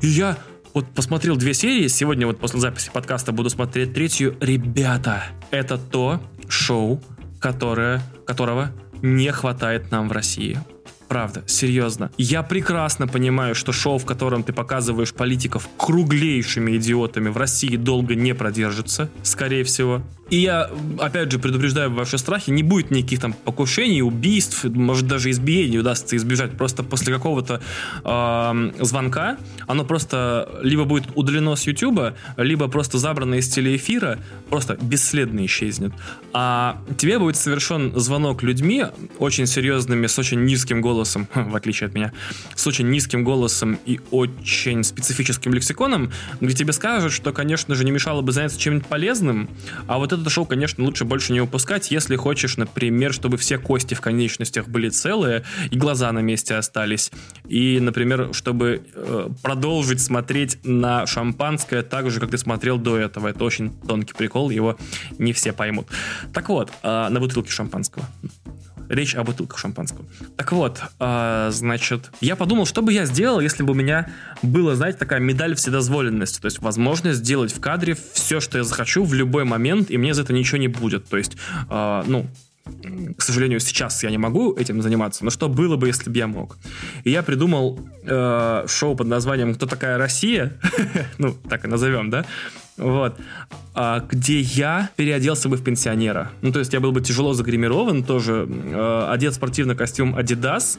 И 0.02 0.06
я 0.06 0.36
вот 0.74 0.86
посмотрел 0.94 1.36
две 1.36 1.54
серии, 1.54 1.88
сегодня 1.88 2.26
вот 2.26 2.38
после 2.38 2.60
записи 2.60 2.90
подкаста 2.92 3.32
буду 3.32 3.50
смотреть 3.50 3.94
третью. 3.94 4.36
Ребята, 4.40 5.24
это 5.50 5.78
то 5.78 6.20
шоу, 6.48 7.02
которое, 7.40 8.02
которого 8.26 8.72
не 9.02 9.30
хватает 9.32 9.90
нам 9.90 10.08
в 10.08 10.12
России. 10.12 10.58
Правда, 11.08 11.42
серьезно. 11.46 12.10
Я 12.18 12.42
прекрасно 12.42 13.08
понимаю, 13.08 13.54
что 13.54 13.72
шоу, 13.72 13.96
в 13.98 14.04
котором 14.04 14.42
ты 14.42 14.52
показываешь 14.52 15.14
политиков 15.14 15.66
круглейшими 15.78 16.76
идиотами, 16.76 17.30
в 17.30 17.36
России 17.38 17.76
долго 17.76 18.14
не 18.14 18.34
продержится, 18.34 19.08
скорее 19.22 19.64
всего. 19.64 20.02
И 20.30 20.36
я, 20.36 20.70
опять 20.98 21.32
же, 21.32 21.38
предупреждаю 21.38 21.90
ваши 21.92 22.18
страхи, 22.18 22.50
не 22.50 22.62
будет 22.62 22.90
никаких 22.90 23.20
там 23.20 23.32
покушений, 23.32 24.02
убийств, 24.02 24.64
может 24.64 25.06
даже 25.06 25.30
избиений 25.30 25.78
удастся 25.78 26.16
избежать. 26.16 26.56
Просто 26.56 26.82
после 26.82 27.14
какого-то 27.14 27.60
э, 28.04 28.72
звонка 28.80 29.38
оно 29.66 29.84
просто 29.84 30.60
либо 30.62 30.84
будет 30.84 31.04
удалено 31.14 31.56
с 31.56 31.66
Ютуба, 31.66 32.14
либо 32.36 32.68
просто 32.68 32.98
забрано 32.98 33.34
из 33.34 33.48
телеэфира, 33.48 34.18
просто 34.50 34.76
бесследно 34.80 35.44
исчезнет. 35.46 35.92
А 36.32 36.82
тебе 36.98 37.18
будет 37.18 37.36
совершен 37.36 37.98
звонок 37.98 38.42
людьми 38.42 38.84
очень 39.18 39.46
серьезными, 39.46 40.06
с 40.06 40.18
очень 40.18 40.44
низким 40.44 40.82
голосом, 40.82 41.28
в 41.34 41.56
отличие 41.56 41.88
от 41.88 41.94
меня, 41.94 42.12
с 42.54 42.66
очень 42.66 42.90
низким 42.90 43.24
голосом 43.24 43.78
и 43.86 44.00
очень 44.10 44.84
специфическим 44.84 45.54
лексиконом, 45.54 46.12
где 46.40 46.54
тебе 46.54 46.72
скажут, 46.72 47.12
что, 47.12 47.32
конечно 47.32 47.74
же, 47.74 47.84
не 47.84 47.90
мешало 47.90 48.20
бы 48.20 48.32
заняться 48.32 48.60
чем-нибудь 48.60 48.86
полезным, 48.86 49.48
а 49.86 49.98
вот 49.98 50.12
это 50.12 50.17
шоу, 50.30 50.46
конечно, 50.46 50.84
лучше 50.84 51.04
больше 51.04 51.32
не 51.32 51.40
упускать, 51.40 51.90
если 51.90 52.16
хочешь, 52.16 52.56
например, 52.56 53.12
чтобы 53.12 53.36
все 53.36 53.58
кости 53.58 53.94
в 53.94 54.00
конечностях 54.00 54.68
были 54.68 54.88
целые 54.88 55.44
и 55.70 55.76
глаза 55.76 56.12
на 56.12 56.20
месте 56.20 56.54
остались. 56.54 57.10
И, 57.48 57.78
например, 57.80 58.30
чтобы 58.32 58.82
э, 58.94 59.28
продолжить 59.42 60.00
смотреть 60.00 60.58
на 60.64 61.06
шампанское 61.06 61.82
так 61.82 62.10
же, 62.10 62.20
как 62.20 62.30
ты 62.30 62.38
смотрел 62.38 62.78
до 62.78 62.96
этого. 62.96 63.28
Это 63.28 63.44
очень 63.44 63.70
тонкий 63.86 64.14
прикол, 64.14 64.50
его 64.50 64.76
не 65.18 65.32
все 65.32 65.52
поймут. 65.52 65.88
Так 66.32 66.48
вот, 66.48 66.70
э, 66.82 67.08
на 67.08 67.20
бутылке 67.20 67.50
шампанского. 67.50 68.04
Речь 68.88 69.14
о 69.14 69.24
бутылках 69.24 69.58
шампанского. 69.58 70.04
Так 70.36 70.52
вот, 70.52 70.80
э, 70.98 71.48
значит, 71.52 72.10
я 72.20 72.36
подумал, 72.36 72.66
что 72.66 72.82
бы 72.82 72.92
я 72.92 73.04
сделал, 73.04 73.40
если 73.40 73.62
бы 73.62 73.72
у 73.72 73.74
меня 73.74 74.08
была, 74.42 74.74
знаете, 74.74 74.98
такая 74.98 75.20
медаль 75.20 75.54
вседозволенности. 75.54 76.40
То 76.40 76.46
есть 76.46 76.60
возможность 76.60 77.18
сделать 77.18 77.52
в 77.52 77.60
кадре 77.60 77.96
все, 78.12 78.40
что 78.40 78.58
я 78.58 78.64
захочу 78.64 79.04
в 79.04 79.14
любой 79.14 79.44
момент, 79.44 79.90
и 79.90 79.98
мне 79.98 80.14
за 80.14 80.22
это 80.22 80.32
ничего 80.32 80.58
не 80.58 80.68
будет. 80.68 81.06
То 81.06 81.16
есть, 81.16 81.36
э, 81.70 82.02
ну, 82.06 82.26
к 83.16 83.22
сожалению, 83.22 83.60
сейчас 83.60 84.02
я 84.02 84.10
не 84.10 84.18
могу 84.18 84.54
этим 84.54 84.82
заниматься, 84.82 85.24
но 85.24 85.30
что 85.30 85.48
было 85.48 85.76
бы, 85.76 85.86
если 85.86 86.10
бы 86.10 86.16
я 86.16 86.26
мог? 86.26 86.58
И 87.04 87.10
я 87.10 87.22
придумал 87.22 87.78
э, 88.04 88.64
шоу 88.68 88.94
под 88.94 89.06
названием 89.06 89.54
«Кто 89.54 89.66
такая 89.66 89.98
Россия?» 89.98 90.52
Ну, 91.18 91.34
так 91.48 91.64
и 91.64 91.68
назовем, 91.68 92.10
да? 92.10 92.24
Вот. 92.78 93.16
А, 93.74 94.00
где 94.00 94.40
я 94.40 94.90
переоделся 94.96 95.48
бы 95.48 95.56
в 95.56 95.62
пенсионера. 95.62 96.30
Ну, 96.42 96.52
то 96.52 96.58
есть 96.58 96.72
я 96.72 96.80
был 96.80 96.92
бы 96.92 97.00
тяжело 97.00 97.34
загримирован, 97.34 98.02
тоже 98.02 98.48
э, 98.48 99.08
одет 99.10 99.34
спортивный 99.34 99.76
костюм 99.76 100.16
Adidas, 100.16 100.78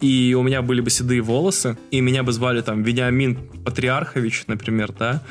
и 0.00 0.34
у 0.38 0.42
меня 0.42 0.62
были 0.62 0.80
бы 0.80 0.90
седые 0.90 1.20
волосы, 1.20 1.76
и 1.90 2.00
меня 2.00 2.22
бы 2.22 2.32
звали 2.32 2.60
там 2.60 2.82
Вениамин 2.82 3.38
Патриархович, 3.64 4.44
например, 4.46 4.92
да, 4.98 5.22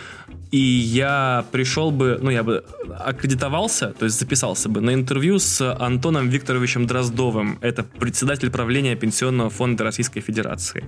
и 0.51 0.57
я 0.59 1.45
пришел 1.51 1.89
бы, 1.89 2.19
ну, 2.21 2.29
я 2.29 2.43
бы 2.43 2.63
аккредитовался, 2.99 3.93
то 3.97 4.05
есть 4.05 4.19
записался 4.19 4.69
бы 4.69 4.81
на 4.81 4.93
интервью 4.93 5.39
с 5.39 5.75
Антоном 5.79 6.29
Викторовичем 6.29 6.85
Дроздовым. 6.85 7.57
Это 7.61 7.83
председатель 7.83 8.51
правления 8.51 8.95
Пенсионного 8.95 9.49
фонда 9.49 9.83
Российской 9.83 10.21
Федерации. 10.21 10.83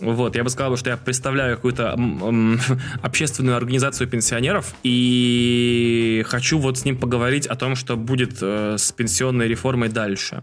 Вот, 0.00 0.36
я 0.36 0.44
бы 0.44 0.50
сказал, 0.50 0.76
что 0.76 0.90
я 0.90 0.96
представляю 0.96 1.56
какую-то 1.56 1.92
общественную 3.02 3.56
организацию 3.56 4.08
пенсионеров 4.08 4.74
и 4.82 6.24
хочу 6.26 6.58
вот 6.58 6.78
с 6.78 6.84
ним 6.84 6.96
поговорить 6.98 7.46
о 7.46 7.56
том, 7.56 7.76
что 7.76 7.96
будет 7.96 8.38
э, 8.40 8.76
с 8.78 8.92
пенсионной 8.92 9.48
реформой 9.48 9.88
дальше. 9.88 10.42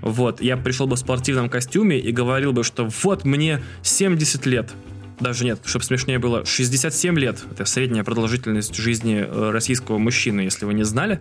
Вот, 0.00 0.40
я 0.40 0.56
пришел 0.56 0.86
бы 0.86 0.96
в 0.96 0.98
спортивном 0.98 1.48
костюме 1.48 1.98
и 1.98 2.12
говорил 2.12 2.52
бы, 2.52 2.64
что 2.64 2.88
вот 3.02 3.24
мне 3.24 3.62
70 3.82 4.46
лет, 4.46 4.72
даже 5.20 5.44
нет, 5.44 5.60
чтобы 5.64 5.84
смешнее 5.84 6.18
было, 6.18 6.44
67 6.44 7.18
лет. 7.18 7.42
Это 7.50 7.64
средняя 7.64 8.04
продолжительность 8.04 8.74
жизни 8.74 9.24
э, 9.26 9.50
российского 9.50 9.98
мужчины, 9.98 10.40
если 10.40 10.64
вы 10.64 10.74
не 10.74 10.84
знали. 10.84 11.20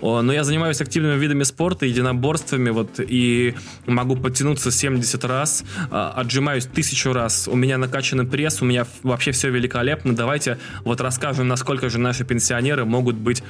Но 0.00 0.32
я 0.32 0.44
занимаюсь 0.44 0.80
активными 0.80 1.18
видами 1.18 1.42
спорта, 1.42 1.86
единоборствами, 1.86 2.70
вот, 2.70 3.00
и 3.00 3.54
могу 3.86 4.16
подтянуться 4.16 4.70
70 4.70 5.24
раз, 5.24 5.64
а, 5.90 6.12
отжимаюсь 6.16 6.66
тысячу 6.66 7.12
раз, 7.12 7.48
у 7.48 7.56
меня 7.56 7.78
накачанный 7.78 8.24
пресс, 8.24 8.62
у 8.62 8.64
меня 8.64 8.86
вообще 9.02 9.32
все 9.32 9.50
великолепно. 9.50 10.14
Давайте 10.14 10.58
вот 10.84 11.00
расскажем, 11.00 11.48
насколько 11.48 11.88
же 11.90 11.98
наши 11.98 12.24
пенсионеры 12.24 12.84
могут 12.84 13.16
быть 13.16 13.42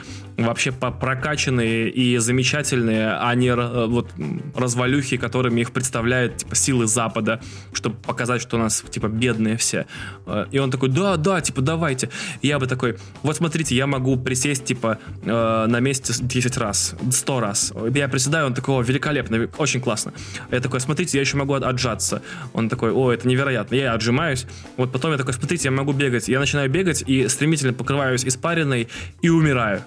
вообще 0.47 0.73
прокачанные 0.73 1.91
и 1.91 2.19
замечательные, 2.19 3.17
а 3.19 3.35
не 3.35 3.49
э, 3.49 3.87
вот 3.87 4.11
развалюхи, 4.55 5.17
которыми 5.17 5.61
их 5.61 5.73
представляют 5.73 6.39
типа 6.39 6.55
силы 6.55 6.87
Запада, 6.87 7.41
чтобы 7.73 7.97
показать, 7.97 8.43
что 8.43 8.57
у 8.57 8.61
нас 8.61 8.83
типа 8.91 9.09
бедные 9.09 9.57
все. 9.57 9.87
Э, 10.27 10.47
и 10.51 10.59
он 10.59 10.71
такой, 10.71 10.89
да, 10.89 11.17
да, 11.17 11.41
типа, 11.41 11.61
давайте. 11.61 12.11
я 12.43 12.59
бы 12.59 12.67
такой, 12.67 12.97
вот 13.23 13.37
смотрите, 13.37 13.75
я 13.75 13.87
могу 13.87 14.17
присесть, 14.17 14.65
типа, 14.65 14.99
э, 15.23 15.67
на 15.67 15.81
месте 15.81 16.13
10 16.19 16.57
раз, 16.57 16.95
100 17.11 17.41
раз. 17.41 17.73
Я 17.95 18.09
приседаю, 18.09 18.47
он 18.47 18.55
такой, 18.55 18.77
о, 18.77 18.83
великолепно, 18.83 19.49
очень 19.59 19.81
классно. 19.81 20.13
Я 20.51 20.61
такой, 20.61 20.81
смотрите, 20.81 21.19
я 21.19 21.23
еще 21.23 21.37
могу 21.37 21.55
отжаться. 21.55 22.23
Он 22.53 22.69
такой, 22.69 22.93
о, 22.93 23.13
это 23.13 23.29
невероятно. 23.29 23.75
Я 23.75 23.95
отжимаюсь. 23.95 24.47
Вот 24.77 24.93
потом 24.93 25.13
я 25.13 25.19
такой, 25.19 25.35
смотрите, 25.35 25.69
я 25.69 25.73
могу 25.73 25.93
бегать. 25.93 26.29
Я 26.29 26.39
начинаю 26.41 26.71
бегать 26.71 27.03
и 27.07 27.29
стремительно 27.29 27.73
покрываюсь 27.73 28.25
испариной 28.25 28.89
и 29.23 29.29
умираю. 29.29 29.83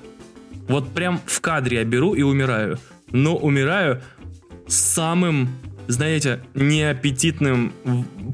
Вот 0.67 0.93
прям 0.93 1.19
в 1.25 1.41
кадре 1.41 1.77
я 1.77 1.83
беру 1.83 2.13
и 2.13 2.21
умираю. 2.21 2.79
Но 3.11 3.35
умираю 3.35 4.01
самым 4.67 5.49
знаете, 5.87 6.41
неаппетитным 6.53 7.73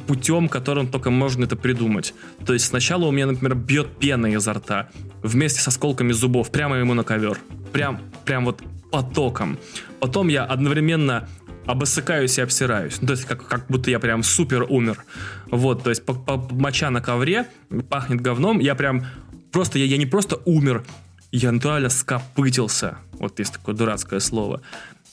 путем, 0.08 0.50
которым 0.50 0.88
только 0.88 1.10
можно 1.10 1.46
это 1.46 1.56
придумать. 1.56 2.14
То 2.46 2.54
есть 2.54 2.66
сначала 2.66 3.06
у 3.06 3.12
меня, 3.12 3.28
например, 3.28 3.56
бьет 3.56 3.98
пена 3.98 4.28
изо 4.28 4.54
рта 4.54 4.90
вместе 5.24 5.60
с 5.60 5.68
осколками 5.68 6.12
зубов 6.12 6.52
прямо 6.52 6.78
ему 6.78 6.94
на 6.94 7.04
ковер. 7.04 7.40
Прям, 7.74 8.02
прям 8.26 8.46
вот 8.46 8.62
потоком. 8.92 9.58
Потом 10.00 10.28
я 10.28 10.46
одновременно 10.46 11.28
обосыкаюсь 11.66 12.38
и 12.38 12.42
обсираюсь. 12.42 13.00
Ну, 13.02 13.08
то 13.08 13.14
есть 13.14 13.26
как, 13.26 13.46
как 13.46 13.68
будто 13.68 13.92
я 13.92 14.00
прям 14.00 14.24
супер 14.24 14.66
умер. 14.68 15.04
Вот, 15.52 15.84
то 15.84 15.90
есть 15.90 16.04
по, 16.06 16.14
моча 16.52 16.90
на 16.90 17.02
ковре, 17.02 17.46
пахнет 17.90 18.22
говном, 18.22 18.60
я 18.60 18.76
прям 18.76 19.06
просто, 19.52 19.78
я, 19.78 19.86
я 19.86 19.98
не 19.98 20.08
просто 20.08 20.40
умер, 20.46 20.84
я 21.32 21.52
натурально 21.52 21.90
скопытился. 21.90 22.98
Вот 23.14 23.40
есть 23.40 23.54
такое 23.54 23.76
дурацкое 23.76 24.20
слово. 24.20 24.62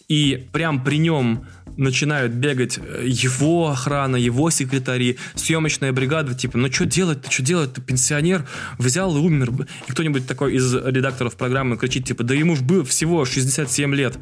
И 0.08 0.46
прям 0.52 0.84
при 0.84 0.98
нем 0.98 1.46
начинают 1.76 2.32
бегать 2.32 2.78
э, 2.78 3.02
его 3.06 3.68
охрана, 3.68 4.16
его 4.16 4.50
секретари, 4.50 5.18
съемочная 5.34 5.92
бригада, 5.92 6.34
типа, 6.34 6.58
ну 6.58 6.72
что 6.72 6.86
делать, 6.86 7.22
ты 7.22 7.30
что 7.30 7.42
делать, 7.42 7.74
ты 7.74 7.80
пенсионер, 7.80 8.46
взял 8.78 9.14
и 9.16 9.20
умер. 9.20 9.66
И 9.88 9.90
кто-нибудь 9.90 10.26
такой 10.26 10.54
из 10.54 10.74
редакторов 10.74 11.36
программы 11.36 11.76
кричит, 11.76 12.06
типа, 12.06 12.22
да 12.22 12.34
ему 12.34 12.54
ж 12.54 12.60
было 12.60 12.84
всего 12.84 13.24
67 13.24 13.94
лет. 13.94 14.16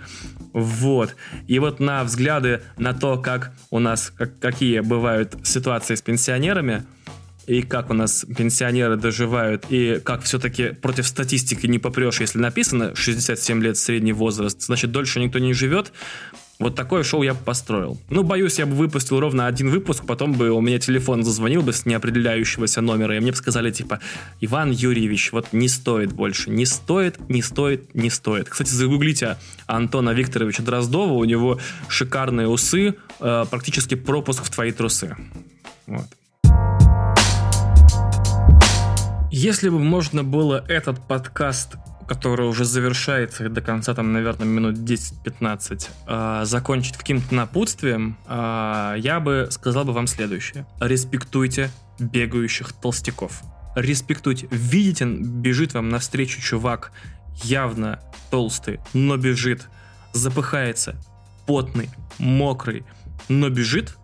Вот. 0.53 1.15
И 1.49 1.59
вот 1.59 1.81
на 1.81 2.03
взгляды 2.03 2.63
на 2.79 2.95
то, 2.95 3.19
как 3.19 3.53
у 3.71 3.79
нас, 3.79 4.11
как, 4.17 4.39
какие 4.39 4.81
бывают 4.81 5.37
ситуации 5.45 5.95
с 5.97 6.03
пенсионерами, 6.03 6.85
и 7.47 7.63
как 7.63 7.91
у 7.91 7.95
нас 7.95 8.25
пенсионеры 8.37 8.97
доживают, 8.97 9.67
и 9.69 10.01
как 10.05 10.23
все-таки 10.23 10.71
против 10.71 11.07
статистики 11.07 11.67
не 11.67 11.79
попрешь, 11.79 12.21
если 12.21 12.39
написано 12.39 12.95
67 12.95 13.63
лет 13.63 13.77
средний 13.77 14.13
возраст, 14.13 14.63
значит, 14.63 14.93
дольше 14.93 15.21
никто 15.21 15.39
не 15.39 15.53
живет. 15.53 15.93
Вот 16.61 16.77
такое 16.77 17.03
шоу 17.03 17.25
я 17.25 17.35
бы 17.35 17.41
построил. 17.41 17.99
Ну, 18.11 18.23
боюсь, 18.23 18.61
я 18.61 18.67
бы 18.67 18.75
выпустил 18.75 19.19
ровно 19.19 19.47
один 19.47 19.71
выпуск, 19.71 20.05
потом 20.07 20.35
бы 20.35 20.51
у 20.51 20.61
меня 20.61 20.79
телефон 20.79 21.25
зазвонил 21.25 21.63
бы 21.63 21.73
с 21.73 21.85
неопределяющегося 21.85 22.81
номера, 22.81 23.17
и 23.17 23.21
мне 23.21 23.33
бы 23.33 23.37
сказали, 23.37 23.73
типа, 23.73 23.99
Иван 24.41 24.71
Юрьевич, 24.71 25.33
вот 25.33 25.53
не 25.53 25.69
стоит 25.69 26.13
больше, 26.13 26.51
не 26.51 26.65
стоит, 26.65 27.19
не 27.29 27.43
стоит, 27.43 27.93
не 27.95 28.09
стоит. 28.09 28.49
Кстати, 28.49 28.71
загуглите 28.71 29.37
Антона 29.67 30.11
Викторовича 30.11 30.63
Дроздова, 30.63 31.13
у 31.13 31.25
него 31.25 31.59
шикарные 31.89 32.47
усы, 32.47 32.95
э, 33.19 33.45
практически 33.51 33.97
пропуск 33.97 34.45
в 34.45 34.51
твои 34.51 34.71
трусы. 34.71 35.17
Вот. 35.87 36.07
Если 39.37 39.69
бы 39.69 39.81
можно 39.81 40.23
было 40.23 40.65
этот 40.69 41.09
подкаст 41.09 41.75
который 42.07 42.47
уже 42.47 42.67
завершается 42.67 43.49
до 43.49 43.63
конца, 43.63 43.95
там, 43.95 44.13
наверное, 44.13 44.47
минут 44.47 44.77
10-15, 44.77 45.89
э, 46.07 46.45
закончить 46.45 46.99
каким-то 46.99 47.35
напутствием, 47.35 48.19
э, 48.29 48.97
я 48.99 49.21
бы 49.21 49.49
сказал 49.51 49.87
бы 49.87 49.93
вам 49.95 50.07
следующее. 50.07 50.67
Респектуйте 50.81 51.71
бегающих 51.99 52.75
толстяков. 52.75 53.43
Респектуйте. 53.75 54.49
Видите, 54.51 55.07
бежит 55.07 55.73
вам 55.73 55.89
навстречу 55.89 56.43
чувак, 56.43 56.93
явно 57.43 58.01
толстый, 58.31 58.81
но 58.93 59.17
бежит, 59.17 59.67
запыхается, 60.13 60.95
потный, 61.47 61.89
мокрый, 62.19 62.85
но 63.31 63.49
бежит, 63.49 63.97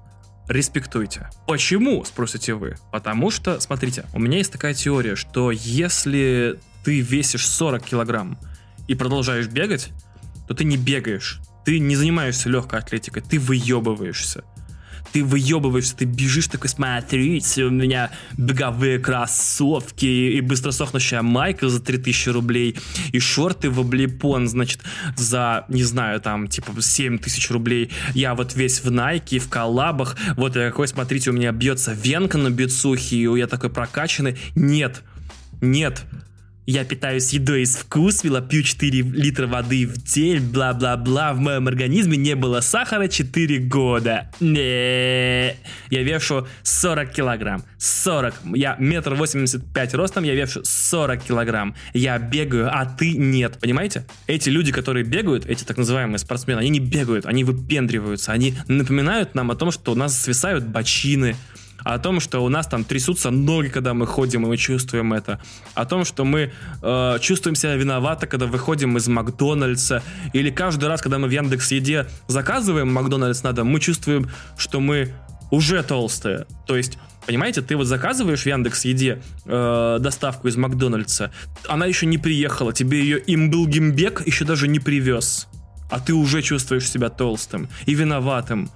респектуйте. 0.50 1.30
Почему, 1.46 2.04
спросите 2.04 2.54
вы? 2.54 2.76
Потому 2.92 3.30
что, 3.30 3.60
смотрите, 3.60 4.04
у 4.12 4.18
меня 4.18 4.38
есть 4.38 4.52
такая 4.52 4.74
теория, 4.74 5.14
что 5.14 5.50
если 5.50 6.58
ты 6.84 7.00
весишь 7.00 7.46
40 7.46 7.82
килограмм 7.84 8.38
и 8.88 8.94
продолжаешь 8.94 9.46
бегать, 9.46 9.90
то 10.48 10.54
ты 10.54 10.64
не 10.64 10.76
бегаешь, 10.76 11.40
ты 11.64 11.78
не 11.78 11.94
занимаешься 11.94 12.48
легкой 12.48 12.80
атлетикой, 12.80 13.22
ты 13.22 13.38
выебываешься 13.38 14.44
ты 15.12 15.24
выебываешься, 15.24 15.96
ты 15.96 16.04
бежишь 16.04 16.48
такой, 16.48 16.68
смотрите, 16.68 17.64
у 17.64 17.70
меня 17.70 18.10
беговые 18.36 18.98
кроссовки 18.98 20.06
и 20.06 20.40
быстро 20.40 20.70
сохнущая 20.70 21.22
майка 21.22 21.68
за 21.68 21.80
3000 21.80 22.28
рублей, 22.30 22.76
и 23.12 23.18
шорты 23.18 23.70
в 23.70 23.80
облепон, 23.80 24.48
значит, 24.48 24.80
за, 25.16 25.64
не 25.68 25.82
знаю, 25.82 26.20
там, 26.20 26.48
типа 26.48 26.72
7000 26.80 27.50
рублей. 27.50 27.90
Я 28.14 28.34
вот 28.34 28.54
весь 28.54 28.82
в 28.82 28.90
Найке, 28.90 29.38
в 29.38 29.48
коллабах, 29.48 30.16
вот 30.36 30.56
я 30.56 30.68
какой, 30.70 30.88
смотрите, 30.88 31.30
у 31.30 31.32
меня 31.32 31.52
бьется 31.52 31.92
венка 31.92 32.38
на 32.38 32.50
бицухе, 32.50 33.16
и 33.16 33.38
я 33.38 33.46
такой 33.46 33.70
прокачанный. 33.70 34.38
Нет, 34.54 35.02
нет, 35.60 36.04
я 36.70 36.84
питаюсь 36.84 37.32
едой 37.32 37.62
из 37.62 37.74
вкусвилла, 37.76 38.40
пью 38.40 38.62
4 38.62 39.02
литра 39.02 39.46
воды 39.48 39.86
в 39.86 39.96
день, 40.04 40.40
бла-бла-бла, 40.40 41.32
в 41.32 41.40
моем 41.40 41.66
организме 41.66 42.16
не 42.16 42.36
было 42.36 42.60
сахара 42.60 43.08
4 43.08 43.58
года. 43.58 44.30
Не, 44.38 45.56
я 45.90 46.02
вешу 46.02 46.46
40 46.62 47.10
килограмм. 47.10 47.64
40. 47.78 48.34
Я 48.54 48.76
метр 48.78 49.14
восемьдесят 49.14 49.64
пять 49.72 49.94
ростом, 49.94 50.22
я 50.22 50.34
вешу 50.34 50.60
40 50.62 51.24
килограмм. 51.24 51.74
Я 51.92 52.18
бегаю, 52.18 52.70
а 52.72 52.84
ты 52.84 53.16
нет. 53.16 53.58
Понимаете? 53.60 54.06
Эти 54.28 54.48
люди, 54.48 54.70
которые 54.70 55.04
бегают, 55.04 55.46
эти 55.46 55.64
так 55.64 55.76
называемые 55.76 56.18
спортсмены, 56.18 56.60
они 56.60 56.68
не 56.68 56.80
бегают, 56.80 57.26
они 57.26 57.42
выпендриваются. 57.42 58.32
Они 58.32 58.54
напоминают 58.68 59.34
нам 59.34 59.50
о 59.50 59.56
том, 59.56 59.72
что 59.72 59.92
у 59.92 59.94
нас 59.96 60.16
свисают 60.16 60.64
бочины, 60.64 61.34
о 61.84 61.98
том, 61.98 62.20
что 62.20 62.40
у 62.44 62.48
нас 62.48 62.66
там 62.66 62.84
трясутся 62.84 63.30
ноги, 63.30 63.68
когда 63.68 63.94
мы 63.94 64.06
ходим, 64.06 64.44
и 64.44 64.48
мы 64.48 64.56
чувствуем 64.56 65.12
это, 65.12 65.40
о 65.74 65.84
том, 65.84 66.04
что 66.04 66.24
мы 66.24 66.52
э, 66.82 67.18
чувствуем 67.20 67.54
себя 67.54 67.74
виновато, 67.74 68.26
когда 68.26 68.46
выходим 68.46 68.96
из 68.96 69.08
Макдональдса, 69.08 70.02
или 70.32 70.50
каждый 70.50 70.88
раз, 70.88 71.02
когда 71.02 71.18
мы 71.18 71.28
в 71.28 71.30
Яндекс 71.30 71.72
Еде 71.72 72.06
заказываем 72.26 72.92
Макдональдс 72.92 73.42
на 73.42 73.52
дом, 73.52 73.68
мы 73.68 73.80
чувствуем, 73.80 74.30
что 74.56 74.80
мы 74.80 75.12
уже 75.50 75.82
толстые. 75.82 76.46
То 76.66 76.76
есть 76.76 76.98
Понимаете, 77.26 77.60
ты 77.60 77.76
вот 77.76 77.84
заказываешь 77.84 78.42
в 78.42 78.46
Яндекс 78.46 78.86
Еде 78.86 79.22
э, 79.44 79.98
доставку 80.00 80.48
из 80.48 80.56
Макдональдса, 80.56 81.30
она 81.68 81.86
еще 81.86 82.06
не 82.06 82.18
приехала, 82.18 82.72
тебе 82.72 83.00
ее 83.00 83.22
имбылгимбек 83.24 84.26
еще 84.26 84.44
даже 84.44 84.68
не 84.68 84.80
привез, 84.80 85.46
а 85.90 86.00
ты 86.00 86.14
уже 86.14 86.42
чувствуешь 86.42 86.90
себя 86.90 87.08
толстым 87.08 87.68
и 87.86 87.94
виноватым. 87.94 88.70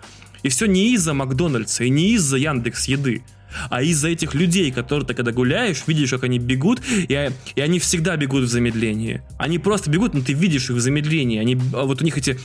И 0.44 0.48
все 0.50 0.66
не 0.66 0.94
из-за 0.94 1.14
Макдональдса 1.14 1.84
и 1.84 1.90
не 1.90 2.12
из-за 2.12 2.36
Яндекс 2.36 2.86
Еды, 2.86 3.22
а 3.70 3.82
из-за 3.82 4.08
этих 4.08 4.34
людей, 4.34 4.70
которые 4.70 5.06
ты 5.06 5.14
когда 5.14 5.32
гуляешь, 5.32 5.82
видишь, 5.86 6.10
как 6.10 6.24
они 6.24 6.38
бегут, 6.38 6.80
и, 6.90 7.30
и 7.54 7.60
они 7.60 7.78
всегда 7.78 8.16
бегут 8.16 8.44
в 8.44 8.48
замедлении. 8.48 9.22
Они 9.38 9.58
просто 9.58 9.90
бегут, 9.90 10.14
но 10.14 10.20
ты 10.20 10.34
видишь 10.34 10.70
их 10.70 10.76
в 10.76 10.80
замедлении. 10.80 11.38
Они, 11.38 11.56
а 11.72 11.84
вот 11.84 12.02
у 12.02 12.04
них 12.04 12.18
эти 12.18 12.38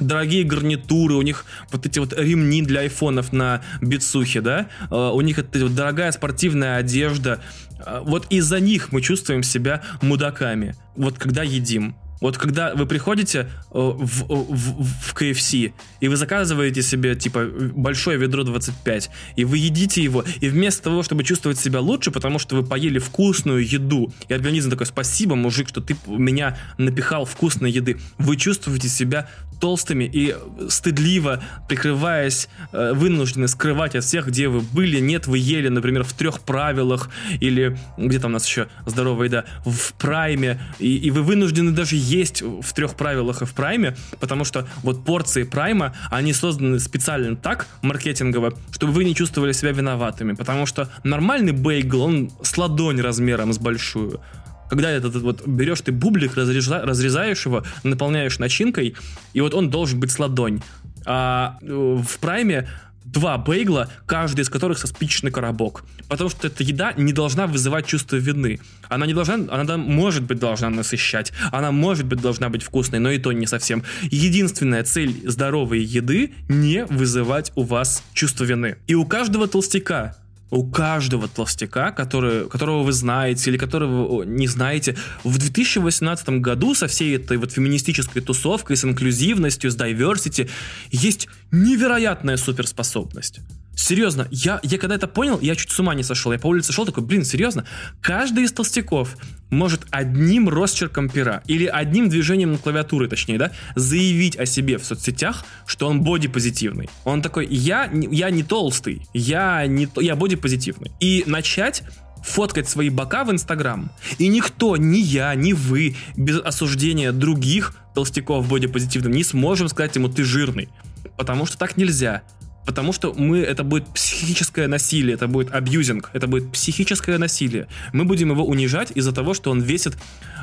дорогие 0.00 0.44
гарнитуры, 0.44 1.14
у 1.14 1.22
них 1.22 1.44
вот 1.70 1.84
эти 1.84 1.98
вот 1.98 2.12
ремни 2.16 2.62
для 2.62 2.80
айфонов 2.80 3.32
на 3.32 3.62
битсухе, 3.82 4.40
да, 4.40 4.68
а, 4.90 5.12
у 5.12 5.20
них 5.20 5.38
это 5.38 5.58
вот 5.60 5.74
дорогая 5.74 6.12
спортивная 6.12 6.76
одежда. 6.76 7.40
А, 7.84 8.02
вот 8.02 8.26
из-за 8.30 8.60
них 8.60 8.92
мы 8.92 9.02
чувствуем 9.02 9.42
себя 9.42 9.82
мудаками. 10.00 10.74
Вот 10.96 11.18
когда 11.18 11.42
едим. 11.42 11.94
Вот 12.20 12.36
когда 12.36 12.74
вы 12.74 12.86
приходите 12.86 13.40
э, 13.40 13.44
в, 13.72 14.24
в, 14.26 14.82
в 15.10 15.14
KFC, 15.14 15.72
и 16.00 16.08
вы 16.08 16.16
заказываете 16.16 16.82
себе, 16.82 17.14
типа, 17.14 17.46
большое 17.74 18.18
ведро 18.18 18.44
25, 18.44 19.10
и 19.36 19.44
вы 19.44 19.58
едите 19.58 20.02
его, 20.02 20.24
и 20.40 20.48
вместо 20.48 20.84
того, 20.84 21.02
чтобы 21.02 21.24
чувствовать 21.24 21.58
себя 21.58 21.80
лучше, 21.80 22.10
потому 22.10 22.38
что 22.38 22.56
вы 22.56 22.64
поели 22.64 22.98
вкусную 22.98 23.66
еду, 23.66 24.12
и 24.28 24.34
организм 24.34 24.70
такой, 24.70 24.86
спасибо, 24.86 25.36
мужик, 25.36 25.68
что 25.68 25.80
ты 25.80 25.96
меня 26.06 26.58
напихал 26.76 27.24
вкусной 27.24 27.70
еды, 27.70 27.98
вы 28.18 28.36
чувствуете 28.36 28.88
себя 28.88 29.28
толстыми 29.60 30.04
и 30.04 30.36
стыдливо, 30.68 31.42
прикрываясь, 31.68 32.48
э, 32.72 32.92
вынуждены 32.94 33.48
скрывать 33.48 33.94
от 33.94 34.04
всех, 34.04 34.28
где 34.28 34.48
вы 34.48 34.60
были, 34.60 35.00
нет, 35.00 35.26
вы 35.26 35.38
ели, 35.38 35.68
например, 35.68 36.04
в 36.04 36.12
трех 36.12 36.40
правилах, 36.40 37.10
или 37.40 37.76
где 37.96 38.18
там 38.18 38.30
у 38.30 38.34
нас 38.34 38.46
еще 38.46 38.68
здоровая 38.86 39.28
еда, 39.28 39.44
в 39.64 39.92
прайме, 39.94 40.60
и, 40.78 40.96
и 40.96 41.10
вы 41.10 41.22
вынуждены 41.22 41.72
даже 41.72 41.96
есть 42.08 42.42
в 42.42 42.72
трех 42.72 42.94
правилах 42.94 43.42
и 43.42 43.44
в 43.44 43.52
прайме, 43.52 43.96
потому 44.20 44.44
что 44.44 44.66
вот 44.82 45.04
порции 45.04 45.44
прайма, 45.44 45.94
они 46.10 46.32
созданы 46.32 46.78
специально 46.78 47.36
так, 47.36 47.66
маркетингово, 47.82 48.54
чтобы 48.72 48.92
вы 48.92 49.04
не 49.04 49.14
чувствовали 49.14 49.52
себя 49.52 49.72
виноватыми, 49.72 50.32
потому 50.32 50.66
что 50.66 50.88
нормальный 51.04 51.52
бейгл, 51.52 52.02
он 52.02 52.30
с 52.42 52.56
ладонь 52.56 53.00
размером 53.00 53.52
с 53.52 53.58
большую, 53.58 54.20
когда 54.68 54.90
этот, 54.90 55.10
этот 55.10 55.22
вот 55.22 55.46
берешь 55.46 55.80
ты 55.80 55.92
бублик, 55.92 56.36
разреза, 56.36 56.82
разрезаешь 56.82 57.44
его, 57.46 57.64
наполняешь 57.84 58.38
начинкой, 58.38 58.94
и 59.32 59.40
вот 59.40 59.54
он 59.54 59.70
должен 59.70 60.00
быть 60.00 60.10
с 60.10 60.18
ладонь. 60.18 60.62
А 61.06 61.56
э, 61.62 61.66
в 62.02 62.18
прайме 62.18 62.68
два 63.12 63.38
бейгла, 63.38 63.90
каждый 64.06 64.42
из 64.42 64.48
которых 64.48 64.78
со 64.78 64.86
спичечный 64.86 65.30
коробок. 65.30 65.84
Потому 66.08 66.30
что 66.30 66.46
эта 66.46 66.62
еда 66.62 66.92
не 66.96 67.12
должна 67.12 67.46
вызывать 67.46 67.86
чувство 67.86 68.16
вины. 68.16 68.60
Она 68.88 69.06
не 69.06 69.14
должна, 69.14 69.34
она 69.50 69.76
может 69.76 70.24
быть 70.24 70.38
должна 70.38 70.70
насыщать, 70.70 71.32
она 71.52 71.72
может 71.72 72.06
быть 72.06 72.20
должна 72.20 72.48
быть 72.48 72.62
вкусной, 72.62 72.98
но 72.98 73.10
и 73.10 73.18
то 73.18 73.32
не 73.32 73.46
совсем. 73.46 73.82
Единственная 74.04 74.84
цель 74.84 75.22
здоровой 75.24 75.80
еды 75.80 76.34
не 76.48 76.84
вызывать 76.86 77.52
у 77.54 77.62
вас 77.62 78.02
чувство 78.12 78.44
вины. 78.44 78.76
И 78.86 78.94
у 78.94 79.04
каждого 79.04 79.48
толстяка 79.48 80.16
у 80.50 80.64
каждого 80.70 81.28
толстяка, 81.28 81.92
который, 81.92 82.48
которого 82.48 82.82
вы 82.82 82.92
знаете 82.92 83.50
или 83.50 83.58
которого 83.58 84.22
не 84.22 84.46
знаете, 84.46 84.96
в 85.24 85.38
2018 85.38 86.28
году 86.40 86.74
со 86.74 86.86
всей 86.86 87.16
этой 87.16 87.36
вот 87.36 87.52
феминистической 87.52 88.22
тусовкой, 88.22 88.76
с 88.76 88.84
инклюзивностью, 88.84 89.70
с 89.70 89.76
diversity, 89.76 90.48
есть 90.90 91.28
невероятная 91.50 92.36
суперспособность. 92.36 93.40
Серьезно, 93.78 94.26
я, 94.32 94.58
я 94.64 94.76
когда 94.76 94.96
это 94.96 95.06
понял, 95.06 95.38
я 95.40 95.54
чуть 95.54 95.70
с 95.70 95.78
ума 95.78 95.94
не 95.94 96.02
сошел. 96.02 96.32
Я 96.32 96.38
по 96.40 96.48
улице 96.48 96.72
шел 96.72 96.84
такой, 96.84 97.04
блин, 97.04 97.24
серьезно, 97.24 97.64
каждый 98.02 98.42
из 98.42 98.52
толстяков 98.52 99.16
может 99.50 99.82
одним 99.90 100.48
росчерком 100.48 101.08
пера 101.08 101.44
или 101.46 101.64
одним 101.66 102.08
движением 102.08 102.58
клавиатуры, 102.58 103.06
точнее, 103.06 103.38
да, 103.38 103.52
заявить 103.76 104.36
о 104.36 104.46
себе 104.46 104.78
в 104.78 104.84
соцсетях, 104.84 105.44
что 105.64 105.86
он 105.86 106.02
бодипозитивный. 106.02 106.90
Он 107.04 107.22
такой, 107.22 107.46
я, 107.46 107.88
я 107.92 108.30
не 108.30 108.42
толстый, 108.42 109.06
я, 109.14 109.64
не, 109.68 109.88
я 110.00 110.16
бодипозитивный. 110.16 110.90
И 110.98 111.22
начать 111.28 111.84
фоткать 112.24 112.68
свои 112.68 112.90
бока 112.90 113.22
в 113.22 113.30
Инстаграм. 113.30 113.92
И 114.18 114.26
никто, 114.26 114.76
ни 114.76 114.98
я, 114.98 115.32
ни 115.36 115.52
вы, 115.52 115.94
без 116.16 116.40
осуждения 116.40 117.12
других 117.12 117.76
толстяков 117.94 118.48
бодипозитивным 118.48 119.12
не 119.12 119.22
сможем 119.22 119.68
сказать 119.68 119.94
ему, 119.94 120.08
ты 120.08 120.24
жирный. 120.24 120.68
Потому 121.16 121.46
что 121.46 121.56
так 121.56 121.76
нельзя. 121.76 122.22
Потому 122.68 122.92
что 122.92 123.14
мы, 123.14 123.38
это 123.38 123.64
будет 123.64 123.86
психическое 123.94 124.68
насилие, 124.68 125.14
это 125.14 125.26
будет 125.26 125.54
абьюзинг, 125.54 126.10
это 126.12 126.26
будет 126.26 126.52
психическое 126.52 127.16
насилие. 127.16 127.66
Мы 127.94 128.04
будем 128.04 128.28
его 128.28 128.44
унижать 128.44 128.92
из-за 128.94 129.12
того, 129.12 129.32
что 129.32 129.50
он 129.50 129.62
весит 129.62 129.96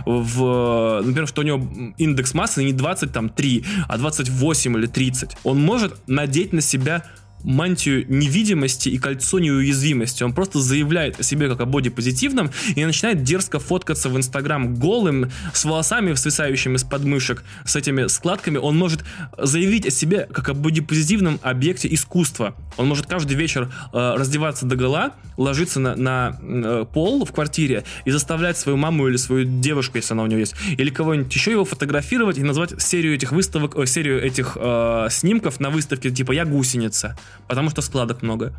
в, 0.07 1.03
например, 1.05 1.27
что 1.27 1.41
у 1.41 1.43
него 1.43 1.93
индекс 1.99 2.33
массы 2.33 2.63
не 2.63 2.73
23, 2.73 3.65
а 3.87 3.97
28 3.99 4.75
или 4.75 4.87
30. 4.87 5.37
Он 5.43 5.61
может 5.61 5.93
надеть 6.07 6.51
на 6.51 6.61
себя 6.61 7.03
мантию 7.45 8.05
невидимости 8.09 8.89
и 8.89 8.97
кольцо 8.97 9.39
неуязвимости. 9.39 10.23
Он 10.23 10.33
просто 10.33 10.59
заявляет 10.59 11.19
о 11.19 11.23
себе 11.23 11.47
как 11.47 11.61
о 11.61 11.65
бодипозитивном 11.65 12.51
и 12.75 12.83
начинает 12.83 13.23
дерзко 13.23 13.59
фоткаться 13.59 14.09
в 14.09 14.17
Инстаграм 14.17 14.73
голым, 14.75 15.31
с 15.53 15.63
волосами, 15.65 16.13
свисающими 16.13 16.75
из 16.75 16.83
подмышек, 16.83 17.43
с 17.65 17.75
этими 17.75 18.07
складками. 18.07 18.57
Он 18.57 18.77
может 18.77 19.03
заявить 19.37 19.85
о 19.85 19.91
себе 19.91 20.27
как 20.31 20.49
о 20.49 20.53
бодипозитивном 20.53 21.39
объекте 21.41 21.93
искусства. 21.93 22.55
Он 22.77 22.87
может 22.87 23.05
каждый 23.05 23.35
вечер 23.37 23.71
э, 23.93 24.15
раздеваться 24.17 24.65
до 24.65 24.75
гола, 24.75 25.13
ложиться 25.37 25.79
на, 25.79 25.95
на 25.95 26.39
э, 26.41 26.85
пол 26.91 27.25
в 27.25 27.31
квартире 27.31 27.83
и 28.05 28.11
заставлять 28.11 28.57
свою 28.57 28.77
маму 28.77 29.07
или 29.07 29.17
свою 29.17 29.45
девушку, 29.45 29.97
если 29.97 30.13
она 30.13 30.23
у 30.23 30.27
него 30.27 30.39
есть, 30.39 30.55
или 30.77 30.89
кого-нибудь 30.89 31.33
еще 31.33 31.51
его 31.51 31.65
фотографировать 31.65 32.37
и 32.37 32.43
назвать 32.43 32.81
серию 32.81 33.15
этих 33.15 33.31
выставок, 33.31 33.77
э, 33.77 33.85
серию 33.85 34.23
этих 34.23 34.57
э, 34.59 35.07
снимков 35.11 35.59
на 35.59 35.69
выставке 35.69 36.09
типа 36.09 36.31
«Я 36.31 36.45
гусеница» 36.45 37.17
потому 37.47 37.69
что 37.69 37.81
складок 37.81 38.21
много. 38.21 38.53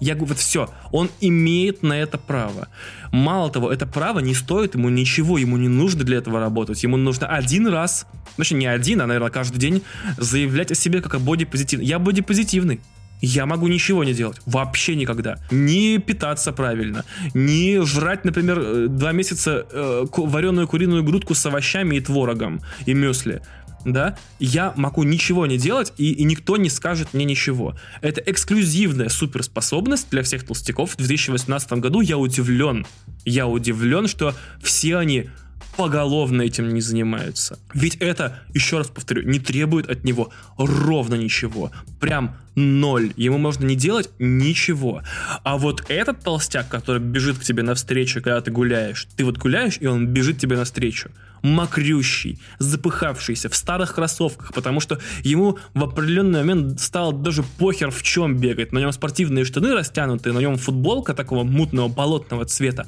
Я 0.00 0.14
говорю, 0.14 0.30
вот 0.30 0.38
все, 0.38 0.68
он 0.90 1.10
имеет 1.20 1.84
на 1.84 1.92
это 1.92 2.18
право. 2.18 2.66
Мало 3.12 3.50
того, 3.52 3.72
это 3.72 3.86
право 3.86 4.18
не 4.18 4.34
стоит 4.34 4.74
ему 4.74 4.88
ничего, 4.88 5.38
ему 5.38 5.56
не 5.56 5.68
нужно 5.68 6.02
для 6.02 6.18
этого 6.18 6.40
работать. 6.40 6.82
Ему 6.82 6.96
нужно 6.96 7.28
один 7.28 7.68
раз, 7.68 8.06
значит, 8.34 8.58
не 8.58 8.66
один, 8.66 9.00
а, 9.00 9.06
наверное, 9.06 9.30
каждый 9.30 9.58
день 9.58 9.82
заявлять 10.18 10.72
о 10.72 10.74
себе 10.74 11.00
как 11.00 11.14
о 11.14 11.18
бодипозитивный. 11.20 11.86
Я 11.86 12.00
бодипозитивный 12.00 12.80
я 13.22 13.46
могу 13.46 13.68
ничего 13.68 14.02
не 14.02 14.12
делать. 14.12 14.38
Вообще 14.46 14.96
никогда. 14.96 15.38
Не 15.52 15.98
питаться 15.98 16.52
правильно. 16.52 17.04
Не 17.34 17.80
жрать, 17.86 18.24
например, 18.24 18.58
э, 18.58 18.86
два 18.88 19.12
месяца 19.12 19.64
э, 19.70 20.04
вареную 20.16 20.66
куриную 20.66 21.04
грудку 21.04 21.34
с 21.34 21.46
овощами 21.46 21.96
и 21.96 22.00
творогом 22.00 22.60
и 22.84 22.94
мюсли 22.94 23.40
да, 23.84 24.16
я 24.38 24.72
могу 24.76 25.02
ничего 25.02 25.46
не 25.46 25.58
делать, 25.58 25.92
и, 25.96 26.12
и 26.12 26.24
никто 26.24 26.56
не 26.56 26.70
скажет 26.70 27.14
мне 27.14 27.24
ничего. 27.24 27.76
Это 28.00 28.20
эксклюзивная 28.20 29.08
суперспособность 29.08 30.08
для 30.10 30.22
всех 30.22 30.44
толстяков. 30.44 30.92
В 30.92 30.96
2018 30.96 31.72
году 31.74 32.00
я 32.00 32.18
удивлен. 32.18 32.86
Я 33.24 33.46
удивлен, 33.46 34.08
что 34.08 34.34
все 34.62 34.96
они 34.96 35.30
поголовно 35.76 36.42
этим 36.42 36.72
не 36.72 36.80
занимаются. 36.80 37.58
Ведь 37.74 37.96
это, 37.96 38.40
еще 38.54 38.78
раз 38.78 38.88
повторю, 38.88 39.22
не 39.22 39.38
требует 39.38 39.88
от 39.88 40.04
него 40.04 40.30
ровно 40.56 41.14
ничего. 41.14 41.70
Прям 42.00 42.36
ноль. 42.54 43.12
Ему 43.16 43.38
можно 43.38 43.64
не 43.64 43.76
делать 43.76 44.10
ничего. 44.18 45.02
А 45.42 45.56
вот 45.56 45.84
этот 45.88 46.20
толстяк, 46.20 46.68
который 46.68 47.00
бежит 47.00 47.38
к 47.38 47.44
тебе 47.44 47.62
навстречу, 47.62 48.20
когда 48.22 48.40
ты 48.40 48.50
гуляешь, 48.50 49.08
ты 49.16 49.24
вот 49.24 49.38
гуляешь, 49.38 49.78
и 49.80 49.86
он 49.86 50.06
бежит 50.08 50.38
тебе 50.38 50.56
навстречу. 50.56 51.10
Мокрющий, 51.42 52.38
запыхавшийся, 52.58 53.48
в 53.48 53.56
старых 53.56 53.94
кроссовках, 53.94 54.52
потому 54.54 54.78
что 54.78 55.00
ему 55.24 55.58
в 55.74 55.82
определенный 55.82 56.40
момент 56.40 56.80
стало 56.80 57.12
даже 57.12 57.42
похер 57.42 57.90
в 57.90 58.02
чем 58.02 58.36
бегать. 58.36 58.72
На 58.72 58.78
нем 58.78 58.92
спортивные 58.92 59.44
штаны 59.44 59.74
растянутые, 59.74 60.32
на 60.34 60.38
нем 60.38 60.56
футболка 60.56 61.14
такого 61.14 61.42
мутного 61.42 61.88
болотного 61.88 62.44
цвета 62.44 62.86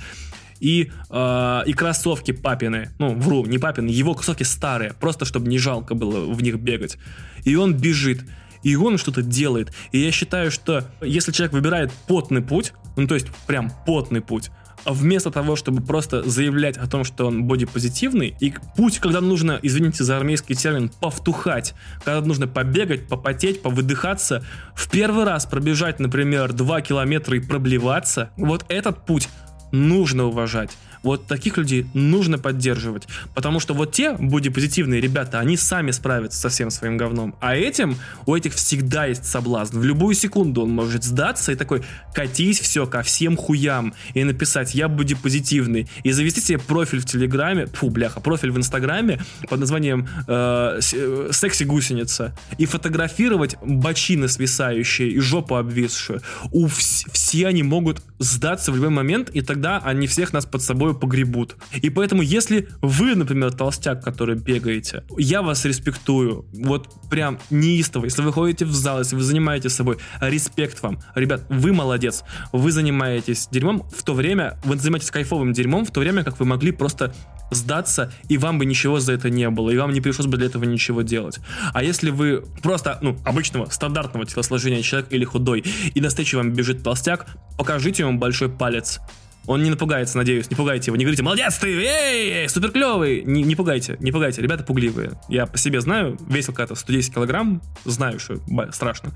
и, 0.64 0.90
э, 1.10 1.62
и 1.66 1.72
кроссовки 1.74 2.32
папины. 2.32 2.88
Ну, 2.98 3.14
вру, 3.14 3.44
не 3.44 3.58
папины, 3.58 3.90
его 3.90 4.14
кроссовки 4.14 4.44
старые, 4.44 4.94
просто 4.94 5.26
чтобы 5.26 5.48
не 5.48 5.58
жалко 5.58 5.94
было 5.94 6.32
в 6.32 6.42
них 6.42 6.58
бегать. 6.58 6.96
И 7.44 7.54
он 7.54 7.74
бежит, 7.74 8.22
и 8.62 8.74
он 8.74 8.96
что-то 8.96 9.20
делает. 9.20 9.74
И 9.92 9.98
я 9.98 10.10
считаю, 10.10 10.50
что 10.50 10.84
если 11.02 11.32
человек 11.32 11.52
выбирает 11.52 11.92
потный 12.08 12.40
путь, 12.40 12.72
ну 12.96 13.06
то 13.06 13.14
есть 13.14 13.26
прям 13.46 13.70
потный 13.84 14.22
путь, 14.22 14.50
а 14.84 14.92
вместо 14.92 15.30
того, 15.30 15.56
чтобы 15.56 15.82
просто 15.82 16.22
заявлять 16.28 16.76
о 16.76 16.86
том, 16.86 17.04
что 17.04 17.26
он 17.26 17.44
бодипозитивный, 17.44 18.36
и 18.40 18.54
путь, 18.76 18.98
когда 18.98 19.20
нужно, 19.20 19.58
извините 19.62 20.04
за 20.04 20.16
армейский 20.16 20.54
термин, 20.54 20.90
повтухать, 21.00 21.74
когда 22.04 22.20
нужно 22.20 22.46
побегать, 22.46 23.08
попотеть, 23.08 23.62
повыдыхаться, 23.62 24.44
в 24.74 24.90
первый 24.90 25.24
раз 25.24 25.46
пробежать, 25.46 26.00
например, 26.00 26.52
2 26.52 26.80
километра 26.82 27.36
и 27.36 27.40
проблеваться, 27.40 28.30
вот 28.36 28.64
этот 28.68 29.06
путь 29.06 29.28
нужно 29.74 30.24
уважать. 30.26 30.76
Вот 31.04 31.26
таких 31.26 31.58
людей 31.58 31.86
нужно 31.92 32.38
поддерживать. 32.38 33.06
Потому 33.34 33.60
что 33.60 33.74
вот 33.74 33.92
те 33.92 34.12
бодипозитивные 34.12 35.00
ребята, 35.00 35.38
они 35.38 35.56
сами 35.56 35.90
справятся 35.90 36.40
со 36.40 36.48
всем 36.48 36.70
своим 36.70 36.96
говном. 36.96 37.36
А 37.40 37.54
этим, 37.54 37.96
у 38.26 38.34
этих 38.34 38.54
всегда 38.54 39.04
есть 39.04 39.26
соблазн. 39.26 39.78
В 39.78 39.84
любую 39.84 40.14
секунду 40.14 40.62
он 40.62 40.70
может 40.70 41.04
сдаться 41.04 41.52
и 41.52 41.56
такой, 41.56 41.82
катись 42.14 42.58
все 42.58 42.86
ко 42.86 43.02
всем 43.02 43.36
хуям. 43.36 43.94
И 44.14 44.24
написать, 44.24 44.74
я 44.74 44.88
бодипозитивный. 44.88 45.88
И 46.02 46.10
завести 46.10 46.40
себе 46.40 46.58
профиль 46.58 47.00
в 47.00 47.04
Телеграме, 47.04 47.66
фу, 47.66 47.90
бляха, 47.90 48.20
профиль 48.20 48.50
в 48.50 48.56
Инстаграме 48.56 49.20
под 49.48 49.60
названием 49.60 50.08
э, 50.26 50.80
э 50.80 51.28
секси-гусеница. 51.32 52.34
И 52.56 52.64
фотографировать 52.64 53.56
бочины 53.62 54.26
свисающие 54.28 55.10
и 55.10 55.18
жопу 55.18 55.56
обвисшую. 55.56 56.22
У 56.50 56.66
вс- 56.66 57.04
все 57.12 57.46
они 57.46 57.62
могут 57.62 58.02
сдаться 58.18 58.72
в 58.72 58.76
любой 58.76 58.90
момент, 58.90 59.28
и 59.30 59.42
тогда 59.42 59.78
они 59.78 60.06
всех 60.06 60.32
нас 60.32 60.46
под 60.46 60.62
собой 60.62 60.93
погребут. 60.94 61.56
И 61.82 61.90
поэтому, 61.90 62.22
если 62.22 62.68
вы, 62.80 63.14
например, 63.14 63.52
толстяк, 63.52 64.02
который 64.02 64.36
бегаете, 64.36 65.04
я 65.18 65.42
вас 65.42 65.64
респектую. 65.64 66.46
Вот 66.52 66.88
прям 67.10 67.38
неистово. 67.50 68.04
Если 68.04 68.22
вы 68.22 68.32
ходите 68.32 68.64
в 68.64 68.72
зал, 68.72 68.98
если 69.00 69.16
вы 69.16 69.22
занимаетесь 69.22 69.72
собой, 69.72 69.98
респект 70.20 70.82
вам. 70.82 71.00
Ребят, 71.14 71.44
вы 71.48 71.72
молодец. 71.72 72.24
Вы 72.52 72.72
занимаетесь 72.72 73.48
дерьмом 73.50 73.88
в 73.90 74.02
то 74.02 74.14
время, 74.14 74.58
вы 74.64 74.76
занимаетесь 74.76 75.10
кайфовым 75.10 75.52
дерьмом 75.52 75.84
в 75.84 75.90
то 75.90 76.00
время, 76.00 76.24
как 76.24 76.38
вы 76.40 76.46
могли 76.46 76.72
просто 76.72 77.14
сдаться, 77.50 78.12
и 78.28 78.38
вам 78.38 78.58
бы 78.58 78.66
ничего 78.66 79.00
за 79.00 79.12
это 79.12 79.30
не 79.30 79.48
было, 79.50 79.70
и 79.70 79.76
вам 79.76 79.92
не 79.92 80.00
пришлось 80.00 80.26
бы 80.26 80.36
для 80.36 80.46
этого 80.46 80.64
ничего 80.64 81.02
делать. 81.02 81.38
А 81.72 81.82
если 81.82 82.10
вы 82.10 82.44
просто, 82.62 82.98
ну, 83.00 83.16
обычного, 83.24 83.66
стандартного 83.70 84.26
телосложения 84.26 84.82
человек 84.82 85.12
или 85.12 85.24
худой, 85.24 85.64
и 85.94 86.00
на 86.00 86.08
встречу 86.08 86.36
вам 86.36 86.52
бежит 86.52 86.82
толстяк, 86.82 87.26
покажите 87.56 88.02
ему 88.02 88.18
большой 88.18 88.48
палец. 88.48 89.00
Он 89.46 89.62
не 89.62 89.70
напугается, 89.70 90.16
надеюсь. 90.16 90.50
Не 90.50 90.56
пугайте 90.56 90.88
его. 90.88 90.96
Не 90.96 91.04
говорите, 91.04 91.22
молодец 91.22 91.58
ты, 91.58 91.68
эй, 91.68 92.48
супер 92.48 92.70
клевый. 92.70 93.22
Не, 93.24 93.42
не 93.42 93.56
пугайте, 93.56 93.96
не 94.00 94.10
пугайте. 94.10 94.40
Ребята 94.40 94.64
пугливые. 94.64 95.12
Я 95.28 95.46
по 95.46 95.58
себе 95.58 95.80
знаю, 95.80 96.18
весил 96.28 96.54
когда-то 96.54 96.74
110 96.74 97.14
килограмм, 97.14 97.62
знаю, 97.84 98.18
что 98.18 98.40
страшно. 98.72 99.12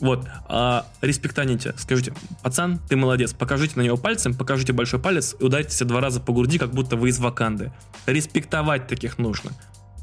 Вот, 0.00 0.26
а, 0.48 0.86
респектаните, 1.02 1.74
скажите, 1.76 2.14
пацан, 2.42 2.80
ты 2.88 2.96
молодец, 2.96 3.34
покажите 3.34 3.74
на 3.76 3.82
него 3.82 3.98
пальцем, 3.98 4.32
покажите 4.34 4.72
большой 4.72 4.98
палец 4.98 5.36
и 5.38 5.44
ударьте 5.44 5.76
себя 5.76 5.88
два 5.88 6.00
раза 6.00 6.20
по 6.20 6.32
груди, 6.32 6.58
как 6.58 6.72
будто 6.72 6.96
вы 6.96 7.10
из 7.10 7.18
Ваканды. 7.18 7.70
Респектовать 8.06 8.86
таких 8.86 9.18
нужно. 9.18 9.50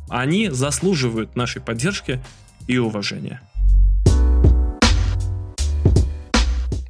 Они 0.07 0.49
заслуживают 0.49 1.35
нашей 1.35 1.61
поддержки 1.61 2.23
и 2.67 2.77
уважения. 2.77 3.41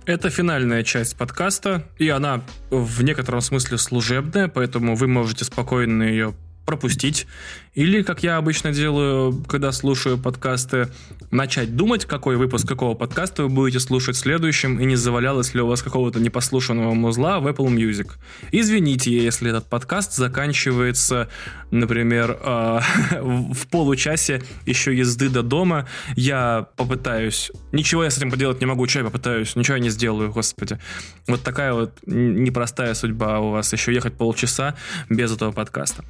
Это 0.08 0.30
финальная 0.30 0.84
часть 0.84 1.18
подкаста, 1.18 1.84
и 1.98 2.08
она 2.08 2.42
в 2.70 3.04
некотором 3.04 3.42
смысле 3.42 3.78
служебная, 3.78 4.48
поэтому 4.48 4.96
вы 4.96 5.06
можете 5.10 5.44
спокойно 5.44 6.04
ее 6.04 6.34
пропустить. 6.68 7.28
Или, 7.74 8.02
как 8.02 8.24
я 8.24 8.38
обычно 8.38 8.74
делаю, 8.74 9.44
когда 9.48 9.72
слушаю 9.72 10.18
подкасты, 10.18 10.90
начать 11.32 11.76
думать, 11.76 12.06
какой 12.06 12.36
выпуск 12.36 12.68
какого 12.68 12.94
подкаста 12.94 13.44
вы 13.44 13.50
будете 13.50 13.80
слушать 13.80 14.18
следующим, 14.18 14.80
и 14.80 14.86
не 14.86 14.96
завалялось 14.96 15.54
ли 15.54 15.62
у 15.62 15.68
вас 15.68 15.82
какого-то 15.82 16.20
непослушанного 16.20 16.94
музла 16.94 17.40
в 17.40 17.48
Apple 17.48 17.68
Music. 17.68 18.12
Извините, 18.52 19.16
если 19.16 19.50
этот 19.50 19.66
подкаст 19.68 20.14
заканчивается, 20.14 21.30
например, 21.72 22.38
э, 22.42 22.80
в 23.22 23.68
получасе 23.68 24.44
еще 24.66 24.96
езды 24.96 25.30
до 25.30 25.44
дома. 25.44 25.88
Я 26.16 26.68
попытаюсь... 26.76 27.52
Ничего 27.72 28.04
я 28.04 28.10
с 28.10 28.18
этим 28.18 28.32
поделать 28.32 28.60
не 28.60 28.66
могу, 28.66 28.86
я 28.88 29.04
попытаюсь? 29.04 29.56
Ничего 29.56 29.78
я 29.78 29.84
не 29.84 29.90
сделаю, 29.90 30.32
господи. 30.32 30.80
Вот 31.28 31.44
такая 31.44 31.74
вот 31.74 32.00
непростая 32.06 32.94
судьба 32.94 33.40
у 33.40 33.52
вас, 33.52 33.72
еще 33.72 33.94
ехать 33.94 34.18
полчаса 34.18 34.76
без 35.10 35.32
этого 35.32 35.52
подкаста. 35.52 36.04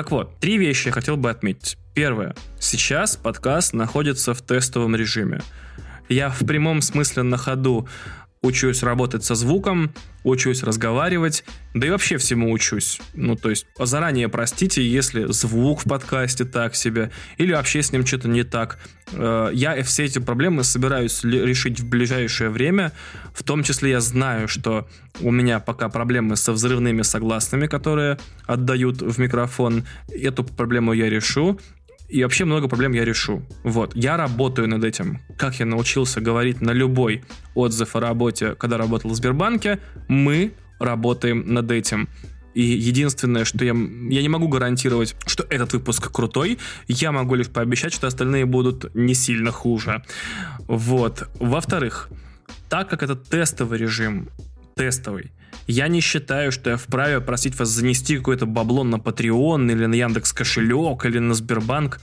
Так 0.00 0.10
вот, 0.12 0.40
три 0.40 0.56
вещи 0.56 0.86
я 0.86 0.92
хотел 0.94 1.18
бы 1.18 1.28
отметить. 1.28 1.76
Первое. 1.92 2.34
Сейчас 2.58 3.16
подкаст 3.16 3.74
находится 3.74 4.32
в 4.32 4.40
тестовом 4.40 4.96
режиме. 4.96 5.42
Я 6.08 6.30
в 6.30 6.38
прямом 6.46 6.80
смысле 6.80 7.22
на 7.22 7.36
ходу 7.36 7.86
учусь 8.42 8.82
работать 8.82 9.22
со 9.24 9.34
звуком, 9.34 9.92
учусь 10.24 10.62
разговаривать, 10.62 11.44
да 11.74 11.86
и 11.86 11.90
вообще 11.90 12.16
всему 12.16 12.50
учусь. 12.50 13.00
Ну, 13.14 13.36
то 13.36 13.50
есть, 13.50 13.66
заранее 13.78 14.28
простите, 14.28 14.86
если 14.86 15.30
звук 15.30 15.80
в 15.80 15.88
подкасте 15.88 16.44
так 16.44 16.74
себе, 16.74 17.10
или 17.36 17.52
вообще 17.52 17.82
с 17.82 17.92
ним 17.92 18.06
что-то 18.06 18.28
не 18.28 18.42
так. 18.42 18.78
Э, 19.12 19.50
я 19.52 19.82
все 19.82 20.04
эти 20.04 20.18
проблемы 20.18 20.64
собираюсь 20.64 21.22
решить 21.22 21.80
в 21.80 21.88
ближайшее 21.88 22.48
время, 22.48 22.92
в 23.34 23.42
том 23.42 23.62
числе 23.62 23.90
я 23.90 24.00
знаю, 24.00 24.48
что 24.48 24.88
у 25.20 25.30
меня 25.30 25.60
пока 25.60 25.90
проблемы 25.90 26.36
со 26.36 26.52
взрывными 26.52 27.02
согласными, 27.02 27.66
которые 27.66 28.18
отдают 28.46 29.02
в 29.02 29.18
микрофон. 29.18 29.84
Эту 30.08 30.44
проблему 30.44 30.94
я 30.94 31.10
решу, 31.10 31.60
и 32.10 32.22
вообще 32.22 32.44
много 32.44 32.68
проблем 32.68 32.92
я 32.92 33.04
решу. 33.04 33.42
Вот, 33.62 33.94
я 33.94 34.16
работаю 34.16 34.68
над 34.68 34.84
этим. 34.84 35.20
Как 35.36 35.60
я 35.60 35.66
научился 35.66 36.20
говорить 36.20 36.60
на 36.60 36.72
любой 36.72 37.22
отзыв 37.54 37.94
о 37.96 38.00
работе, 38.00 38.54
когда 38.56 38.78
работал 38.78 39.10
в 39.10 39.14
Сбербанке, 39.14 39.78
мы 40.08 40.52
работаем 40.78 41.52
над 41.52 41.70
этим. 41.70 42.08
И 42.52 42.62
единственное, 42.62 43.44
что 43.44 43.64
я, 43.64 43.72
я 43.74 44.22
не 44.22 44.28
могу 44.28 44.48
гарантировать, 44.48 45.14
что 45.26 45.46
этот 45.48 45.72
выпуск 45.72 46.10
крутой, 46.10 46.58
я 46.88 47.12
могу 47.12 47.36
лишь 47.36 47.48
пообещать, 47.48 47.92
что 47.92 48.08
остальные 48.08 48.44
будут 48.44 48.92
не 48.94 49.14
сильно 49.14 49.52
хуже. 49.52 50.02
Вот. 50.66 51.28
Во-вторых, 51.38 52.08
так 52.68 52.90
как 52.90 53.04
это 53.04 53.14
тестовый 53.14 53.78
режим, 53.78 54.30
тестовый, 54.74 55.30
я 55.66 55.88
не 55.88 56.00
считаю, 56.00 56.52
что 56.52 56.70
я 56.70 56.76
вправе 56.76 57.20
просить 57.20 57.58
вас 57.58 57.68
занести 57.68 58.16
какое-то 58.16 58.46
бабло 58.46 58.84
на 58.84 58.96
Patreon 58.96 59.70
или 59.70 59.86
на 59.86 59.94
Яндекс 59.94 60.32
кошелек 60.32 61.04
или 61.04 61.18
на 61.18 61.34
Сбербанк. 61.34 62.00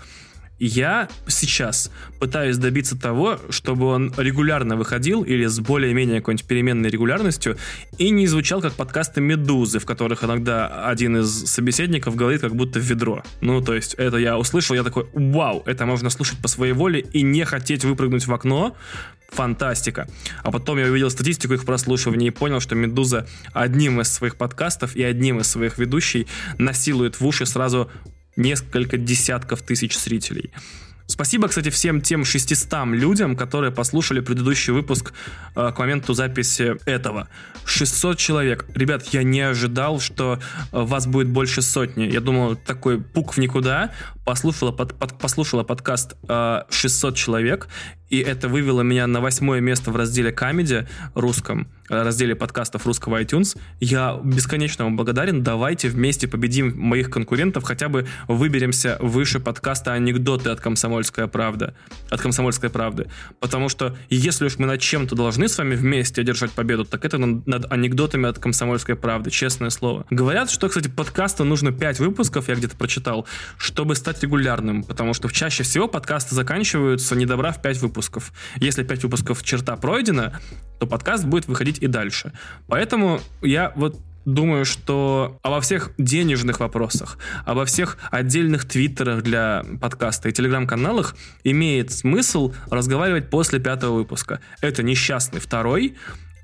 Я 0.59 1.07
сейчас 1.27 1.91
пытаюсь 2.19 2.57
добиться 2.57 2.99
того, 2.99 3.37
чтобы 3.51 3.85
он 3.85 4.11
регулярно 4.17 4.75
выходил 4.75 5.21
или 5.21 5.45
с 5.45 5.59
более-менее 5.59 6.19
какой-нибудь 6.19 6.47
переменной 6.47 6.89
регулярностью 6.89 7.57
и 7.99 8.09
не 8.09 8.25
звучал 8.25 8.59
как 8.59 8.73
подкасты 8.73 9.21
«Медузы», 9.21 9.77
в 9.77 9.85
которых 9.85 10.23
иногда 10.23 10.87
один 10.87 11.17
из 11.17 11.45
собеседников 11.45 12.15
говорит 12.15 12.41
как 12.41 12.55
будто 12.55 12.79
в 12.79 12.83
ведро. 12.83 13.23
Ну, 13.41 13.61
то 13.61 13.75
есть 13.75 13.93
это 13.95 14.17
я 14.17 14.35
услышал, 14.37 14.75
я 14.75 14.83
такой, 14.83 15.07
вау, 15.13 15.61
это 15.67 15.85
можно 15.85 16.09
слушать 16.09 16.39
по 16.39 16.47
своей 16.47 16.73
воле 16.73 17.01
и 17.01 17.21
не 17.21 17.45
хотеть 17.45 17.85
выпрыгнуть 17.85 18.25
в 18.25 18.33
окно, 18.33 18.75
фантастика. 19.29 20.07
А 20.43 20.51
потом 20.51 20.77
я 20.79 20.85
увидел 20.85 21.09
статистику 21.09 21.53
их 21.53 21.65
прослушивания 21.65 22.27
и 22.27 22.31
понял, 22.31 22.59
что 22.59 22.75
«Медуза» 22.75 23.27
одним 23.53 24.01
из 24.01 24.11
своих 24.11 24.35
подкастов 24.35 24.95
и 24.95 25.03
одним 25.03 25.39
из 25.39 25.47
своих 25.47 25.77
ведущих 25.77 26.27
насилует 26.57 27.19
в 27.19 27.25
уши 27.25 27.45
сразу 27.45 27.89
несколько 28.35 28.97
десятков 28.97 29.61
тысяч 29.61 29.97
зрителей. 29.97 30.51
Спасибо, 31.09 31.47
кстати, 31.47 31.69
всем 31.69 32.01
тем 32.01 32.25
600 32.25 32.87
людям, 32.87 33.37
которые 33.37 33.71
послушали 33.71 34.19
предыдущий 34.19 34.73
выпуск 34.73 35.13
э, 35.55 35.71
к 35.71 35.79
моменту 35.79 36.13
записи 36.13 36.75
этого. 36.85 37.29
600 37.63 38.17
человек. 38.17 38.65
Ребят, 38.75 39.05
я 39.13 39.23
не 39.23 39.39
ожидал, 39.39 40.01
что 40.01 40.37
э, 40.37 40.37
вас 40.71 41.07
будет 41.07 41.29
больше 41.29 41.61
сотни. 41.61 42.03
Я 42.03 42.19
думал, 42.19 42.57
такой 42.57 43.01
пук 43.01 43.33
в 43.33 43.37
никуда. 43.37 43.93
Послушала, 44.27 44.73
под, 44.73 44.93
под, 44.93 45.17
послушала 45.17 45.63
подкаст 45.63 46.17
э, 46.27 46.63
600 46.69 47.15
человек, 47.15 47.69
и 48.09 48.19
это 48.19 48.47
вывело 48.47 48.81
меня 48.81 49.05
на 49.07 49.19
восьмое 49.19 49.59
место 49.59 49.91
в 49.91 49.95
разделе 49.95 50.31
Comedy 50.31 50.87
русском, 51.13 51.67
э, 51.89 52.01
разделе 52.03 52.35
подкастов 52.35 52.85
русского 52.85 53.21
iTunes. 53.21 53.57
Я 53.79 54.19
бесконечно 54.23 54.85
вам 54.85 54.95
благодарен. 54.95 55.43
Давайте 55.43 55.89
вместе 55.89 56.27
победим 56.27 56.77
моих 56.77 57.09
конкурентов, 57.09 57.63
хотя 57.63 57.89
бы 57.89 58.07
выберемся 58.27 58.97
выше 59.01 59.39
подкаста 59.39 59.93
«Анекдоты 59.93 60.49
от 60.49 60.59
Комсомольской 60.61 61.27
правды». 61.27 61.73
От 62.09 62.21
Комсомольской 62.21 62.69
правды. 62.69 63.07
Потому 63.39 63.69
что 63.69 63.95
если 64.09 64.45
уж 64.45 64.57
мы 64.57 64.67
над 64.67 64.79
чем-то 64.79 65.15
должны 65.15 65.47
с 65.47 65.57
вами 65.57 65.75
вместе 65.75 66.21
одержать 66.21 66.51
победу, 66.51 66.85
так 66.85 67.03
это 67.03 67.17
над 67.17 67.71
анекдотами 67.71 68.29
от 68.29 68.39
Комсомольской 68.39 68.95
правды, 68.95 69.31
честное 69.31 69.69
слово. 69.69 70.05
Говорят, 70.09 70.49
что, 70.49 70.69
кстати, 70.69 70.87
подкасту 70.87 71.43
нужно 71.43 71.71
5 71.71 71.99
выпусков, 71.99 72.47
я 72.47 72.55
где-то 72.55 72.77
прочитал, 72.77 73.25
чтобы 73.57 73.95
стать 73.95 74.16
регулярным, 74.23 74.83
потому 74.83 75.13
что 75.13 75.29
чаще 75.29 75.63
всего 75.63 75.87
подкасты 75.87 76.35
заканчиваются, 76.35 77.15
не 77.15 77.25
добрав 77.25 77.61
5 77.61 77.77
выпусков 77.81 77.97
выпусков. 78.07 78.33
Если 78.59 78.83
5 78.83 79.03
выпусков 79.03 79.43
черта 79.43 79.75
пройдена, 79.75 80.39
то 80.79 80.87
подкаст 80.87 81.25
будет 81.25 81.47
выходить 81.47 81.79
и 81.79 81.87
дальше. 81.87 82.31
Поэтому 82.67 83.19
я 83.41 83.71
вот 83.75 83.99
думаю, 84.25 84.65
что 84.65 85.39
обо 85.41 85.61
всех 85.61 85.91
денежных 85.97 86.59
вопросах, 86.59 87.17
обо 87.45 87.63
всех 87.65 87.97
отдельных 88.11 88.65
твиттерах 88.65 89.23
для 89.23 89.63
подкаста 89.81 90.29
и 90.29 90.31
телеграм-каналах 90.33 91.15
имеет 91.43 91.91
смысл 91.91 92.53
разговаривать 92.69 93.29
после 93.29 93.59
пятого 93.59 93.95
выпуска. 93.95 94.39
Это 94.61 94.83
несчастный 94.83 95.39
второй, 95.39 95.95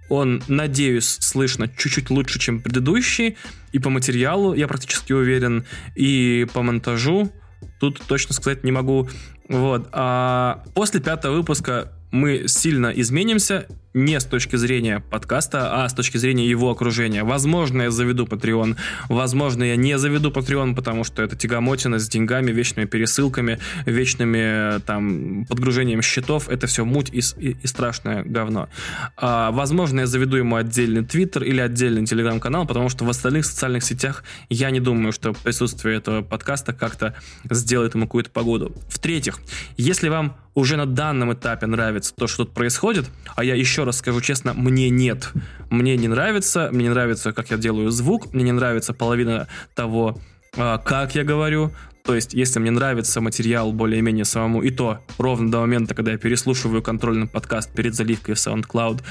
он, 0.10 0.44
надеюсь, 0.48 1.18
слышно 1.20 1.68
чуть-чуть 1.68 2.10
лучше, 2.10 2.40
чем 2.40 2.62
предыдущий, 2.62 3.38
и 3.74 3.80
по 3.80 3.90
материалу, 3.90 4.54
я 4.54 4.68
практически 4.68 5.14
уверен, 5.14 5.66
и 5.96 6.46
по 6.54 6.62
монтажу, 6.62 7.32
тут 7.80 8.02
точно 8.08 8.34
сказать 8.34 8.64
не 8.64 8.72
могу. 8.72 9.10
Вот. 9.50 9.90
А 9.92 10.64
после 10.74 11.00
пятого 11.00 11.36
выпуска 11.36 11.92
мы 12.12 12.48
сильно 12.48 12.88
изменимся, 12.88 13.68
не 13.94 14.20
с 14.20 14.26
точки 14.26 14.56
зрения 14.56 15.00
подкаста, 15.00 15.84
а 15.84 15.90
с 15.90 15.94
точки 15.94 16.18
зрения 16.18 16.48
его 16.48 16.72
окружения. 16.72 17.24
Возможно, 17.24 17.84
я 17.84 17.92
заведу 17.92 18.26
Patreon, 18.26 18.76
возможно, 19.10 19.64
я 19.64 19.76
не 19.76 19.98
заведу 19.98 20.32
Patreon, 20.32 20.76
потому 20.76 21.04
что 21.04 21.22
это 21.22 21.36
тягомотина 21.36 22.00
с 22.00 22.08
деньгами, 22.10 22.52
вечными 22.52 22.86
пересылками, 22.86 23.60
вечными 23.86 24.80
там 24.82 25.46
подгружением 25.46 26.02
счетов, 26.02 26.50
это 26.50 26.68
все 26.68 26.86
муть 26.86 27.10
и, 27.12 27.22
и, 27.38 27.58
и 27.62 27.68
страшное 27.68 28.24
говно. 28.24 28.70
А, 29.18 29.52
возможно, 29.52 30.02
я 30.02 30.08
заведу 30.08 30.38
ему 30.38 30.56
отдельный 30.56 31.04
Твиттер 31.04 31.44
или 31.44 31.60
отдельный 31.60 32.06
Телеграм-канал, 32.06 32.66
потому 32.66 32.90
что 32.90 33.06
в 33.06 33.10
остальных 33.10 33.46
социальных 33.46 33.84
сетях 33.84 34.24
я 34.50 34.72
не 34.72 34.80
думаю, 34.80 35.12
что 35.12 35.34
присутствие 35.34 35.98
этого 35.98 36.22
подкаста 36.22 36.74
как-то 36.74 37.16
сделает 37.50 37.96
ему 37.96 38.06
какую-то 38.06 38.32
погоду. 38.32 38.76
В-третьих, 38.90 39.40
если 39.78 40.10
вам 40.10 40.36
уже 40.56 40.78
на 40.78 40.86
данном 40.86 41.34
этапе 41.34 41.66
нравится 41.66 42.14
то, 42.16 42.28
что 42.28 42.46
тут 42.46 42.54
происходит, 42.54 43.10
а 43.36 43.44
я 43.44 43.56
еще 43.56 43.83
раз 43.86 43.98
скажу 43.98 44.22
честно, 44.22 44.54
мне 44.54 44.90
нет. 44.90 45.32
Мне 45.70 45.98
не 45.98 46.08
нравится, 46.08 46.70
мне 46.72 46.84
не 46.84 46.90
нравится, 46.90 47.34
как 47.34 47.52
я 47.52 47.58
делаю 47.58 47.92
звук, 47.92 48.34
мне 48.34 48.44
не 48.44 48.52
нравится 48.52 48.94
половина 48.94 49.48
того, 49.76 50.20
а, 50.58 50.78
как 50.78 51.16
я 51.16 51.24
говорю. 51.24 51.72
То 52.04 52.16
есть, 52.16 52.34
если 52.34 52.60
мне 52.60 52.72
нравится 52.72 53.22
материал 53.22 53.72
более-менее 53.72 54.26
самому, 54.26 54.62
и 54.62 54.70
то 54.72 55.00
ровно 55.18 55.50
до 55.50 55.60
момента, 55.60 55.96
когда 55.96 56.12
я 56.12 56.18
переслушиваю 56.18 56.82
контрольный 56.82 57.28
подкаст 57.28 57.72
перед 57.74 57.96
заливкой 57.96 58.36
в 58.36 58.38
SoundCloud, 58.38 59.02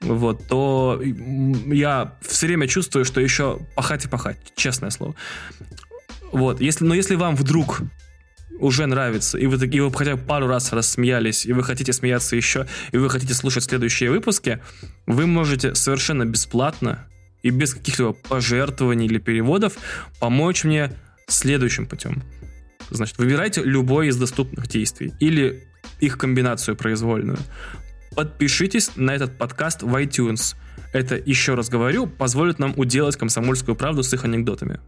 вот, 0.00 0.46
то 0.48 1.00
я 1.02 2.14
все 2.22 2.46
время 2.46 2.66
чувствую, 2.66 3.04
что 3.04 3.20
еще 3.20 3.58
пахать 3.76 4.06
и 4.06 4.08
пахать, 4.08 4.38
честное 4.56 4.90
слово. 4.90 5.14
Вот, 6.32 6.60
если, 6.60 6.84
но 6.84 6.94
если 6.94 7.16
вам 7.16 7.36
вдруг 7.36 7.82
уже 8.58 8.86
нравится, 8.86 9.38
и 9.38 9.46
вы, 9.46 9.64
и 9.66 9.80
вы 9.80 9.92
хотя 9.92 10.16
бы 10.16 10.22
пару 10.22 10.46
раз 10.46 10.72
рассмеялись, 10.72 11.46
и 11.46 11.52
вы 11.52 11.62
хотите 11.62 11.92
смеяться 11.92 12.36
еще, 12.36 12.66
и 12.92 12.98
вы 12.98 13.08
хотите 13.08 13.34
слушать 13.34 13.64
следующие 13.64 14.10
выпуски, 14.10 14.60
вы 15.06 15.26
можете 15.26 15.74
совершенно 15.74 16.24
бесплатно 16.24 17.06
и 17.42 17.50
без 17.50 17.74
каких-либо 17.74 18.12
пожертвований 18.12 19.06
или 19.06 19.18
переводов 19.18 19.74
помочь 20.18 20.64
мне 20.64 20.92
следующим 21.26 21.86
путем. 21.86 22.22
Значит, 22.90 23.18
выбирайте 23.18 23.62
любой 23.62 24.08
из 24.08 24.16
доступных 24.16 24.68
действий 24.68 25.14
или 25.20 25.64
их 26.00 26.18
комбинацию 26.18 26.76
произвольную. 26.76 27.38
Подпишитесь 28.14 28.90
на 28.96 29.14
этот 29.14 29.38
подкаст 29.38 29.82
в 29.82 29.94
iTunes– 29.94 30.56
это, 30.92 31.16
еще 31.16 31.54
раз 31.54 31.68
говорю, 31.68 32.06
позволит 32.06 32.58
нам 32.58 32.74
уделать 32.76 33.16
комсомольскую 33.16 33.76
правду 33.76 34.02
с 34.02 34.12
их 34.12 34.24
анекдотами. 34.24 34.80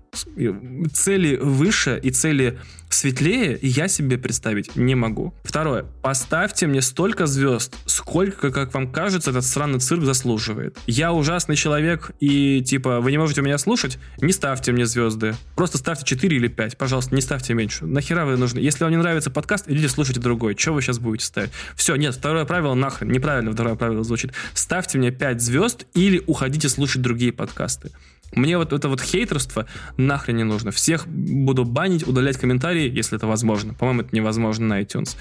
Цели 0.92 1.36
выше 1.36 1.98
и 2.02 2.10
цели 2.10 2.58
светлее 2.90 3.58
я 3.62 3.88
себе 3.88 4.18
представить 4.18 4.76
не 4.76 4.94
могу. 4.94 5.34
Второе. 5.44 5.84
Поставьте 6.02 6.66
мне 6.66 6.82
столько 6.82 7.26
звезд, 7.26 7.76
сколько, 7.86 8.50
как 8.50 8.74
вам 8.74 8.90
кажется, 8.92 9.30
этот 9.30 9.44
странный 9.44 9.80
цирк 9.80 10.04
заслуживает. 10.04 10.78
Я 10.86 11.12
ужасный 11.12 11.56
человек, 11.56 12.10
и 12.20 12.62
типа, 12.62 13.00
вы 13.00 13.10
не 13.10 13.18
можете 13.18 13.42
меня 13.42 13.58
слушать? 13.58 13.98
Не 14.20 14.32
ставьте 14.32 14.72
мне 14.72 14.86
звезды. 14.86 15.34
Просто 15.56 15.78
ставьте 15.78 16.04
4 16.04 16.36
или 16.36 16.48
5. 16.48 16.76
Пожалуйста, 16.76 17.14
не 17.14 17.20
ставьте 17.20 17.54
меньше. 17.54 17.86
Нахера 17.86 18.24
вы 18.24 18.36
нужны? 18.36 18.58
Если 18.58 18.84
вам 18.84 18.90
не 18.90 18.98
нравится 18.98 19.30
подкаст, 19.30 19.68
идите 19.68 19.88
слушайте 19.88 20.20
другой. 20.20 20.56
Что 20.56 20.72
вы 20.72 20.82
сейчас 20.82 20.98
будете 20.98 21.24
ставить? 21.24 21.50
Все, 21.74 21.96
нет, 21.96 22.14
второе 22.14 22.44
правило 22.44 22.74
нахрен. 22.74 23.10
Неправильно 23.10 23.52
второе 23.52 23.74
правило 23.74 24.04
звучит. 24.04 24.32
Ставьте 24.54 24.98
мне 24.98 25.10
5 25.10 25.40
звезд 25.40 25.81
или 25.94 26.22
уходите 26.26 26.68
слушать 26.68 27.02
другие 27.02 27.32
подкасты. 27.32 27.90
Мне 28.34 28.56
вот 28.56 28.72
это 28.72 28.88
вот 28.88 29.00
хейтерство 29.00 29.66
нахрен 29.98 30.36
не 30.36 30.44
нужно. 30.44 30.70
Всех 30.70 31.06
буду 31.06 31.64
банить, 31.64 32.06
удалять 32.06 32.38
комментарии, 32.38 32.90
если 32.90 33.18
это 33.18 33.26
возможно. 33.26 33.74
По-моему, 33.74 34.02
это 34.02 34.16
невозможно 34.16 34.66
на 34.66 34.80
iTunes. 34.80 35.16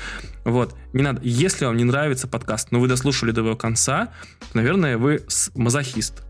Вот. 0.46 0.76
Не 0.94 1.04
надо. 1.04 1.20
Если 1.24 1.66
вам 1.66 1.76
не 1.76 1.84
нравится 1.84 2.28
подкаст, 2.28 2.72
но 2.72 2.80
вы 2.80 2.88
дослушали 2.88 3.32
до 3.32 3.42
его 3.42 3.56
конца, 3.56 4.14
то, 4.40 4.58
наверное, 4.58 4.98
вы 4.98 5.26
мазохист. 5.56 6.24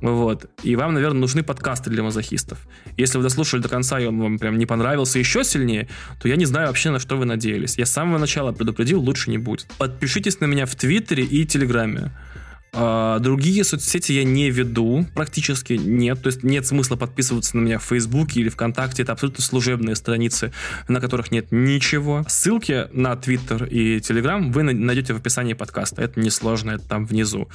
Вот. 0.00 0.50
И 0.62 0.76
вам, 0.76 0.94
наверное, 0.94 1.20
нужны 1.20 1.42
подкасты 1.42 1.90
для 1.90 2.02
мазохистов. 2.02 2.58
Если 2.96 3.18
вы 3.18 3.22
дослушали 3.22 3.60
до 3.60 3.68
конца, 3.68 4.00
и 4.00 4.06
он 4.06 4.18
вам 4.18 4.38
прям 4.38 4.58
не 4.58 4.66
понравился 4.66 5.18
еще 5.18 5.44
сильнее, 5.44 5.88
то 6.20 6.28
я 6.28 6.36
не 6.36 6.46
знаю 6.46 6.68
вообще, 6.68 6.90
на 6.90 6.98
что 6.98 7.16
вы 7.16 7.26
надеялись. 7.26 7.76
Я 7.78 7.86
с 7.86 7.92
самого 7.92 8.18
начала 8.18 8.52
предупредил, 8.52 9.00
лучше 9.00 9.30
не 9.30 9.38
будет. 9.38 9.66
Подпишитесь 9.78 10.40
на 10.40 10.46
меня 10.46 10.64
в 10.66 10.74
Твиттере 10.74 11.24
и 11.24 11.44
Телеграме. 11.44 12.12
А, 12.76 13.18
другие 13.20 13.62
соцсети 13.64 14.12
я 14.12 14.24
не 14.24 14.50
веду, 14.50 15.06
практически 15.14 15.74
нет. 15.74 16.22
То 16.22 16.28
есть 16.28 16.42
нет 16.42 16.66
смысла 16.66 16.96
подписываться 16.96 17.56
на 17.56 17.60
меня 17.60 17.78
в 17.78 17.84
Фейсбуке 17.84 18.40
или 18.40 18.48
ВКонтакте. 18.48 19.02
Это 19.02 19.12
абсолютно 19.12 19.42
служебные 19.42 19.94
страницы, 19.94 20.52
на 20.88 21.00
которых 21.00 21.30
нет 21.30 21.46
ничего. 21.50 22.24
Ссылки 22.28 22.88
на 22.92 23.16
Твиттер 23.16 23.64
и 23.64 24.00
Телеграм 24.00 24.50
вы 24.50 24.62
найдете 24.62 25.14
в 25.14 25.18
описании 25.18 25.54
подкаста. 25.54 26.02
Это 26.02 26.20
несложно, 26.20 26.72
это 26.72 26.84
там 26.86 27.06
внизу. 27.06 27.48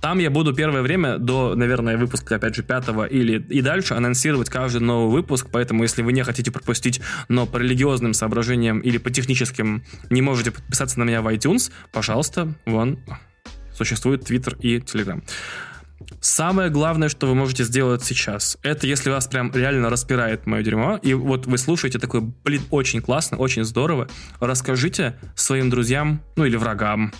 Там 0.00 0.18
я 0.18 0.30
буду 0.30 0.54
первое 0.54 0.80
время 0.80 1.18
до, 1.18 1.54
наверное, 1.54 1.98
выпуска, 1.98 2.36
опять 2.36 2.54
же, 2.54 2.62
пятого 2.62 3.04
или 3.04 3.38
и 3.50 3.60
дальше 3.60 3.94
анонсировать 3.94 4.48
каждый 4.48 4.80
новый 4.80 5.12
выпуск, 5.12 5.48
поэтому 5.52 5.82
если 5.82 6.00
вы 6.00 6.14
не 6.14 6.24
хотите 6.24 6.50
пропустить, 6.50 7.02
но 7.28 7.44
по 7.44 7.58
религиозным 7.58 8.14
соображениям 8.14 8.80
или 8.80 8.96
по 8.96 9.10
техническим 9.10 9.84
не 10.08 10.22
можете 10.22 10.52
подписаться 10.52 10.98
на 10.98 11.04
меня 11.04 11.20
в 11.20 11.28
iTunes, 11.28 11.70
пожалуйста, 11.92 12.54
вон, 12.64 12.98
существует 13.84 14.30
Twitter 14.30 14.56
и 14.60 14.78
Telegram. 14.78 15.22
Самое 16.20 16.70
главное, 16.70 17.08
что 17.08 17.26
вы 17.26 17.34
можете 17.34 17.64
сделать 17.64 18.02
сейчас, 18.04 18.58
это 18.62 18.86
если 18.86 19.10
вас 19.10 19.26
прям 19.26 19.52
реально 19.52 19.90
распирает 19.90 20.46
мое 20.46 20.62
дерьмо, 20.62 20.98
и 21.02 21.14
вот 21.14 21.46
вы 21.46 21.58
слушаете 21.58 21.98
такой, 21.98 22.20
блин, 22.20 22.62
очень 22.70 23.00
классно, 23.00 23.36
очень 23.36 23.64
здорово, 23.64 24.08
расскажите 24.40 25.18
своим 25.34 25.70
друзьям, 25.70 26.22
ну 26.36 26.44
или 26.44 26.56
врагам, 26.56 27.12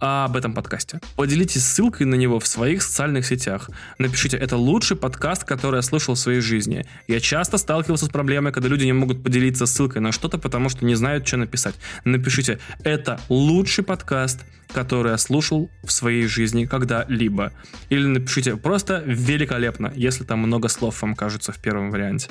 об 0.00 0.36
этом 0.36 0.54
подкасте. 0.54 1.00
Поделитесь 1.16 1.64
ссылкой 1.64 2.06
на 2.06 2.14
него 2.14 2.38
в 2.38 2.46
своих 2.46 2.82
социальных 2.82 3.26
сетях. 3.26 3.70
Напишите, 3.98 4.36
это 4.36 4.56
лучший 4.56 4.96
подкаст, 4.96 5.44
который 5.44 5.76
я 5.76 5.82
слышал 5.82 6.14
в 6.14 6.18
своей 6.18 6.40
жизни. 6.40 6.86
Я 7.08 7.20
часто 7.20 7.58
сталкивался 7.58 8.06
с 8.06 8.08
проблемой, 8.08 8.52
когда 8.52 8.68
люди 8.68 8.84
не 8.84 8.92
могут 8.92 9.22
поделиться 9.22 9.66
ссылкой 9.66 10.00
на 10.00 10.12
что-то, 10.12 10.38
потому 10.38 10.68
что 10.68 10.84
не 10.84 10.94
знают, 10.94 11.26
что 11.26 11.36
написать. 11.36 11.74
Напишите, 12.04 12.60
это 12.84 13.20
лучший 13.28 13.82
подкаст, 13.82 14.44
который 14.72 15.12
я 15.12 15.18
слушал 15.18 15.70
в 15.82 15.90
своей 15.90 16.26
жизни 16.26 16.64
когда-либо. 16.66 17.52
Или 17.88 18.06
напишите 18.06 18.56
просто 18.56 19.02
великолепно, 19.04 19.92
если 19.94 20.24
там 20.24 20.40
много 20.40 20.68
слов 20.68 21.00
вам 21.02 21.14
кажется 21.14 21.52
в 21.52 21.58
первом 21.58 21.90
варианте. 21.90 22.28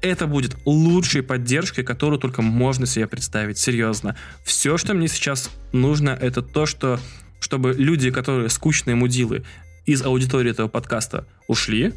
Это 0.00 0.26
будет 0.26 0.56
лучшей 0.64 1.22
поддержкой, 1.22 1.82
которую 1.82 2.18
только 2.18 2.42
можно 2.42 2.86
себе 2.86 3.06
представить. 3.06 3.58
Серьезно. 3.58 4.16
Все, 4.44 4.76
что 4.76 4.94
мне 4.94 5.08
сейчас 5.08 5.50
нужно, 5.72 6.10
это 6.10 6.42
то, 6.42 6.66
что 6.66 6.98
чтобы 7.40 7.74
люди, 7.74 8.10
которые 8.10 8.48
скучные 8.48 8.96
мудилы 8.96 9.44
из 9.84 10.02
аудитории 10.02 10.50
этого 10.50 10.68
подкаста 10.68 11.26
ушли, 11.46 11.92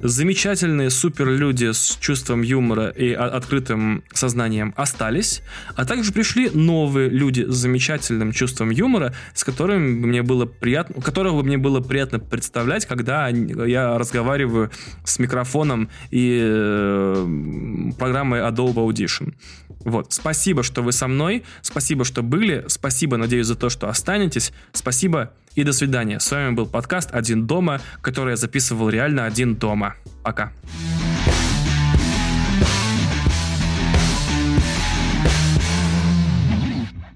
замечательные 0.00 0.90
суперлюди 0.90 1.72
с 1.72 1.96
чувством 2.00 2.42
юмора 2.42 2.88
и 2.88 3.12
открытым 3.12 4.02
сознанием 4.12 4.72
остались, 4.76 5.42
а 5.76 5.84
также 5.84 6.12
пришли 6.12 6.50
новые 6.50 7.08
люди 7.08 7.42
с 7.42 7.54
замечательным 7.54 8.32
чувством 8.32 8.70
юмора, 8.70 9.14
с 9.34 9.44
которыми 9.44 10.06
мне 10.06 10.22
было 10.22 10.46
приятно, 10.46 11.02
которого 11.02 11.42
мне 11.42 11.58
было 11.58 11.80
приятно 11.80 12.18
представлять, 12.18 12.86
когда 12.86 13.28
я 13.28 13.98
разговариваю 13.98 14.70
с 15.04 15.18
микрофоном 15.18 15.90
и 16.10 16.40
э, 16.42 17.92
программой 17.98 18.40
Adobe 18.40 18.74
Audition. 18.74 19.34
Вот, 19.80 20.12
спасибо, 20.12 20.62
что 20.62 20.82
вы 20.82 20.92
со 20.92 21.08
мной, 21.08 21.42
спасибо, 21.62 22.04
что 22.04 22.22
были, 22.22 22.64
спасибо, 22.68 23.16
надеюсь, 23.16 23.46
за 23.46 23.54
то, 23.54 23.70
что 23.70 23.88
останетесь, 23.88 24.52
спасибо 24.72 25.32
и 25.54 25.64
до 25.64 25.72
свидания. 25.72 26.20
С 26.20 26.30
вами 26.30 26.54
был 26.54 26.66
подкаст 26.66 27.10
«Один 27.12 27.46
дома», 27.46 27.80
который 28.02 28.30
я 28.30 28.36
записывал 28.36 28.90
реально 28.90 29.24
один 29.24 29.56
дома. 29.56 29.94
Пока. 30.22 30.52
Пока. 30.52 30.99